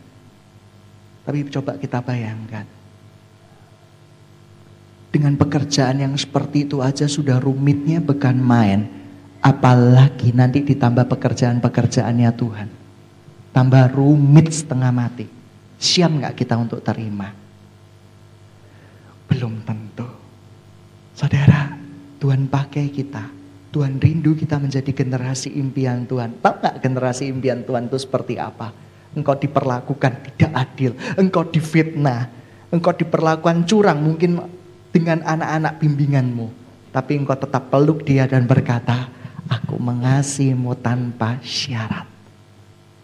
Tapi 1.24 1.38
coba 1.50 1.74
kita 1.80 1.98
bayangkan. 2.04 2.83
Dengan 5.14 5.38
pekerjaan 5.38 6.02
yang 6.02 6.18
seperti 6.18 6.66
itu 6.66 6.82
aja 6.82 7.06
sudah 7.06 7.38
rumitnya 7.38 8.02
bukan 8.02 8.34
main. 8.34 8.90
Apalagi 9.38 10.34
nanti 10.34 10.66
ditambah 10.66 11.06
pekerjaan-pekerjaannya 11.06 12.34
Tuhan. 12.34 12.68
Tambah 13.54 13.94
rumit 13.94 14.50
setengah 14.50 14.90
mati. 14.90 15.30
Siap 15.78 16.10
nggak 16.18 16.34
kita 16.34 16.58
untuk 16.58 16.82
terima? 16.82 17.30
Belum 19.30 19.62
tentu. 19.62 20.10
Saudara, 21.14 21.78
Tuhan 22.18 22.50
pakai 22.50 22.90
kita. 22.90 23.30
Tuhan 23.70 24.02
rindu 24.02 24.34
kita 24.34 24.58
menjadi 24.58 24.90
generasi 24.90 25.54
impian 25.54 26.10
Tuhan. 26.10 26.42
Tahu 26.42 26.54
nggak 26.58 26.76
generasi 26.82 27.30
impian 27.30 27.62
Tuhan 27.62 27.86
itu 27.86 28.02
seperti 28.02 28.34
apa? 28.34 28.74
Engkau 29.14 29.38
diperlakukan 29.38 30.26
tidak 30.26 30.50
adil. 30.58 30.98
Engkau 31.14 31.46
difitnah. 31.46 32.26
Engkau 32.74 32.90
diperlakukan 32.90 33.62
curang. 33.62 34.02
Mungkin 34.02 34.53
dengan 34.94 35.26
anak-anak 35.26 35.82
bimbinganmu. 35.82 36.46
Tapi 36.94 37.18
engkau 37.18 37.34
tetap 37.34 37.66
peluk 37.74 38.06
dia 38.06 38.30
dan 38.30 38.46
berkata, 38.46 39.10
aku 39.50 39.74
mengasihimu 39.74 40.78
tanpa 40.78 41.42
syarat. 41.42 42.06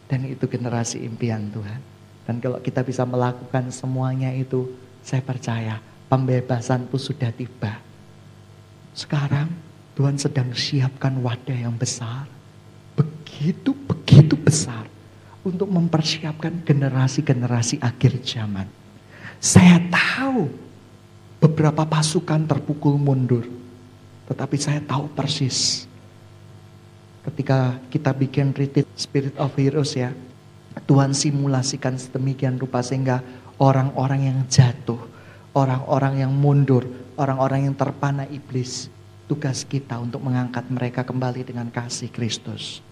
Dan 0.06 0.30
itu 0.30 0.46
generasi 0.46 1.02
impian 1.02 1.50
Tuhan. 1.50 1.82
Dan 2.22 2.38
kalau 2.38 2.62
kita 2.62 2.86
bisa 2.86 3.02
melakukan 3.02 3.74
semuanya 3.74 4.30
itu, 4.30 4.70
saya 5.02 5.18
percaya 5.18 5.82
pembebasan 6.06 6.86
pun 6.86 7.02
sudah 7.02 7.34
tiba. 7.34 7.82
Sekarang 8.94 9.50
Tuhan 9.98 10.14
sedang 10.14 10.54
siapkan 10.54 11.18
wadah 11.18 11.58
yang 11.58 11.74
besar. 11.74 12.30
Begitu, 12.94 13.74
begitu 13.74 14.38
besar. 14.38 14.86
Untuk 15.42 15.66
mempersiapkan 15.66 16.62
generasi-generasi 16.62 17.82
akhir 17.82 18.22
zaman. 18.22 18.70
Saya 19.42 19.82
tahu 19.90 20.69
Beberapa 21.40 21.88
pasukan 21.88 22.44
terpukul 22.44 23.00
mundur. 23.00 23.48
Tetapi 24.28 24.56
saya 24.60 24.84
tahu 24.84 25.08
persis. 25.16 25.88
Ketika 27.24 27.80
kita 27.88 28.12
bikin 28.12 28.52
retreat 28.52 28.84
Spirit 28.92 29.32
of 29.40 29.56
Heroes 29.56 29.96
ya. 29.96 30.12
Tuhan 30.86 31.16
simulasikan 31.16 31.98
sedemikian 31.98 32.60
rupa 32.60 32.84
sehingga 32.84 33.24
orang-orang 33.56 34.28
yang 34.28 34.38
jatuh. 34.52 35.00
Orang-orang 35.56 36.20
yang 36.20 36.32
mundur. 36.36 36.84
Orang-orang 37.16 37.72
yang 37.72 37.74
terpana 37.74 38.28
iblis. 38.28 38.92
Tugas 39.24 39.64
kita 39.64 39.96
untuk 39.96 40.20
mengangkat 40.20 40.68
mereka 40.68 41.08
kembali 41.08 41.40
dengan 41.48 41.72
kasih 41.72 42.12
Kristus. 42.12 42.84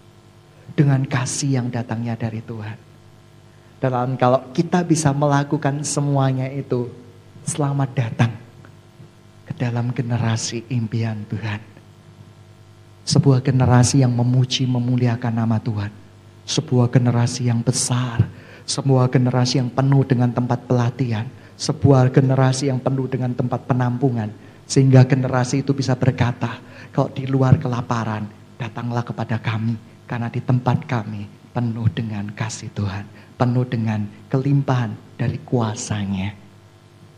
Dengan 0.73 1.05
kasih 1.05 1.61
yang 1.61 1.67
datangnya 1.69 2.17
dari 2.17 2.41
Tuhan. 2.41 2.77
Dan 3.79 4.19
kalau 4.19 4.51
kita 4.51 4.83
bisa 4.83 5.15
melakukan 5.15 5.87
semuanya 5.87 6.51
itu, 6.51 6.91
selamat 7.49 7.89
datang 7.97 8.29
ke 9.49 9.57
dalam 9.57 9.89
generasi 9.89 10.69
impian 10.69 11.25
Tuhan. 11.25 11.57
Sebuah 13.09 13.41
generasi 13.41 14.05
yang 14.05 14.13
memuji 14.13 14.69
memuliakan 14.69 15.33
nama 15.33 15.57
Tuhan. 15.57 15.89
Sebuah 16.45 16.93
generasi 16.93 17.49
yang 17.49 17.65
besar, 17.65 18.29
sebuah 18.69 19.09
generasi 19.09 19.57
yang 19.57 19.73
penuh 19.73 20.05
dengan 20.05 20.29
tempat 20.29 20.69
pelatihan, 20.69 21.25
sebuah 21.57 22.13
generasi 22.13 22.69
yang 22.69 22.77
penuh 22.77 23.09
dengan 23.09 23.33
tempat 23.33 23.65
penampungan 23.65 24.29
sehingga 24.69 25.01
generasi 25.09 25.65
itu 25.65 25.73
bisa 25.73 25.97
berkata, 25.97 26.61
kalau 26.93 27.09
di 27.09 27.25
luar 27.25 27.57
kelaparan, 27.57 28.29
datanglah 28.61 29.01
kepada 29.01 29.41
kami 29.41 29.73
karena 30.05 30.29
di 30.29 30.37
tempat 30.37 30.85
kami 30.85 31.25
penuh 31.49 31.89
dengan 31.89 32.29
kasih 32.29 32.69
Tuhan, 32.77 33.09
penuh 33.41 33.65
dengan 33.65 34.05
kelimpahan 34.29 34.93
dari 35.17 35.41
kuasanya. 35.41 36.48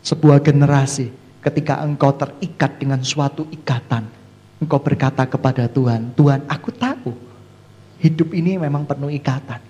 Sebuah 0.02 0.42
generasi 0.42 1.14
ketika 1.38 1.78
engkau 1.78 2.10
terikat 2.10 2.74
dengan 2.74 2.98
suatu 3.06 3.46
ikatan, 3.54 4.02
engkau 4.58 4.82
berkata 4.82 5.22
kepada 5.22 5.70
Tuhan, 5.70 6.10
Tuhan 6.18 6.42
aku 6.50 6.74
tahu 6.74 7.14
hidup 8.02 8.34
ini 8.34 8.58
memang 8.58 8.82
penuh 8.82 9.14
ikatan. 9.14 9.62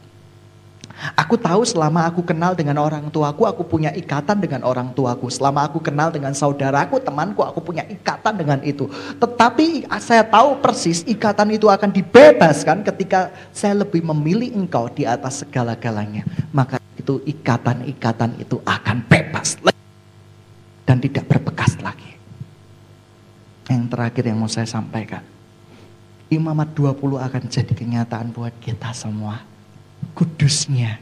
Aku 1.18 1.34
tahu 1.34 1.66
selama 1.66 2.06
aku 2.06 2.22
kenal 2.22 2.54
dengan 2.54 2.78
orang 2.78 3.10
tuaku, 3.10 3.44
aku 3.44 3.66
punya 3.66 3.90
ikatan 3.90 4.38
dengan 4.38 4.62
orang 4.62 4.94
tuaku. 4.94 5.28
Selama 5.28 5.66
aku 5.66 5.82
kenal 5.82 6.14
dengan 6.14 6.30
saudaraku, 6.30 7.02
temanku, 7.02 7.42
aku 7.42 7.58
punya 7.58 7.82
ikatan 7.90 8.38
dengan 8.38 8.60
itu. 8.62 8.86
Tetapi 9.18 9.90
saya 9.98 10.22
tahu 10.22 10.62
persis 10.62 11.02
ikatan 11.02 11.58
itu 11.58 11.66
akan 11.66 11.90
dibebaskan 11.90 12.86
ketika 12.86 13.34
saya 13.50 13.82
lebih 13.82 14.04
memilih 14.14 14.54
engkau 14.54 14.86
di 14.92 15.02
atas 15.02 15.42
segala-galanya. 15.42 16.22
Maka 16.54 16.78
itu 16.94 17.18
ikatan-ikatan 17.26 18.38
itu 18.38 18.62
akan 18.62 19.02
bebas 19.10 19.58
dan 20.86 20.98
tidak 20.98 21.24
berbekas 21.28 21.78
lagi. 21.80 22.14
Yang 23.70 23.88
terakhir 23.88 24.24
yang 24.28 24.38
mau 24.42 24.50
saya 24.50 24.68
sampaikan. 24.68 25.22
Imamat 26.32 26.72
20 26.72 27.20
akan 27.20 27.42
jadi 27.48 27.72
kenyataan 27.76 28.32
buat 28.32 28.56
kita 28.60 28.90
semua 28.96 29.52
kudusnya 30.10 30.98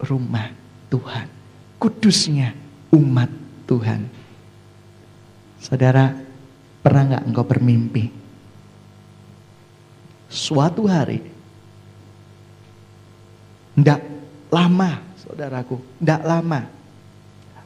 rumah 0.00 0.48
Tuhan. 0.88 1.28
Kudusnya 1.76 2.56
umat 2.96 3.28
Tuhan. 3.68 4.08
Saudara, 5.60 6.16
pernah 6.80 7.02
nggak 7.04 7.24
engkau 7.28 7.44
bermimpi? 7.44 8.04
Suatu 10.30 10.86
hari, 10.86 11.20
tidak 13.76 14.00
lama, 14.48 15.02
saudaraku, 15.20 15.76
tidak 16.00 16.22
lama. 16.24 16.60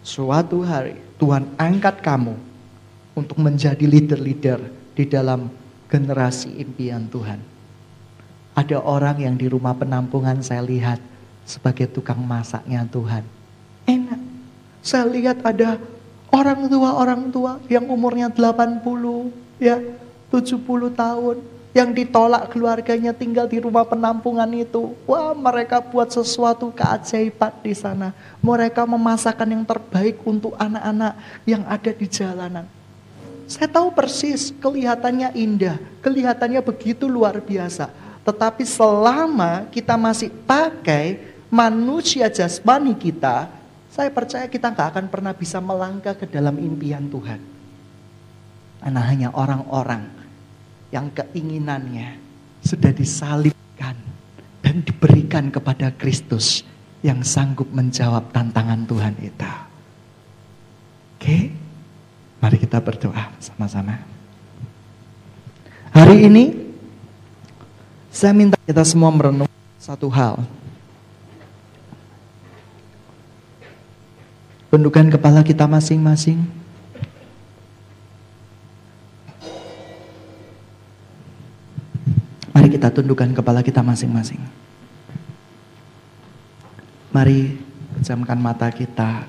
Suatu 0.05 0.65
hari 0.65 1.01
Tuhan 1.19 1.55
angkat 1.59 2.03
kamu 2.03 2.35
untuk 3.15 3.39
menjadi 3.39 3.87
leader-leader 3.87 4.59
di 4.95 5.05
dalam 5.07 5.51
generasi 5.87 6.59
impian 6.59 7.07
Tuhan 7.07 7.55
ada 8.55 8.79
orang 8.79 9.19
yang 9.19 9.35
di 9.35 9.51
rumah 9.51 9.75
penampungan 9.75 10.39
saya 10.39 10.63
lihat 10.63 11.03
sebagai 11.43 11.91
tukang 11.91 12.23
masaknya 12.23 12.87
Tuhan. 12.87 13.27
Enak. 13.85 14.21
Saya 14.81 15.11
lihat 15.11 15.43
ada 15.43 15.77
orang 16.31 16.71
tua-orang 16.71 17.35
tua 17.35 17.59
yang 17.67 17.91
umurnya 17.91 18.31
80, 18.31 18.81
ya 19.59 19.83
70 20.31 20.95
tahun. 20.95 21.37
Yang 21.75 22.07
ditolak 22.07 22.55
keluarganya 22.55 23.11
tinggal 23.11 23.51
di 23.51 23.59
rumah 23.59 23.83
penampungan 23.83 24.47
itu. 24.55 24.95
Wah 25.11 25.35
mereka 25.35 25.83
buat 25.83 26.07
sesuatu 26.07 26.71
keajaiban 26.71 27.51
di 27.67 27.75
sana. 27.75 28.15
Mereka 28.39 28.87
memasakkan 28.87 29.51
yang 29.51 29.67
terbaik 29.67 30.23
untuk 30.23 30.55
anak-anak 30.55 31.19
yang 31.43 31.67
ada 31.67 31.91
di 31.91 32.07
jalanan. 32.07 32.65
Saya 33.51 33.69
tahu 33.69 33.93
persis 33.93 34.55
kelihatannya 34.57 35.35
indah, 35.37 35.77
kelihatannya 36.01 36.63
begitu 36.63 37.11
luar 37.11 37.43
biasa. 37.43 37.91
Tetapi 38.25 38.65
selama 38.65 39.69
kita 39.69 40.01
masih 40.01 40.33
pakai 40.33 41.21
manusia 41.53 42.31
jasmani 42.33 42.97
kita, 42.97 43.53
saya 43.93 44.09
percaya 44.09 44.49
kita 44.49 44.73
nggak 44.73 44.89
akan 44.97 45.07
pernah 45.13 45.37
bisa 45.37 45.61
melangkah 45.61 46.17
ke 46.17 46.25
dalam 46.25 46.57
impian 46.57 47.05
Tuhan. 47.05 47.39
Karena 48.81 49.01
hanya 49.05 49.29
orang-orang 49.37 50.24
yang 50.95 51.11
keinginannya 51.11 52.23
sudah 52.63 52.95
disalibkan 52.95 53.99
dan 54.63 54.77
diberikan 54.87 55.51
kepada 55.51 55.91
Kristus 55.91 56.63
yang 57.03 57.27
sanggup 57.27 57.67
menjawab 57.75 58.31
tantangan 58.31 58.87
Tuhan 58.87 59.19
itu. 59.19 59.53
Oke, 61.19 61.51
mari 62.39 62.57
kita 62.63 62.79
berdoa 62.79 63.35
sama-sama. 63.43 63.99
Hari 65.91 66.31
ini 66.31 66.55
saya 68.15 68.31
minta 68.31 68.55
kita 68.63 68.87
semua 68.87 69.11
merenung 69.11 69.51
satu 69.83 70.07
hal. 70.15 70.47
Tundukkan 74.71 75.11
kepala 75.11 75.43
kita 75.43 75.67
masing-masing. 75.67 76.64
Mari 82.55 82.71
kita 82.71 82.89
tundukkan 82.95 83.35
kepala 83.35 83.61
kita 83.67 83.83
masing-masing. 83.83 84.39
Mari 87.11 87.59
pejamkan 87.99 88.39
mata 88.39 88.71
kita. 88.71 89.27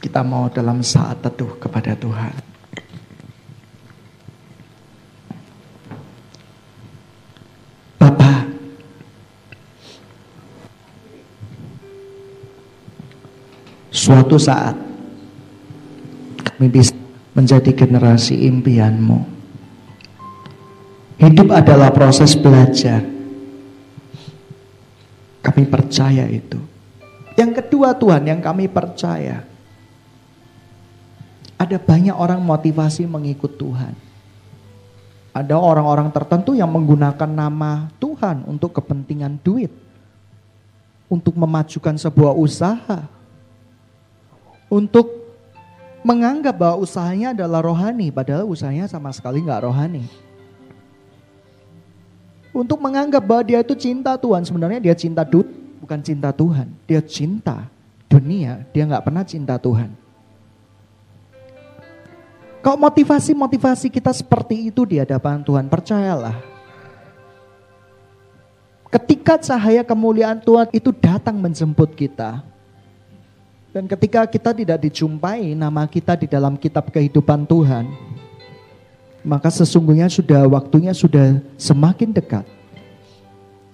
Kita 0.00 0.24
mau 0.24 0.48
dalam 0.48 0.80
saat 0.80 1.20
teduh 1.20 1.60
kepada 1.60 1.92
Tuhan. 1.92 2.56
Suatu 14.06 14.38
saat 14.38 14.78
kami 16.46 16.70
bisa 16.70 16.94
menjadi 17.34 17.74
generasi 17.74 18.46
impianmu. 18.46 19.35
Hidup 21.16 21.48
adalah 21.48 21.88
proses 21.92 22.36
belajar. 22.36 23.00
Kami 25.40 25.64
percaya 25.64 26.28
itu. 26.28 26.60
Yang 27.36 27.64
kedua 27.64 27.96
Tuhan 27.96 28.22
yang 28.28 28.40
kami 28.44 28.68
percaya. 28.68 29.44
Ada 31.56 31.80
banyak 31.80 32.12
orang 32.12 32.40
motivasi 32.44 33.08
mengikut 33.08 33.56
Tuhan. 33.56 33.96
Ada 35.32 35.56
orang-orang 35.56 36.12
tertentu 36.12 36.52
yang 36.56 36.68
menggunakan 36.68 37.28
nama 37.28 37.88
Tuhan 37.96 38.44
untuk 38.44 38.76
kepentingan 38.76 39.40
duit. 39.40 39.72
Untuk 41.08 41.38
memajukan 41.38 41.96
sebuah 41.96 42.34
usaha 42.34 43.16
untuk 44.66 45.26
menganggap 46.02 46.54
bahwa 46.54 46.82
usahanya 46.82 47.34
adalah 47.34 47.62
rohani, 47.62 48.10
padahal 48.10 48.46
usahanya 48.46 48.86
sama 48.86 49.10
sekali 49.10 49.42
nggak 49.42 49.62
rohani. 49.66 50.06
Untuk 52.56 52.80
menganggap 52.80 53.20
bahwa 53.20 53.44
dia 53.44 53.60
itu 53.60 53.76
cinta 53.76 54.16
Tuhan, 54.16 54.40
sebenarnya 54.40 54.80
dia 54.80 54.96
cinta 54.96 55.20
dut, 55.28 55.44
bukan 55.76 56.00
cinta 56.00 56.32
Tuhan. 56.32 56.72
Dia 56.88 57.04
cinta 57.04 57.68
dunia, 58.08 58.64
dia 58.72 58.88
nggak 58.88 59.04
pernah 59.04 59.20
cinta 59.28 59.60
Tuhan. 59.60 59.92
Kalau 62.64 62.80
motivasi-motivasi 62.80 63.92
kita 63.92 64.08
seperti 64.16 64.72
itu 64.72 64.88
di 64.88 64.96
hadapan 64.96 65.44
Tuhan, 65.44 65.68
percayalah. 65.68 66.40
Ketika 68.88 69.36
cahaya 69.36 69.84
kemuliaan 69.84 70.40
Tuhan 70.40 70.72
itu 70.72 70.96
datang 70.96 71.36
menjemput 71.36 71.92
kita, 71.92 72.40
dan 73.76 73.84
ketika 73.84 74.24
kita 74.24 74.56
tidak 74.56 74.80
dijumpai 74.80 75.52
nama 75.52 75.84
kita 75.84 76.16
di 76.16 76.24
dalam 76.24 76.56
kitab 76.56 76.88
kehidupan 76.88 77.44
Tuhan, 77.44 78.15
maka 79.26 79.50
sesungguhnya 79.50 80.06
sudah 80.06 80.46
waktunya 80.46 80.94
sudah 80.94 81.42
semakin 81.58 82.14
dekat. 82.14 82.46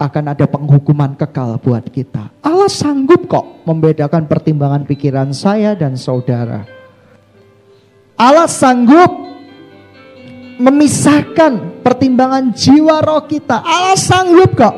Akan 0.00 0.24
ada 0.26 0.48
penghukuman 0.48 1.14
kekal 1.14 1.60
buat 1.60 1.84
kita. 1.92 2.32
Allah 2.42 2.66
sanggup 2.72 3.28
kok 3.28 3.62
membedakan 3.68 4.26
pertimbangan 4.26 4.82
pikiran 4.88 5.30
saya 5.30 5.76
dan 5.76 5.94
saudara. 5.94 6.66
Allah 8.16 8.50
sanggup 8.50 9.12
memisahkan 10.58 11.84
pertimbangan 11.84 12.50
jiwa 12.50 12.98
roh 13.04 13.22
kita. 13.28 13.62
Allah 13.62 13.94
sanggup 13.94 14.58
kok 14.58 14.74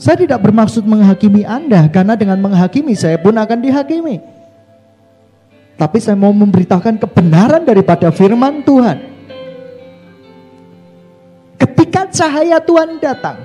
saya 0.00 0.16
tidak 0.16 0.40
bermaksud 0.40 0.80
menghakimi 0.88 1.44
Anda 1.44 1.84
karena 1.92 2.16
dengan 2.16 2.40
menghakimi 2.40 2.96
saya 2.96 3.20
pun 3.20 3.36
akan 3.36 3.58
dihakimi. 3.60 4.29
Tapi 5.80 5.96
saya 5.96 6.12
mau 6.12 6.28
memberitakan 6.36 7.00
kebenaran 7.00 7.64
daripada 7.64 8.12
firman 8.12 8.60
Tuhan. 8.60 9.00
Ketika 11.56 12.04
cahaya 12.12 12.60
Tuhan 12.60 13.00
datang, 13.00 13.40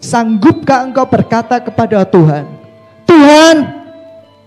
sanggupkah 0.00 0.88
engkau 0.88 1.04
berkata 1.04 1.60
kepada 1.60 2.08
Tuhan, 2.08 2.48
Tuhan, 3.04 3.56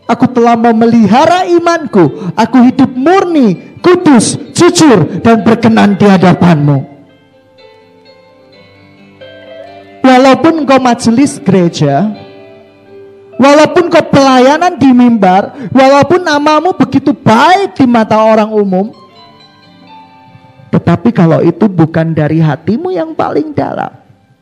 aku 0.09 0.26
telah 0.34 0.57
memelihara 0.57 1.45
imanku, 1.53 2.34
aku 2.34 2.65
hidup 2.65 2.97
murni, 2.97 3.78
kudus, 3.86 4.41
jujur, 4.57 5.22
dan 5.22 5.45
berkenan 5.45 6.01
di 6.01 6.09
hadapanmu. 6.09 6.97
Walaupun 10.01 10.65
engkau 10.65 10.82
majelis 10.82 11.38
gereja, 11.38 12.09
walaupun 13.38 13.89
kau 13.89 14.05
pelayanan 14.09 14.75
di 14.75 14.89
mimbar, 14.91 15.69
walaupun 15.71 16.21
namamu 16.21 16.75
begitu 16.75 17.13
baik 17.13 17.77
di 17.77 17.85
mata 17.85 18.17
orang 18.17 18.51
umum, 18.51 18.91
tetapi 20.73 21.15
kalau 21.15 21.39
itu 21.41 21.65
bukan 21.71 22.11
dari 22.11 22.43
hatimu 22.43 22.91
yang 22.91 23.15
paling 23.15 23.55
dalam, 23.55 23.93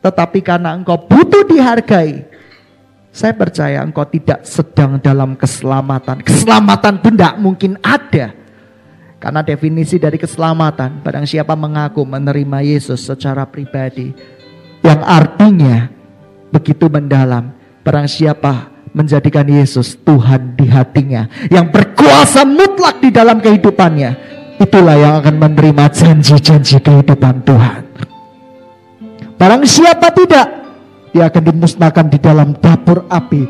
tetapi 0.02 0.42
karena 0.42 0.74
engkau 0.74 0.98
butuh 0.98 1.46
dihargai, 1.46 2.26
saya 3.16 3.32
percaya 3.32 3.80
engkau 3.80 4.04
tidak 4.04 4.44
sedang 4.44 5.00
dalam 5.00 5.38
keselamatan. 5.38 6.20
Keselamatan 6.20 7.00
pun 7.00 7.12
tidak 7.16 7.34
mungkin 7.40 7.80
ada. 7.80 8.36
Karena 9.16 9.40
definisi 9.40 9.96
dari 9.96 10.20
keselamatan, 10.20 11.00
barang 11.00 11.24
siapa 11.24 11.56
mengaku 11.56 12.04
menerima 12.04 12.60
Yesus 12.60 13.00
secara 13.00 13.48
pribadi, 13.48 14.12
yang 14.84 15.00
artinya 15.00 15.88
begitu 16.52 16.92
mendalam. 16.92 17.56
Barang 17.80 18.04
siapa 18.04 18.75
menjadikan 18.96 19.44
Yesus 19.44 20.00
Tuhan 20.00 20.56
di 20.56 20.64
hatinya, 20.72 21.28
yang 21.52 21.68
berkuasa 21.68 22.48
mutlak 22.48 23.04
di 23.04 23.12
dalam 23.12 23.44
kehidupannya, 23.44 24.10
itulah 24.56 24.96
yang 24.96 25.20
akan 25.20 25.36
menerima 25.36 25.84
janji-janji 25.92 26.80
kehidupan 26.80 27.44
Tuhan. 27.44 27.84
Barang 29.36 29.68
siapa 29.68 30.08
tidak, 30.16 30.48
dia 31.12 31.28
akan 31.28 31.42
dimusnahkan 31.44 32.08
di 32.08 32.16
dalam 32.16 32.56
dapur 32.56 33.04
api 33.12 33.44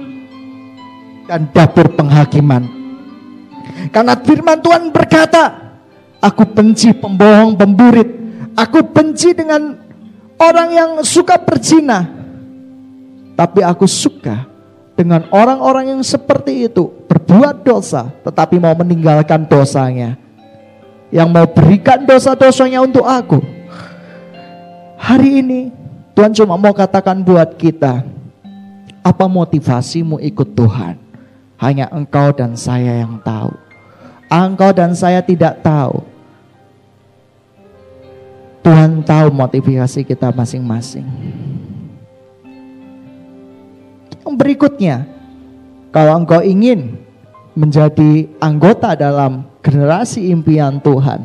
dan 1.30 1.47
dapur 1.55 1.94
penghakiman. 1.94 2.66
Karena 3.94 4.18
firman 4.18 4.59
Tuhan 4.59 4.90
berkata, 4.90 5.66
Aku 6.18 6.42
benci 6.42 6.90
pembohong, 6.90 7.55
pemburit. 7.55 8.09
Aku 8.59 8.82
benci 8.90 9.30
dengan 9.30 9.78
orang 10.42 10.68
yang 10.74 10.90
suka 11.07 11.38
berzina. 11.38 12.03
Tapi 13.36 13.61
aku 13.62 13.84
suka 13.84 14.55
dengan 14.97 15.28
orang-orang 15.28 15.92
yang 15.92 16.03
seperti 16.03 16.66
itu 16.66 16.88
berbuat 17.05 17.62
dosa 17.62 18.09
tetapi 18.24 18.57
mau 18.57 18.72
meninggalkan 18.72 19.44
dosanya. 19.44 20.16
Yang 21.12 21.28
mau 21.30 21.47
berikan 21.47 22.03
dosa-dosanya 22.03 22.82
untuk 22.82 23.07
aku. 23.07 23.38
Hari 24.99 25.44
ini 25.44 25.70
Tuhan 26.16 26.34
cuma 26.34 26.59
mau 26.59 26.74
katakan 26.74 27.22
buat 27.22 27.55
kita 27.55 28.03
apa 29.07 29.24
motivasimu 29.30 30.18
ikut 30.18 30.49
Tuhan? 30.57 30.99
Hanya 31.62 31.86
engkau 31.94 32.34
dan 32.34 32.59
saya 32.59 33.07
yang 33.07 33.22
tahu. 33.22 33.55
Engkau 34.26 34.74
dan 34.74 34.99
saya 34.99 35.22
tidak 35.22 35.62
tahu. 35.62 36.03
Tuhan 38.66 39.07
tahu 39.07 39.30
motivasi 39.30 40.03
kita 40.03 40.34
masing-masing 40.34 41.07
berikutnya, 44.35 45.07
kalau 45.95 46.18
engkau 46.18 46.43
ingin 46.43 46.99
menjadi 47.55 48.27
anggota 48.43 48.99
dalam 48.99 49.47
generasi 49.62 50.35
impian 50.35 50.83
Tuhan, 50.83 51.22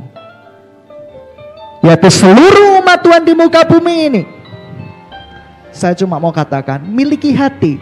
yaitu 1.82 2.10
seluruh 2.14 2.78
umat 2.86 3.02
Tuhan 3.02 3.26
di 3.26 3.34
muka 3.34 3.66
bumi 3.66 3.96
ini, 4.06 4.22
saya 5.74 5.98
cuma 5.98 6.22
mau 6.22 6.30
katakan, 6.30 6.86
miliki 6.86 7.34
hati, 7.34 7.82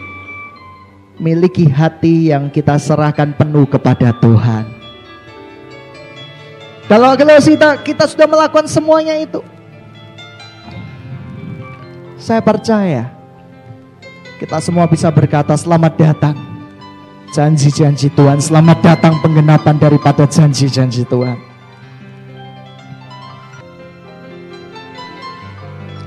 miliki 1.20 1.68
hati 1.68 2.32
yang 2.32 2.48
kita 2.48 2.80
serahkan 2.80 3.36
penuh 3.36 3.68
kepada 3.68 4.16
Tuhan. 4.16 4.64
Kalau 6.88 7.14
kita, 7.14 7.78
kita 7.86 8.04
sudah 8.08 8.26
melakukan 8.26 8.66
semuanya 8.66 9.14
itu, 9.20 9.44
saya 12.18 12.42
percaya 12.42 13.19
kita 14.40 14.56
semua 14.56 14.88
bisa 14.88 15.12
berkata 15.12 15.52
selamat 15.52 15.92
datang. 16.00 16.36
Janji-janji 17.30 18.08
Tuhan, 18.16 18.40
selamat 18.40 18.78
datang 18.80 19.14
penggenapan 19.20 19.76
daripada 19.76 20.24
janji-janji 20.24 21.04
Tuhan. 21.04 21.36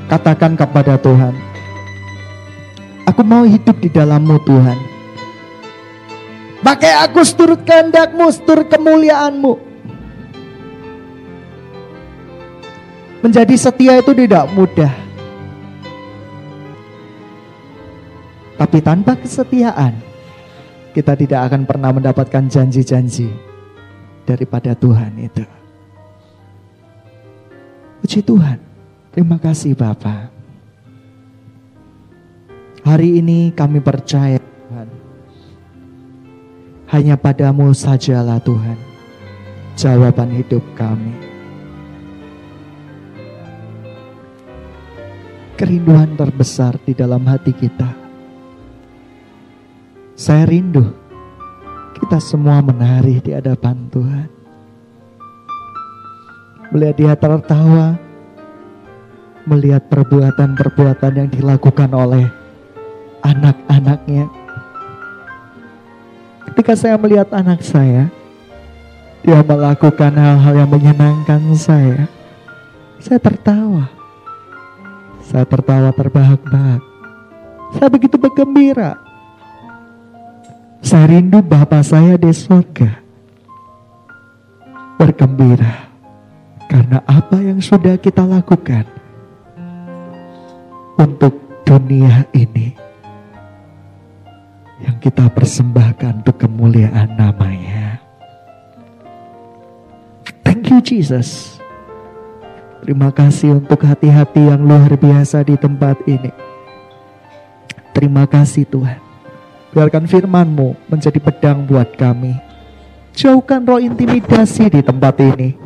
Katakan 0.10 0.58
kepada 0.58 0.98
Tuhan, 0.98 1.38
aku 3.06 3.22
mau 3.22 3.46
hidup 3.46 3.78
di 3.80 3.88
dalammu 3.94 4.42
Tuhan. 4.44 4.78
Pakai 6.66 7.06
aku 7.06 7.22
seturut 7.24 7.62
kehendakmu, 7.64 8.34
seturut 8.34 8.68
kemuliaanmu. 8.68 9.54
Menjadi 13.24 13.56
setia 13.56 14.04
itu 14.04 14.12
tidak 14.12 14.52
mudah. 14.52 15.03
Tapi 18.54 18.78
tanpa 18.86 19.18
kesetiaan, 19.18 19.98
kita 20.94 21.18
tidak 21.18 21.50
akan 21.50 21.66
pernah 21.66 21.90
mendapatkan 21.90 22.46
janji-janji 22.46 23.34
daripada 24.30 24.78
Tuhan 24.78 25.18
itu. 25.18 25.42
Puji 28.04 28.22
Tuhan, 28.22 28.62
terima 29.10 29.42
kasih 29.42 29.74
Bapak. 29.74 30.30
Hari 32.84 33.24
ini 33.24 33.50
kami 33.56 33.82
percaya 33.82 34.38
Tuhan, 34.38 34.88
hanya 36.94 37.16
padamu 37.18 37.74
sajalah 37.74 38.38
Tuhan, 38.44 38.78
jawaban 39.74 40.30
hidup 40.36 40.62
kami. 40.78 41.16
Kerinduan 45.58 46.14
terbesar 46.20 46.76
di 46.84 46.92
dalam 46.92 47.24
hati 47.24 47.56
kita 47.56 48.03
saya 50.14 50.46
rindu 50.46 50.94
kita 51.98 52.20
semua 52.20 52.60
menari 52.60 53.24
di 53.24 53.32
hadapan 53.32 53.88
Tuhan. 53.88 54.28
Melihat 56.74 56.96
dia 57.00 57.14
tertawa, 57.16 57.96
melihat 59.48 59.88
perbuatan-perbuatan 59.88 61.12
yang 61.16 61.30
dilakukan 61.32 61.90
oleh 61.96 62.28
anak-anaknya. 63.24 64.28
Ketika 66.52 66.74
saya 66.76 67.00
melihat 67.00 67.32
anak 67.32 67.64
saya, 67.64 68.12
dia 69.24 69.40
melakukan 69.40 70.12
hal-hal 70.12 70.54
yang 70.60 70.70
menyenangkan 70.70 71.42
saya. 71.56 72.12
Saya 73.00 73.22
tertawa. 73.22 73.88
Saya 75.24 75.48
tertawa 75.48 75.96
terbahak-bahak. 75.96 76.84
Saya 77.80 77.88
begitu 77.88 78.20
bergembira 78.20 79.13
saya 80.84 81.08
rindu 81.08 81.40
Bapa 81.40 81.80
saya 81.80 82.20
di 82.20 82.30
surga. 82.30 83.02
Bergembira 85.00 85.90
karena 86.68 87.02
apa 87.08 87.40
yang 87.40 87.58
sudah 87.64 87.98
kita 87.98 88.24
lakukan 88.24 88.86
untuk 91.00 91.34
dunia 91.66 92.28
ini 92.36 92.76
yang 94.84 95.00
kita 95.00 95.32
persembahkan 95.32 96.24
untuk 96.24 96.38
kemuliaan 96.38 97.16
namanya. 97.16 98.04
Thank 100.44 100.70
you 100.70 100.80
Jesus. 100.84 101.58
Terima 102.84 103.16
kasih 103.16 103.64
untuk 103.64 103.80
hati-hati 103.88 104.44
yang 104.44 104.60
luar 104.60 104.92
biasa 105.00 105.48
di 105.48 105.56
tempat 105.56 106.04
ini. 106.04 106.32
Terima 107.96 108.28
kasih 108.28 108.68
Tuhan. 108.68 109.03
Biarkan 109.74 110.06
firman-Mu 110.06 110.78
menjadi 110.86 111.18
pedang 111.18 111.66
buat 111.66 111.98
kami. 111.98 112.38
Jauhkan 113.18 113.66
roh 113.66 113.82
intimidasi 113.82 114.70
di 114.70 114.86
tempat 114.86 115.18
ini. 115.18 115.58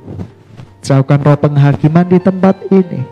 Jauhkan 0.80 1.20
roh 1.20 1.36
penghakiman 1.36 2.08
di 2.08 2.20
tempat 2.24 2.56
ini. 2.72 3.04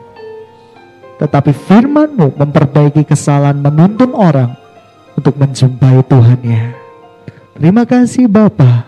Tetapi 1.20 1.52
firman-Mu 1.52 2.40
memperbaiki 2.40 3.04
kesalahan 3.04 3.60
menuntun 3.60 4.16
orang 4.16 4.56
untuk 5.20 5.36
menjumpai 5.36 6.00
Tuhannya. 6.08 6.76
Terima 7.56 7.84
kasih 7.84 8.28
Bapa. 8.28 8.88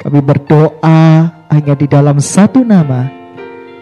Kami 0.00 0.20
berdoa 0.20 1.28
hanya 1.52 1.74
di 1.76 1.84
dalam 1.88 2.20
satu 2.20 2.64
nama, 2.64 3.08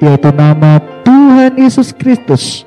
yaitu 0.03 0.31
nama 0.35 0.83
Tuhan 1.07 1.59
Yesus 1.59 1.95
Kristus. 1.95 2.66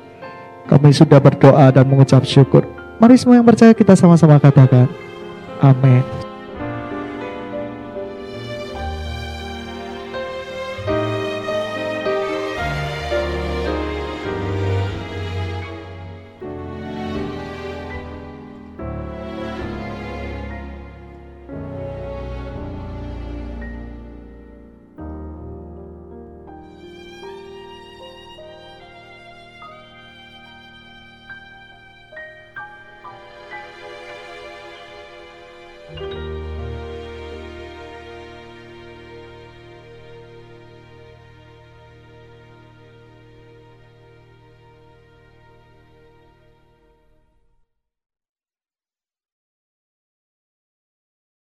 Kami 0.64 0.92
sudah 0.92 1.20
berdoa 1.20 1.68
dan 1.68 1.84
mengucap 1.84 2.24
syukur. 2.24 2.64
Mari 3.02 3.14
semua 3.18 3.36
yang 3.38 3.46
percaya 3.46 3.74
kita 3.74 3.98
sama-sama 3.98 4.38
katakan. 4.38 4.86
Amin. 5.60 6.23